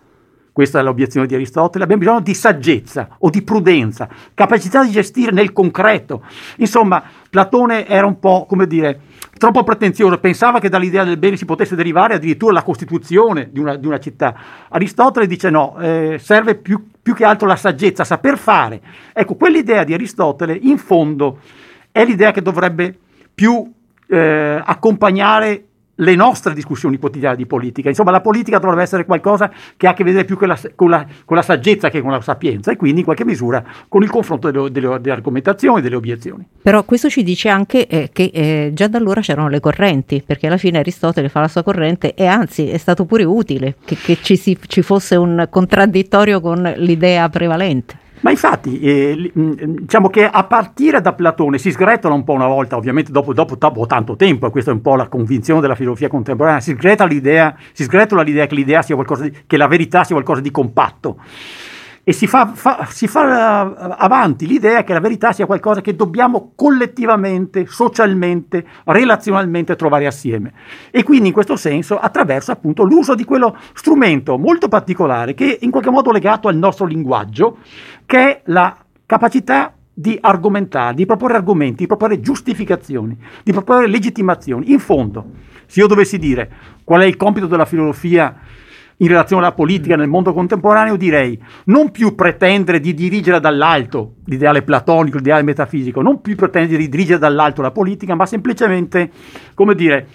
questa 0.52 0.80
è 0.80 0.82
l'obiezione 0.82 1.26
di 1.26 1.34
Aristotele, 1.34 1.84
abbiamo 1.84 2.02
bisogno 2.02 2.20
di 2.20 2.34
saggezza 2.34 3.16
o 3.20 3.30
di 3.30 3.40
prudenza, 3.40 4.06
capacità 4.34 4.84
di 4.84 4.90
gestire 4.90 5.32
nel 5.32 5.50
concreto. 5.52 6.22
Insomma, 6.58 7.02
Platone 7.30 7.86
era 7.86 8.06
un 8.06 8.18
po', 8.18 8.44
come 8.46 8.66
dire, 8.66 9.00
troppo 9.38 9.64
pretenzioso, 9.64 10.18
pensava 10.18 10.60
che 10.60 10.68
dall'idea 10.68 11.04
del 11.04 11.18
bene 11.18 11.36
si 11.36 11.44
potesse 11.44 11.74
derivare 11.74 12.14
addirittura 12.14 12.52
la 12.52 12.62
costituzione 12.62 13.48
di 13.50 13.58
una, 13.58 13.76
di 13.76 13.86
una 13.86 13.98
città. 13.98 14.34
Aristotele 14.68 15.26
dice 15.26 15.50
no, 15.50 15.76
eh, 15.80 16.18
serve 16.20 16.54
più, 16.54 16.84
più 17.02 17.14
che 17.14 17.24
altro 17.24 17.46
la 17.46 17.56
saggezza, 17.56 18.04
saper 18.04 18.38
fare. 18.38 18.80
Ecco, 19.12 19.34
quell'idea 19.34 19.84
di 19.84 19.94
Aristotele, 19.94 20.56
in 20.60 20.78
fondo, 20.78 21.38
è 21.90 22.04
l'idea 22.04 22.30
che 22.30 22.42
dovrebbe 22.42 22.96
più 23.34 23.70
eh, 24.08 24.62
accompagnare 24.64 25.64
le 26.02 26.14
nostre 26.14 26.52
discussioni 26.54 26.98
quotidiane 26.98 27.36
di 27.36 27.46
politica. 27.46 27.88
Insomma, 27.88 28.10
la 28.10 28.20
politica 28.20 28.58
dovrebbe 28.58 28.82
essere 28.82 29.04
qualcosa 29.04 29.50
che 29.76 29.86
ha 29.86 29.90
a 29.90 29.94
che 29.94 30.04
vedere 30.04 30.24
più 30.24 30.36
con 30.36 30.48
la, 30.48 30.58
con 30.74 30.90
la, 30.90 31.06
con 31.24 31.36
la 31.36 31.42
saggezza 31.42 31.90
che 31.90 32.00
con 32.00 32.10
la 32.10 32.20
sapienza 32.20 32.70
e 32.72 32.76
quindi 32.76 33.00
in 33.00 33.04
qualche 33.04 33.24
misura 33.24 33.62
con 33.88 34.02
il 34.02 34.10
confronto 34.10 34.50
delle, 34.50 34.70
delle, 34.70 35.00
delle 35.00 35.14
argomentazioni 35.14 35.80
delle 35.80 35.96
obiezioni. 35.96 36.46
Però 36.60 36.82
questo 36.84 37.08
ci 37.08 37.22
dice 37.22 37.48
anche 37.48 37.86
eh, 37.86 38.10
che 38.12 38.30
eh, 38.32 38.70
già 38.74 38.88
da 38.88 38.98
allora 38.98 39.20
c'erano 39.20 39.48
le 39.48 39.60
correnti, 39.60 40.22
perché 40.24 40.46
alla 40.46 40.56
fine 40.56 40.78
Aristotele 40.78 41.28
fa 41.28 41.40
la 41.40 41.48
sua 41.48 41.62
corrente 41.62 42.14
e 42.14 42.26
anzi 42.26 42.68
è 42.68 42.78
stato 42.78 43.04
pure 43.04 43.24
utile 43.24 43.76
che, 43.84 43.96
che 43.96 44.18
ci, 44.20 44.36
si, 44.36 44.58
ci 44.66 44.82
fosse 44.82 45.16
un 45.16 45.46
contraddittorio 45.48 46.40
con 46.40 46.72
l'idea 46.76 47.28
prevalente. 47.28 48.00
Ma 48.22 48.30
infatti, 48.30 48.78
eh, 48.80 49.32
diciamo 49.34 50.08
che 50.08 50.24
a 50.24 50.44
partire 50.44 51.00
da 51.00 51.12
Platone 51.12 51.58
si 51.58 51.72
sgretola 51.72 52.14
un 52.14 52.22
po' 52.22 52.32
una 52.32 52.46
volta, 52.46 52.76
ovviamente 52.76 53.10
dopo, 53.10 53.34
dopo, 53.34 53.56
dopo, 53.56 53.86
tanto 53.86 54.14
tempo, 54.14 54.46
e 54.46 54.50
questa 54.50 54.70
è 54.70 54.74
un 54.74 54.80
po' 54.80 54.94
la 54.94 55.08
convinzione 55.08 55.60
della 55.60 55.74
filosofia 55.74 56.08
contemporanea, 56.08 56.60
si, 56.60 56.76
l'idea, 57.08 57.56
si 57.72 57.82
sgretola 57.82 58.22
l'idea 58.22 58.46
che, 58.46 58.54
l'idea 58.54 58.80
di, 58.80 59.32
che 59.46 59.56
la 59.56 59.66
verità 59.66 60.04
sia 60.04 60.14
qualcosa 60.14 60.40
di 60.40 60.50
compatto 60.52 61.18
e 62.04 62.12
si 62.12 62.26
fa, 62.26 62.46
fa, 62.46 62.86
si 62.90 63.06
fa 63.06 63.62
uh, 63.62 63.94
avanti 63.96 64.46
l'idea 64.46 64.82
che 64.82 64.92
la 64.92 64.98
verità 64.98 65.30
sia 65.30 65.46
qualcosa 65.46 65.80
che 65.80 65.94
dobbiamo 65.94 66.52
collettivamente, 66.56 67.66
socialmente, 67.66 68.64
relazionalmente 68.84 69.76
trovare 69.76 70.06
assieme. 70.06 70.52
E 70.90 71.04
quindi 71.04 71.28
in 71.28 71.32
questo 71.32 71.54
senso 71.54 71.98
attraverso 71.98 72.50
appunto 72.50 72.82
l'uso 72.82 73.14
di 73.14 73.24
quello 73.24 73.56
strumento 73.74 74.36
molto 74.36 74.66
particolare 74.66 75.34
che 75.34 75.58
è 75.58 75.58
in 75.60 75.70
qualche 75.70 75.90
modo 75.90 76.10
legato 76.10 76.48
al 76.48 76.56
nostro 76.56 76.86
linguaggio, 76.86 77.58
che 78.06 78.18
è 78.18 78.42
la 78.46 78.76
capacità 79.06 79.74
di 79.92 80.18
argomentare, 80.20 80.94
di 80.94 81.06
proporre 81.06 81.36
argomenti, 81.36 81.82
di 81.82 81.86
proporre 81.86 82.20
giustificazioni, 82.20 83.16
di 83.42 83.52
proporre 83.52 83.86
legittimazioni. 83.86 84.72
In 84.72 84.78
fondo, 84.78 85.24
se 85.66 85.80
io 85.80 85.86
dovessi 85.86 86.18
dire 86.18 86.50
qual 86.84 87.02
è 87.02 87.04
il 87.04 87.16
compito 87.16 87.46
della 87.46 87.66
filosofia 87.66 88.34
in 88.98 89.08
relazione 89.08 89.42
alla 89.42 89.54
politica 89.54 89.96
nel 89.96 90.08
mondo 90.08 90.32
contemporaneo, 90.32 90.96
direi 90.96 91.40
non 91.64 91.90
più 91.90 92.14
pretendere 92.14 92.80
di 92.80 92.94
dirigere 92.94 93.40
dall'alto 93.40 94.14
l'ideale 94.26 94.62
platonico, 94.62 95.16
l'ideale 95.16 95.42
metafisico, 95.42 96.00
non 96.00 96.20
più 96.20 96.36
pretendere 96.36 96.78
di 96.78 96.88
dirigere 96.88 97.18
dall'alto 97.18 97.62
la 97.62 97.72
politica, 97.72 98.14
ma 98.14 98.26
semplicemente, 98.26 99.10
come 99.54 99.74
dire, 99.74 100.06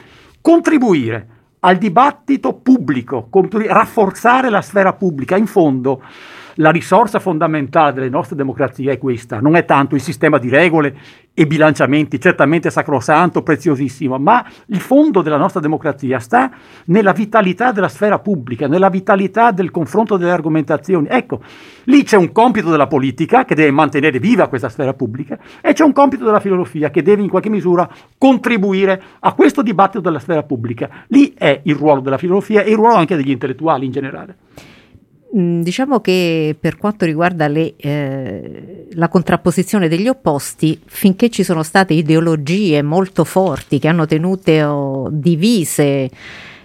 contribuire 0.42 1.28
al 1.60 1.78
dibattito 1.78 2.54
pubblico, 2.54 3.30
rafforzare 3.68 4.50
la 4.50 4.62
sfera 4.62 4.94
pubblica. 4.94 5.36
In 5.36 5.48
fondo, 5.48 6.02
la 6.58 6.72
risorsa 6.72 7.20
fondamentale 7.20 7.94
delle 7.94 8.10
nostre 8.10 8.36
democrazie 8.36 8.92
è 8.92 8.98
questa, 8.98 9.40
non 9.40 9.56
è 9.56 9.66
tanto 9.66 9.96
il 9.96 10.02
sistema 10.02 10.38
di 10.38 10.50
regole 10.50 10.96
e 11.34 11.46
bilanciamenti, 11.46 12.20
certamente 12.20 12.72
sacrosanto, 12.72 13.44
preziosissimo, 13.44 14.18
ma 14.18 14.44
il 14.68 14.80
fondo 14.80 15.22
della 15.22 15.38
nostra 15.38 15.60
democrazia 15.60 16.18
sta 16.18 16.50
nella 16.86 17.12
vitalità 17.12 17.72
della 17.72 17.90
sfera 17.90 18.18
pubblica, 18.18 18.68
nella 18.68 18.90
vitalità 18.90 19.52
del 19.52 19.70
confronto 19.70 20.18
delle 20.18 20.32
argomentazioni. 20.32 21.08
Ecco, 21.10 21.42
lì 21.86 22.04
c'è 22.04 22.18
un 22.18 22.32
compito 22.32 22.72
della 22.72 22.88
politica 22.88 23.46
che 23.46 23.54
deve 23.54 23.70
mantenere 23.70 24.18
viva 24.18 24.48
questa 24.48 24.70
sfera 24.70 24.94
pubblica 24.94 25.38
e 25.62 25.74
c'è 25.74 25.84
un 25.84 25.94
compito 25.94 26.26
della 26.26 26.40
filosofia 26.40 26.90
che 26.90 27.04
deve 27.04 27.22
in 27.22 27.30
qualche 27.30 27.50
misura 27.50 27.88
contribuire 28.18 29.02
a 29.20 29.34
questo 29.34 29.62
dibattito 29.62 30.00
della 30.00 30.20
sfera 30.20 30.42
pubblica. 30.42 30.90
Lì 31.10 31.36
è 31.38 31.62
il 31.64 31.76
ruolo 31.76 32.02
della 32.02 32.18
filosofia 32.18 32.64
e 32.64 32.72
il 32.72 32.78
ruolo 32.78 32.96
anche 32.96 33.16
degli 33.16 33.30
intellettuali 33.30 33.86
in 33.86 33.92
generale. 33.92 34.36
Mm, 35.38 35.62
diciamo 35.62 36.00
che 36.00 36.56
per 36.60 36.78
quanto 36.78 37.06
riguarda 37.06 37.48
le, 37.48 37.76
eh, 37.78 38.88
la 38.94 39.08
contrapposizione 39.08 39.88
degli 39.88 40.08
opposti, 40.08 40.80
finché 40.86 41.30
ci 41.30 41.44
sono 41.44 41.62
state 41.62 41.94
ideologie 41.94 42.82
molto 42.82 43.24
forti 43.24 43.78
che 43.78 43.88
hanno 43.88 44.08
tenute 44.08 44.64
oh, 44.64 45.10
divise 45.12 46.10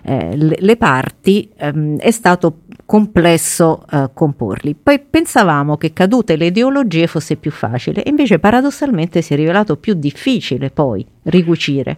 eh, 0.05 0.37
le, 0.37 0.77
parti, 0.77 1.51
ehm, 1.57 1.99
è 1.99 2.11
stato 2.11 2.61
complesso 2.87 3.85
eh, 3.91 4.11
comporli. 4.15 4.75
Poi 4.81 5.01
pensavamo 5.01 5.77
che 5.77 5.93
cadute 5.93 6.37
le 6.37 6.47
ideologie 6.47 7.07
fosse 7.07 7.37
più 7.37 7.51
facile, 7.51 8.03
invece 8.07 8.39
paradossalmente 8.39 9.21
si 9.21 9.35
è 9.35 9.37
rivelato 9.37 9.77
più 9.77 9.95
difficile 9.95 10.71
poi 10.71 11.05
ricucire. 11.25 11.97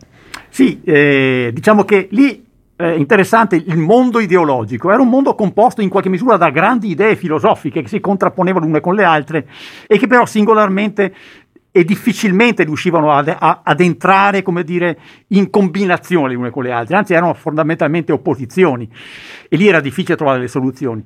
Sì, 0.49 0.81
eh, 0.85 1.51
diciamo 1.53 1.85
che 1.85 2.09
lì 2.11 2.44
eh, 2.77 2.97
interessante 2.97 3.57
il 3.57 3.79
mondo 3.79 4.19
ideologico. 4.19 4.91
Era 4.91 5.03
un 5.03 5.09
mondo 5.09 5.35
composto 5.35 5.81
in 5.81 5.89
qualche 5.89 6.09
misura 6.09 6.37
da 6.37 6.51
grandi 6.51 6.91
idee 6.91 7.17
filosofiche 7.17 7.83
che 7.83 7.89
si 7.89 8.01
contrapponevano 8.01 8.67
l'une 8.67 8.81
con 8.81 8.95
le 8.95 9.05
altre 9.05 9.49
e 9.87 9.99
che 9.99 10.07
però 10.07 10.27
singolarmente 10.27 11.15
e 11.77 11.85
difficilmente 11.85 12.63
riuscivano 12.63 13.11
ad, 13.11 13.35
a, 13.37 13.63
ad 13.65 13.81
entrare, 13.81 14.43
come 14.43 14.63
dire, 14.63 14.97
in 15.29 15.51
combinazione 15.51 16.29
le 16.29 16.37
une 16.37 16.51
con 16.51 16.63
le 16.63 16.71
altre, 16.71 16.97
anzi 16.97 17.15
erano 17.15 17.35
fondamentalmente 17.35 18.13
opposizioni 18.13 18.89
e 19.49 19.57
lì 19.57 19.67
era 19.67 19.81
difficile 19.81 20.17
trovare 20.17 20.39
le 20.39 20.47
soluzioni. 20.47 21.05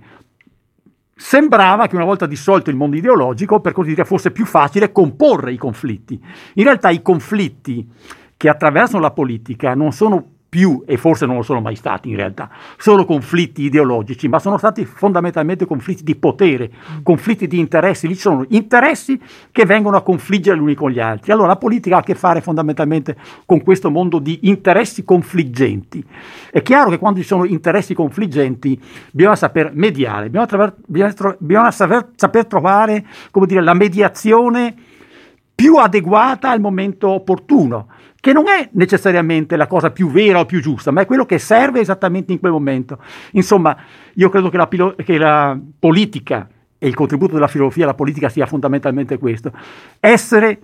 Sembrava 1.15 1.87
che 1.87 1.97
una 1.97 2.05
volta 2.05 2.27
dissolto 2.27 2.69
il 2.69 2.77
mondo 2.77 2.97
ideologico, 2.97 3.61
per 3.61 3.73
così 3.73 3.89
dire, 3.89 4.05
fosse 4.05 4.31
più 4.31 4.45
facile 4.45 4.93
comporre 4.93 5.53
i 5.53 5.57
conflitti. 5.57 6.21
In 6.55 6.65
realtà 6.65 6.91
i 6.91 7.01
conflitti 7.01 7.89
che 8.37 8.49
attraversano 8.51 9.03
la 9.03 9.11
politica 9.11 9.75
non 9.75 9.93
sono 9.93 10.38
più, 10.49 10.83
e 10.87 10.97
forse 10.97 11.27
non 11.27 11.37
lo 11.37 11.43
sono 11.43 11.61
mai 11.61 11.77
stati 11.77 12.09
in 12.09 12.17
realtà, 12.17 12.49
solo 12.79 13.05
conflitti 13.05 13.63
ideologici, 13.63 14.29
ma 14.29 14.39
sono 14.39 14.57
stati 14.57 14.85
fondamentalmente 14.87 15.67
conflitti 15.67 16.03
di 16.03 16.17
potere, 16.17 16.71
conflitti 17.03 17.47
di 17.47 17.59
interessi. 17.59 18.09
Lì 18.09 18.15
ci 18.15 18.21
sono 18.21 18.47
interessi 18.49 19.21
che 19.53 19.67
vengono 19.67 19.97
a 19.99 20.03
confliggere 20.03 20.57
gli 20.57 20.61
uni 20.61 20.75
con 20.75 20.91
gli 20.91 21.01
altri. 21.01 21.33
Allora 21.33 21.49
la 21.49 21.57
politica 21.57 21.97
ha 21.97 21.99
a 21.99 22.03
che 22.03 22.15
fare 22.15 22.41
fondamentalmente 22.41 23.17
con 23.45 23.63
questo 23.63 23.91
mondo 23.91 24.19
di 24.19 24.41
interessi 24.43 25.05
confliggenti. 25.05 26.03
È 26.51 26.63
chiaro 26.63 26.91
che 26.91 26.99
quando 26.99 27.21
ci 27.21 27.27
sono 27.27 27.45
interessi 27.45 27.93
confliggenti 27.93 28.81
bisogna 29.13 29.37
saper 29.37 29.73
mediare, 29.75 30.31
bisogna, 30.31 30.47
traver- 30.47 30.77
bisogna, 30.87 31.37
bisogna 31.39 31.71
saper, 31.71 32.09
saper 32.15 32.47
trovare 32.47 33.07
dire, 33.47 33.63
la 33.63 33.75
mediazione 33.75 34.75
più 35.55 35.77
adeguata 35.77 36.51
al 36.51 36.61
momento 36.61 37.09
opportuno 37.09 37.89
che 38.21 38.33
non 38.33 38.49
è 38.49 38.69
necessariamente 38.73 39.57
la 39.57 39.67
cosa 39.67 39.91
più 39.91 40.11
vera 40.11 40.41
o 40.41 40.47
più 40.47 40.61
giusta, 40.61 40.91
ma 40.91 41.03
è 41.03 41.07
quello 41.07 41.25
che 41.25 41.39
serve 41.39 41.81
esattamente 41.81 42.33
in 42.33 42.41
quel 42.41 42.53
momento. 42.53 42.99
Insomma, 43.33 43.77
io 44.15 44.29
credo 44.29 44.49
che 44.49 44.57
la, 44.57 44.69
che 45.05 45.19
la 45.19 45.59
politica 45.79 46.49
e 46.79 46.87
il 46.87 46.95
contributo 46.95 47.35
della 47.35 47.49
filosofia 47.49 47.85
alla 47.85 47.95
politica 47.95 48.29
sia 48.29 48.47
fondamentalmente 48.47 49.19
questo, 49.19 49.53
essere 50.01 50.61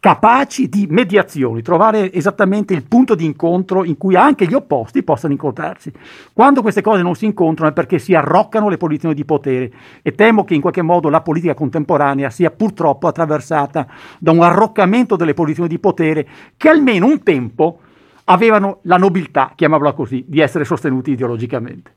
capaci 0.00 0.68
di 0.68 0.86
mediazioni, 0.88 1.62
trovare 1.62 2.12
esattamente 2.12 2.74
il 2.74 2.84
punto 2.84 3.14
di 3.14 3.24
incontro 3.24 3.84
in 3.84 3.96
cui 3.96 4.14
anche 4.14 4.46
gli 4.46 4.54
opposti 4.54 5.02
possano 5.02 5.32
incontrarsi. 5.32 5.92
Quando 6.32 6.62
queste 6.62 6.82
cose 6.82 7.02
non 7.02 7.14
si 7.14 7.24
incontrano 7.24 7.70
è 7.70 7.74
perché 7.74 7.98
si 7.98 8.14
arroccano 8.14 8.68
le 8.68 8.76
posizioni 8.76 9.14
di 9.14 9.24
potere 9.24 9.72
e 10.02 10.14
temo 10.14 10.44
che 10.44 10.54
in 10.54 10.60
qualche 10.60 10.82
modo 10.82 11.08
la 11.08 11.22
politica 11.22 11.54
contemporanea 11.54 12.30
sia 12.30 12.50
purtroppo 12.50 13.06
attraversata 13.06 13.86
da 14.18 14.30
un 14.30 14.42
arroccamento 14.42 15.16
delle 15.16 15.34
posizioni 15.34 15.68
di 15.68 15.78
potere 15.78 16.26
che 16.56 16.68
almeno 16.68 17.06
un 17.06 17.22
tempo 17.22 17.80
avevano 18.24 18.78
la 18.82 18.96
nobiltà, 18.96 19.52
chiamiamola 19.54 19.92
così, 19.92 20.24
di 20.26 20.40
essere 20.40 20.64
sostenuti 20.64 21.12
ideologicamente. 21.12 21.94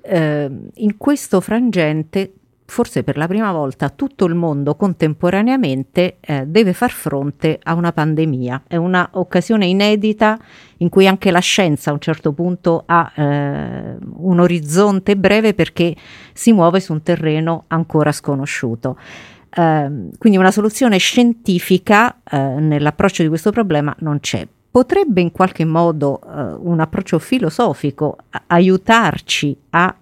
Eh, 0.00 0.50
in 0.74 0.96
questo 0.96 1.40
frangente 1.40 2.32
forse 2.64 3.02
per 3.02 3.16
la 3.16 3.26
prima 3.26 3.52
volta 3.52 3.90
tutto 3.90 4.24
il 4.24 4.34
mondo 4.34 4.74
contemporaneamente 4.76 6.16
eh, 6.20 6.46
deve 6.46 6.72
far 6.72 6.90
fronte 6.90 7.58
a 7.62 7.74
una 7.74 7.92
pandemia. 7.92 8.62
È 8.66 8.76
un'occasione 8.76 9.66
inedita 9.66 10.38
in 10.78 10.88
cui 10.88 11.06
anche 11.06 11.30
la 11.30 11.40
scienza 11.40 11.90
a 11.90 11.92
un 11.92 12.00
certo 12.00 12.32
punto 12.32 12.84
ha 12.86 13.12
eh, 13.14 13.96
un 14.14 14.40
orizzonte 14.40 15.16
breve 15.16 15.54
perché 15.54 15.94
si 16.32 16.52
muove 16.52 16.80
su 16.80 16.92
un 16.92 17.02
terreno 17.02 17.64
ancora 17.68 18.12
sconosciuto. 18.12 18.98
Uh, 19.54 20.08
quindi 20.16 20.38
una 20.38 20.50
soluzione 20.50 20.96
scientifica 20.96 22.20
uh, 22.30 22.58
nell'approccio 22.58 23.22
di 23.22 23.28
questo 23.28 23.50
problema 23.50 23.94
non 23.98 24.18
c'è. 24.18 24.48
potrebbe 24.72 25.20
in 25.20 25.30
qualche 25.30 25.66
modo 25.66 26.18
eh, 26.22 26.56
un 26.58 26.80
approccio 26.80 27.18
filosofico 27.18 28.16
aiutarci 28.46 29.56
a... 29.70 29.94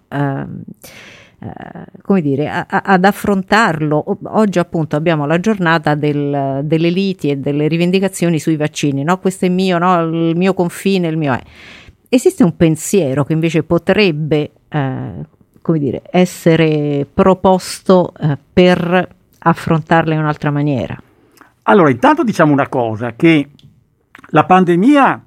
eh, 1.43 1.85
come 2.03 2.21
dire, 2.21 2.49
a- 2.49 2.67
a- 2.69 2.83
ad 2.85 3.05
affrontarlo. 3.05 4.19
Oggi 4.25 4.59
appunto 4.59 4.97
abbiamo 4.97 5.27
la 5.27 5.41
giornata 5.41 5.95
del- 5.95 6.61
delle 6.65 6.91
liti 6.91 7.31
e 7.31 7.37
delle 7.39 7.67
rivendicazioni 7.67 8.39
sui 8.39 8.57
vaccini, 8.57 9.03
no? 9.03 9.19
Questo 9.19 9.47
è 9.47 9.49
mio, 9.49 9.79
no? 9.79 10.01
Il 10.03 10.37
mio 10.37 10.55
confine, 10.55 11.09
il 11.09 11.17
mio 11.17 11.33
è. 11.33 11.41
Esiste 12.09 12.43
un 12.43 12.57
pensiero 12.57 13.25
che 13.25 13.33
invece 13.33 13.63
potrebbe, 13.63 14.51
eh, 14.69 15.13
come 15.63 15.79
dire, 15.79 16.03
essere 16.11 17.07
proposto 17.13 18.13
eh, 18.21 18.37
per 18.53 19.09
affrontarla 19.39 20.15
in 20.15 20.21
un'altra 20.21 20.51
maniera? 20.51 21.01
Allora, 21.63 21.91
intanto 21.91 22.25
diciamo 22.25 22.53
una 22.53 22.69
cosa, 22.69 23.15
che 23.15 23.49
la 24.31 24.45
pandemia 24.45 25.25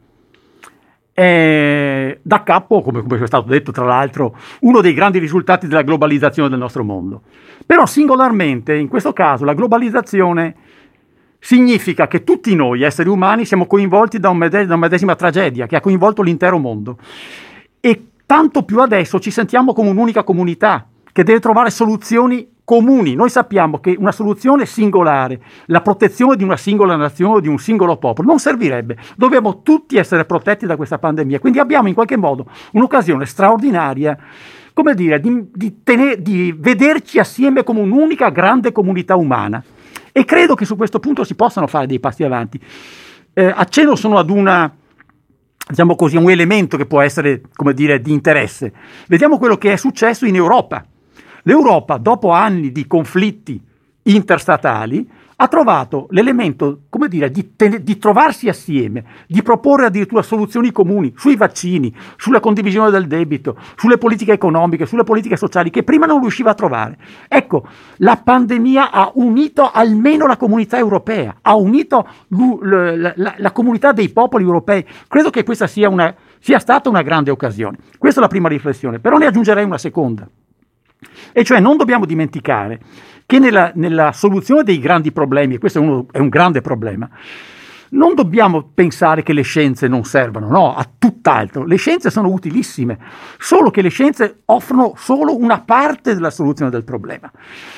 è 1.14 2.18
da 2.22 2.44
capo, 2.44 2.82
come, 2.82 3.04
come 3.04 3.22
è 3.22 3.28
stato 3.28 3.48
detto 3.48 3.72
tra 3.72 3.86
l'altro, 3.86 4.36
uno 4.62 4.82
dei 4.82 4.94
grandi 4.94 5.20
risultati 5.20 5.68
della 5.68 5.84
globalizzazione 5.84 6.50
del 6.50 6.58
nostro 6.58 6.84
mondo. 6.84 7.22
Però 7.66 7.86
singolarmente, 7.86 8.76
in 8.76 8.88
questo 8.88 9.14
caso, 9.14 9.46
la 9.46 9.54
globalizzazione 9.54 10.56
significa 11.40 12.08
che 12.08 12.24
tutti 12.24 12.56
noi, 12.56 12.82
esseri 12.82 13.10
umani, 13.10 13.46
siamo 13.46 13.68
coinvolti 13.68 14.20
da, 14.20 14.30
un 14.30 14.38
mede- 14.38 14.66
da 14.66 14.74
una 14.74 14.84
medesima 14.84 15.16
tragedia 15.16 15.68
che 15.68 15.76
ha 15.76 15.82
coinvolto 15.82 16.22
l'intero 16.22 16.58
mondo. 16.58 16.98
E 17.80 18.08
tanto 18.26 18.64
più 18.64 18.80
adesso 18.80 19.20
ci 19.20 19.30
sentiamo 19.30 19.74
come 19.74 19.90
un'unica 19.90 20.24
comunità 20.24 20.88
che 21.14 21.24
deve 21.24 21.40
trovare 21.40 21.70
soluzioni 21.70 22.50
comuni. 22.66 23.14
Noi 23.16 23.30
sappiamo 23.30 23.80
che 23.80 23.96
una 23.98 24.12
soluzione 24.12 24.66
singolare, 24.66 25.42
la 25.68 25.82
protezione 25.82 26.36
di 26.36 26.44
una 26.44 26.58
singola 26.58 26.96
nazione 26.96 27.36
o 27.36 27.40
di 27.40 27.48
un 27.48 27.58
singolo 27.58 27.98
popolo, 27.98 28.28
non 28.28 28.40
servirebbe. 28.40 28.98
Dobbiamo 29.16 29.62
tutti 29.62 29.98
essere 29.98 30.26
protetti 30.26 30.66
da 30.66 30.76
questa 30.76 30.98
pandemia. 30.98 31.40
Quindi 31.40 31.60
abbiamo 31.60 31.88
in 31.88 31.94
qualche 31.94 32.18
modo 32.18 32.48
un'occasione 32.72 33.26
straordinaria, 33.26 34.18
come 34.74 34.96
dire, 34.96 35.20
di, 35.20 35.50
di 35.54 35.84
tene- 35.84 36.22
di 36.22 36.54
vederci 36.58 37.20
assieme 37.20 37.64
come 37.64 37.82
un'unica 37.82 38.30
grande 38.30 38.72
comunità 38.72 39.16
umana. 39.16 39.64
E 40.12 40.26
credo 40.26 40.56
che 40.56 40.66
su 40.66 40.76
questo 40.76 41.00
punto 41.00 41.24
si 41.24 41.36
possano 41.36 41.68
fare 41.68 41.88
dei 41.88 42.00
passi 42.00 42.24
avanti. 42.24 42.60
Eh, 43.34 43.54
accenno 43.56 43.96
solo 43.96 44.20
ad 44.20 44.30
una, 44.30 44.72
diciamo 45.68 45.96
così, 45.96 46.18
un 46.18 46.30
elemento 46.30 46.78
che 46.78 46.86
può 46.86 47.02
essere, 47.02 47.42
come 47.56 47.74
dire, 47.74 48.00
di 48.00 48.12
interesse. 48.12 48.72
Vediamo 49.08 49.38
quello 49.38 49.58
che 49.58 49.74
è 49.74 49.76
successo 49.76 50.26
in 50.26 50.36
Europa. 50.36 50.86
L'Europa, 51.44 51.98
dopo 51.98 52.32
anni 52.32 52.72
di 52.72 52.88
conflitti 52.88 53.62
interstatali, 54.04 55.10
ha 55.36 55.48
trovato 55.48 56.08
l'elemento, 56.12 56.82
come 56.90 57.08
dire, 57.08 57.30
di, 57.32 57.56
ten- 57.56 57.82
di 57.84 57.98
trovarsi 57.98 58.48
assieme, 58.48 59.04
di 59.28 59.42
proporre 59.42 59.88
addirittura 59.88 60.22
soluzioni 60.22 60.72
comuni 60.72 61.14
sui 61.18 61.36
vaccini, 61.36 61.94
sulla 62.18 62.40
condivisione 62.40 62.92
del 62.92 63.08
debito, 63.08 63.58
sulle 63.76 63.98
politiche 63.98 64.32
economiche, 64.32 64.86
sulle 64.86 65.04
politiche 65.04 65.36
sociali, 65.36 65.70
che 65.70 65.84
prima 65.84 66.06
non 66.06 66.22
riusciva 66.22 66.52
a 66.52 66.54
trovare. 66.54 66.98
Ecco, 67.28 67.68
la 67.98 68.16
pandemia 68.18 68.92
ha 68.92 69.12
unito 69.16 69.70
almeno 69.70 70.28
la 70.28 70.38
comunità 70.38 70.78
europea, 70.78 71.36
ha 71.42 71.56
unito 71.56 72.08
l- 72.30 72.96
la, 72.96 73.14
la- 73.16 73.36
la 73.36 73.52
comunità 73.52 73.92
dei 73.92 74.10
popoli 74.10 74.44
europei. 74.46 74.86
Credo 75.08 75.30
che 75.30 75.44
questa 75.44 75.68
sia, 75.68 75.90
una, 75.90 76.14
sia 76.40 76.60
stata 76.60 76.88
una 76.90 77.02
grande 77.02 77.32
occasione. 77.32 77.78
Questa 77.98 78.20
è 78.20 78.24
la 78.24 78.30
prima 78.30 78.48
riflessione, 78.48 79.00
però 79.00 79.18
ne 79.18 79.26
aggiungerei 79.26 79.66
una 79.66 79.78
seconda. 79.80 80.28
E 81.32 81.44
cioè 81.44 81.60
non 81.60 81.78
dobbiamo 81.78 82.06
dimenticare 82.06 82.80
che 83.26 83.40
nella, 83.40 83.72
nella 83.76 84.12
soluzione 84.12 84.64
dei 84.64 84.80
grandi 84.80 85.12
problemi, 85.12 85.56
e 85.56 85.58
questo 85.58 85.80
è, 85.80 85.82
uno, 85.82 86.08
è 86.12 86.20
un 86.20 86.30
grande 86.30 86.62
problema, 86.62 87.10
non 87.94 88.16
dobbiamo 88.16 88.70
pensare 88.74 89.24
che 89.24 89.34
le 89.34 89.44
scienze 89.44 89.88
non 89.88 90.04
servano, 90.04 90.48
no, 90.48 90.76
a 90.76 90.88
tutt'altro. 90.98 91.64
Le 91.64 91.76
scienze 91.76 92.10
sono 92.10 92.30
utilissime, 92.30 92.98
solo 93.38 93.70
che 93.70 93.82
le 93.82 93.90
scienze 93.90 94.42
offrono 94.46 94.94
solo 94.96 95.38
una 95.38 95.62
parte 95.62 96.14
della 96.14 96.32
soluzione 96.32 96.72
del 96.72 96.84
problema. 96.84 97.32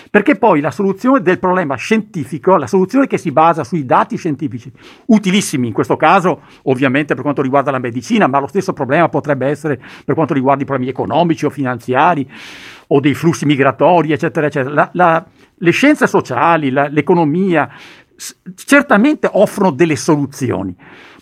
Perché 0.10 0.38
poi 0.38 0.62
la 0.62 0.72
soluzione 0.72 1.22
del 1.22 1.40
problema 1.40 1.76
scientifico, 1.76 2.56
la 2.56 2.68
soluzione 2.68 3.08
che 3.08 3.18
si 3.18 3.32
basa 3.32 3.66
sui 3.66 3.86
dati 3.86 4.16
scientifici, 4.16 4.72
utilissimi 5.08 5.68
in 5.68 5.74
questo 5.74 5.98
caso 5.98 6.44
ovviamente 6.64 7.14
per 7.14 7.24
quanto 7.24 7.42
riguarda 7.42 7.72
la 7.72 7.80
medicina, 7.80 8.28
ma 8.28 8.40
lo 8.40 8.48
stesso 8.48 8.72
problema 8.72 9.10
potrebbe 9.10 9.48
essere 9.48 9.82
per 10.06 10.16
quanto 10.16 10.34
riguarda 10.34 10.64
i 10.64 10.66
problemi 10.66 10.90
economici 10.90 11.46
o 11.46 11.50
finanziari 11.50 12.30
o 12.88 13.00
dei 13.00 13.14
flussi 13.14 13.46
migratori, 13.46 14.12
eccetera, 14.12 14.48
eccetera. 14.48 14.74
La- 14.74 14.90
la- 14.94 15.26
le 15.58 15.72
scienze 15.72 16.08
sociali, 16.08 16.70
la- 16.70 16.88
l'economia, 16.88 17.70
certamente 18.56 19.30
offrono 19.30 19.72
delle 19.72 19.98
soluzioni, 19.98 20.74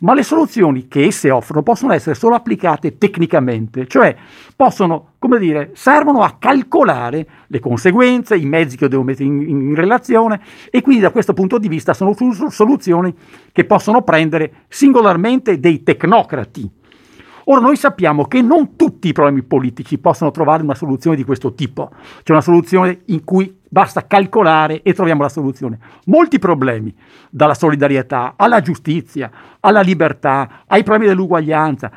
ma 0.02 0.14
le 0.14 0.22
soluzioni 0.22 0.88
che 0.88 1.06
esse 1.06 1.31
offrono 1.31 1.64
possono 1.64 1.91
essere 1.94 2.14
solo 2.14 2.35
applicate 2.35 2.98
tecnicamente, 2.99 3.88
cioè 3.88 4.15
possono, 4.56 5.14
come 5.18 5.40
dire, 5.40 5.72
servono 5.73 6.22
a 6.22 6.35
calcolare 6.38 7.26
le 7.48 7.60
conseguenze, 7.60 8.35
i 8.35 8.45
mezzi 8.45 8.77
che 8.77 8.88
devo 8.88 9.02
mettere 9.02 9.26
in, 9.26 9.41
in 9.41 9.76
relazione 9.76 10.40
e 10.69 10.81
quindi 10.81 11.02
da 11.02 11.10
questo 11.10 11.34
punto 11.34 11.57
di 11.57 11.68
vista 11.68 11.94
sono 11.95 12.14
soluzioni 12.49 13.14
che 13.52 13.65
possono 13.65 14.03
prendere 14.03 14.65
singolarmente 14.68 15.60
dei 15.60 15.81
tecnocrati. 15.81 16.69
Ora 17.45 17.60
noi 17.60 17.76
sappiamo 17.76 18.26
che 18.26 18.41
non 18.41 18.76
tutti 18.76 19.10
i 19.10 19.14
problemi 19.14 19.44
politici 19.44 19.98
possono 19.98 20.32
trovare 20.32 20.64
una 20.64 20.76
soluzione 20.76 21.15
di 21.15 21.24
questo 21.24 21.53
tipo, 21.53 21.91
c'è 22.24 22.32
una 22.32 22.41
soluzione 22.41 23.02
in 23.06 23.24
cui 23.24 23.60
basta 23.68 24.06
calcolare 24.06 24.82
e 24.82 24.94
troviamo 24.94 25.24
la 25.24 25.30
soluzione. 25.30 25.80
Molti 26.06 26.40
problemi, 26.40 26.95
dalla 27.30 27.53
solidarietà 27.56 28.34
alla 28.38 28.61
giustizia, 28.61 29.32
alla 29.60 29.82
libertà, 29.82 30.64
ai 30.68 30.84
problemi 30.84 31.10
dell'uguaglianza, 31.10 31.91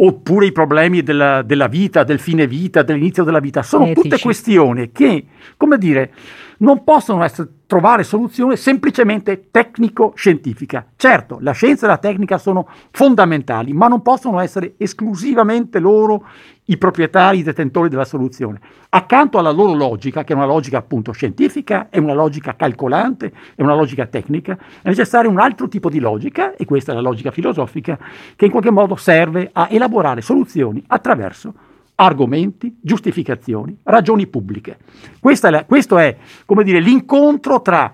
oppure 0.00 0.46
i 0.46 0.52
problemi 0.52 1.02
della, 1.02 1.42
della 1.42 1.66
vita, 1.66 2.04
del 2.04 2.20
fine 2.20 2.46
vita, 2.46 2.82
dell'inizio 2.82 3.24
della 3.24 3.40
vita, 3.40 3.62
sono 3.62 3.84
Etici. 3.84 4.02
tutte 4.02 4.22
questioni 4.22 4.92
che, 4.92 5.24
come 5.56 5.78
dire, 5.78 6.12
non 6.58 6.84
possono 6.84 7.22
essere, 7.22 7.48
trovare 7.66 8.02
soluzione 8.02 8.56
semplicemente 8.56 9.50
tecnico-scientifica. 9.50 10.86
Certo, 10.96 11.38
la 11.40 11.52
scienza 11.52 11.86
e 11.86 11.88
la 11.88 11.98
tecnica 11.98 12.38
sono 12.38 12.68
fondamentali, 12.90 13.72
ma 13.72 13.88
non 13.88 14.02
possono 14.02 14.40
essere 14.40 14.74
esclusivamente 14.78 15.78
loro 15.78 16.26
i 16.64 16.76
proprietari, 16.76 17.38
i 17.38 17.42
detentori 17.42 17.88
della 17.88 18.04
soluzione. 18.04 18.60
Accanto 18.90 19.38
alla 19.38 19.50
loro 19.50 19.74
logica, 19.74 20.24
che 20.24 20.32
è 20.32 20.36
una 20.36 20.46
logica 20.46 20.78
appunto 20.78 21.12
scientifica, 21.12 21.88
è 21.90 21.98
una 21.98 22.14
logica 22.14 22.56
calcolante, 22.56 23.32
è 23.54 23.62
una 23.62 23.74
logica 23.74 24.06
tecnica, 24.06 24.58
è 24.82 24.88
necessario 24.88 25.30
un 25.30 25.38
altro 25.38 25.68
tipo 25.68 25.88
di 25.88 25.98
logica, 25.98 26.56
e 26.56 26.64
questa 26.64 26.92
è 26.92 26.94
la 26.94 27.00
logica 27.00 27.30
filosofica, 27.30 27.98
che 28.34 28.46
in 28.46 28.50
qualche 28.50 28.70
modo 28.70 28.96
serve 28.96 29.50
a 29.52 29.68
elaborare 29.70 30.20
soluzioni 30.20 30.82
attraverso 30.86 31.54
argomenti, 32.00 32.76
giustificazioni, 32.80 33.76
ragioni 33.82 34.28
pubbliche. 34.28 34.78
È 35.20 35.50
la- 35.50 35.64
questo 35.64 35.98
è, 35.98 36.16
dire, 36.62 36.80
l'incontro 36.80 37.60
tra 37.60 37.92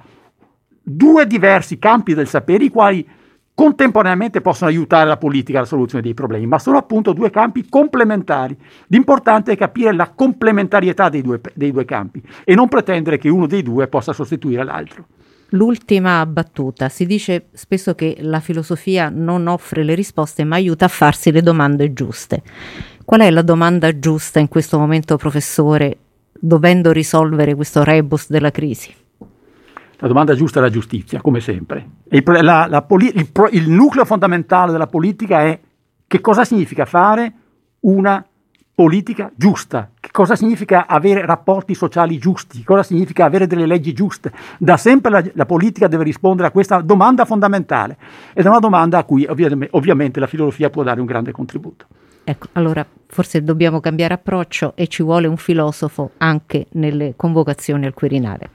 due 0.83 1.27
diversi 1.27 1.79
campi 1.79 2.13
del 2.13 2.29
sapere, 2.29 2.65
i 2.65 2.69
quali 2.69 3.07
contemporaneamente 3.55 4.43
possono 4.43 4.69
aiutare 4.69 5.07
la 5.07 5.17
politica 5.17 5.59
alla 5.59 5.67
soluzione 5.67 6.03
dei 6.03 6.13
problemi, 6.13 6.45
ma 6.45 6.59
sono 6.59 6.77
appunto 6.77 7.13
due 7.13 7.31
campi 7.31 7.67
complementari. 7.69 8.57
L'importante 8.89 9.53
è 9.53 9.57
capire 9.57 9.95
la 9.95 10.11
complementarietà 10.11 11.09
dei 11.09 11.23
due, 11.23 11.41
dei 11.55 11.71
due 11.71 11.85
campi 11.87 12.23
e 12.45 12.55
non 12.55 12.69
pretendere 12.69 13.17
che 13.17 13.31
uno 13.31 13.47
dei 13.47 13.63
due 13.63 13.87
possa 13.87 14.13
sostituire 14.13 14.65
l'altro. 14.65 15.07
L'ultima 15.51 16.27
battuta, 16.27 16.89
si 16.89 17.07
dice 17.07 17.47
spesso 17.53 17.95
che 17.95 18.17
la 18.21 18.41
filosofia 18.41 19.09
non 19.09 19.47
offre 19.47 19.85
le 19.85 19.95
risposte 19.95 20.43
ma 20.43 20.57
aiuta 20.57 20.87
a 20.87 20.89
farsi 20.89 21.31
le 21.31 21.43
domande 21.43 21.93
giuste. 21.93 22.43
Qual 23.05 23.21
è 23.21 23.31
la 23.31 23.43
domanda 23.43 23.99
giusta 23.99 24.39
in 24.39 24.49
questo 24.49 24.79
momento, 24.79 25.17
professore, 25.17 25.99
dovendo 26.33 26.91
risolvere 26.91 27.55
questo 27.55 27.85
rebus 27.85 28.31
della 28.31 28.51
crisi? 28.51 28.95
La 29.99 30.09
domanda 30.09 30.35
giusta 30.35 30.59
è 30.59 30.63
la 30.63 30.71
giustizia, 30.71 31.21
come 31.21 31.41
sempre. 31.41 31.87
Il, 32.09 32.23
la- 32.43 32.67
la 32.67 32.87
il 32.89 33.31
il 33.51 33.71
nucleo 33.71 34.07
fondamentale 34.07 34.73
della 34.73 34.87
politica 34.87 35.43
è 35.43 35.61
che 36.07 36.21
cosa 36.21 36.45
significa 36.45 36.87
fare 36.87 37.33
una 37.81 38.25
politica 38.75 39.31
giusta, 39.37 39.91
che 40.01 40.11
cosa 40.11 40.35
significa 40.35 40.87
avere 40.87 41.25
rapporti 41.25 41.75
sociali 41.75 42.19
giusti, 42.19 42.65
cosa 42.65 42.83
significa 42.83 43.25
avere 43.27 43.47
delle 43.47 43.67
leggi 43.67 43.93
giuste. 43.93 44.33
Da 44.59 44.77
sempre 44.79 45.11
la, 45.11 45.25
la 45.35 45.47
politica 45.47 45.87
deve 45.89 46.05
rispondere 46.05 46.49
a 46.49 46.51
questa 46.51 46.81
domanda 46.81 47.25
fondamentale 47.25 47.97
ed 48.33 48.47
è 48.47 48.49
una 48.49 48.59
domanda 48.59 48.99
a 48.99 49.05
cui 49.05 49.27
ovvi- 49.27 49.69
ovviamente 49.73 50.19
la 50.21 50.27
filosofia 50.27 50.71
può 50.71 50.83
dare 50.83 51.01
un 51.01 51.07
grande 51.07 51.31
contributo. 51.33 51.87
Ecco, 52.25 52.49
allora 52.53 52.85
forse 53.07 53.45
dobbiamo 53.45 53.81
cambiare 53.81 54.15
approccio 54.15 54.73
e 54.75 54.89
ci 54.89 55.03
vuole 55.03 55.27
un 55.27 55.37
filosofo 55.37 56.13
anche 56.19 56.67
nelle 56.73 57.13
convocazione 57.17 57.87
al 57.87 57.95
Quirinale. 57.95 58.49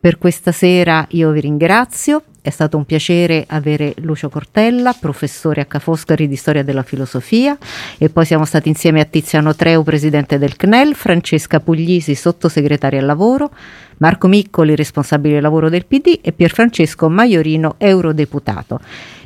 Per 0.00 0.18
questa 0.18 0.52
sera 0.52 1.06
io 1.10 1.30
vi 1.30 1.40
ringrazio. 1.40 2.22
È 2.40 2.50
stato 2.50 2.76
un 2.76 2.84
piacere 2.84 3.44
avere 3.48 3.94
Lucio 3.96 4.28
Cortella, 4.28 4.94
professore 4.98 5.60
a 5.60 5.64
Ca' 5.64 5.80
Foscari 5.80 6.28
di 6.28 6.36
storia 6.36 6.62
della 6.62 6.84
filosofia 6.84 7.58
e 7.98 8.08
poi 8.08 8.24
siamo 8.24 8.44
stati 8.44 8.68
insieme 8.68 9.00
a 9.00 9.04
Tiziano 9.04 9.54
Treu, 9.54 9.82
presidente 9.82 10.38
del 10.38 10.56
CNEL, 10.56 10.94
Francesca 10.94 11.60
Puglisi, 11.60 12.14
sottosegretaria 12.14 13.00
al 13.00 13.06
lavoro, 13.06 13.50
Marco 13.98 14.28
Miccoli, 14.28 14.76
responsabile 14.76 15.40
lavoro 15.40 15.68
del 15.68 15.84
PD 15.84 16.20
e 16.22 16.32
Pierfrancesco 16.32 17.08
Maiorino, 17.10 17.74
eurodeputato. 17.78 18.80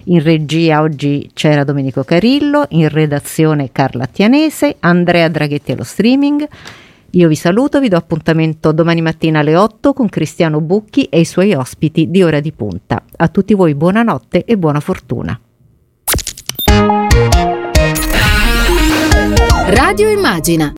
In 0.05 0.21
regia 0.21 0.81
oggi 0.81 1.31
c'era 1.33 1.63
Domenico 1.63 2.03
Carillo, 2.03 2.67
in 2.71 2.89
redazione 2.89 3.71
Carla 3.71 4.07
Tianese, 4.07 4.77
Andrea 4.81 5.29
Draghetti 5.29 5.71
allo 5.71 5.85
streaming. 5.85 6.45
Io 7.11 7.29
vi 7.29 7.37
saluto, 7.37 7.79
vi 7.79 7.89
do 7.89 7.97
appuntamento 7.97 8.73
domani 8.73 9.01
mattina 9.01 9.41
alle 9.41 9.55
8 9.55 9.93
con 9.93 10.09
Cristiano 10.09 10.61
Bucchi 10.61 11.05
e 11.05 11.21
i 11.21 11.25
suoi 11.25 11.55
ospiti 11.55 12.11
di 12.11 12.23
Ora 12.23 12.41
di 12.41 12.51
Punta. 12.53 13.05
A 13.17 13.29
tutti 13.29 13.55
voi 13.55 13.75
buonanotte 13.77 14.45
e 14.45 14.59
buona 14.59 14.81
fortuna. 14.81 15.39
Radio 19.67 20.09
Immagina 20.09 20.71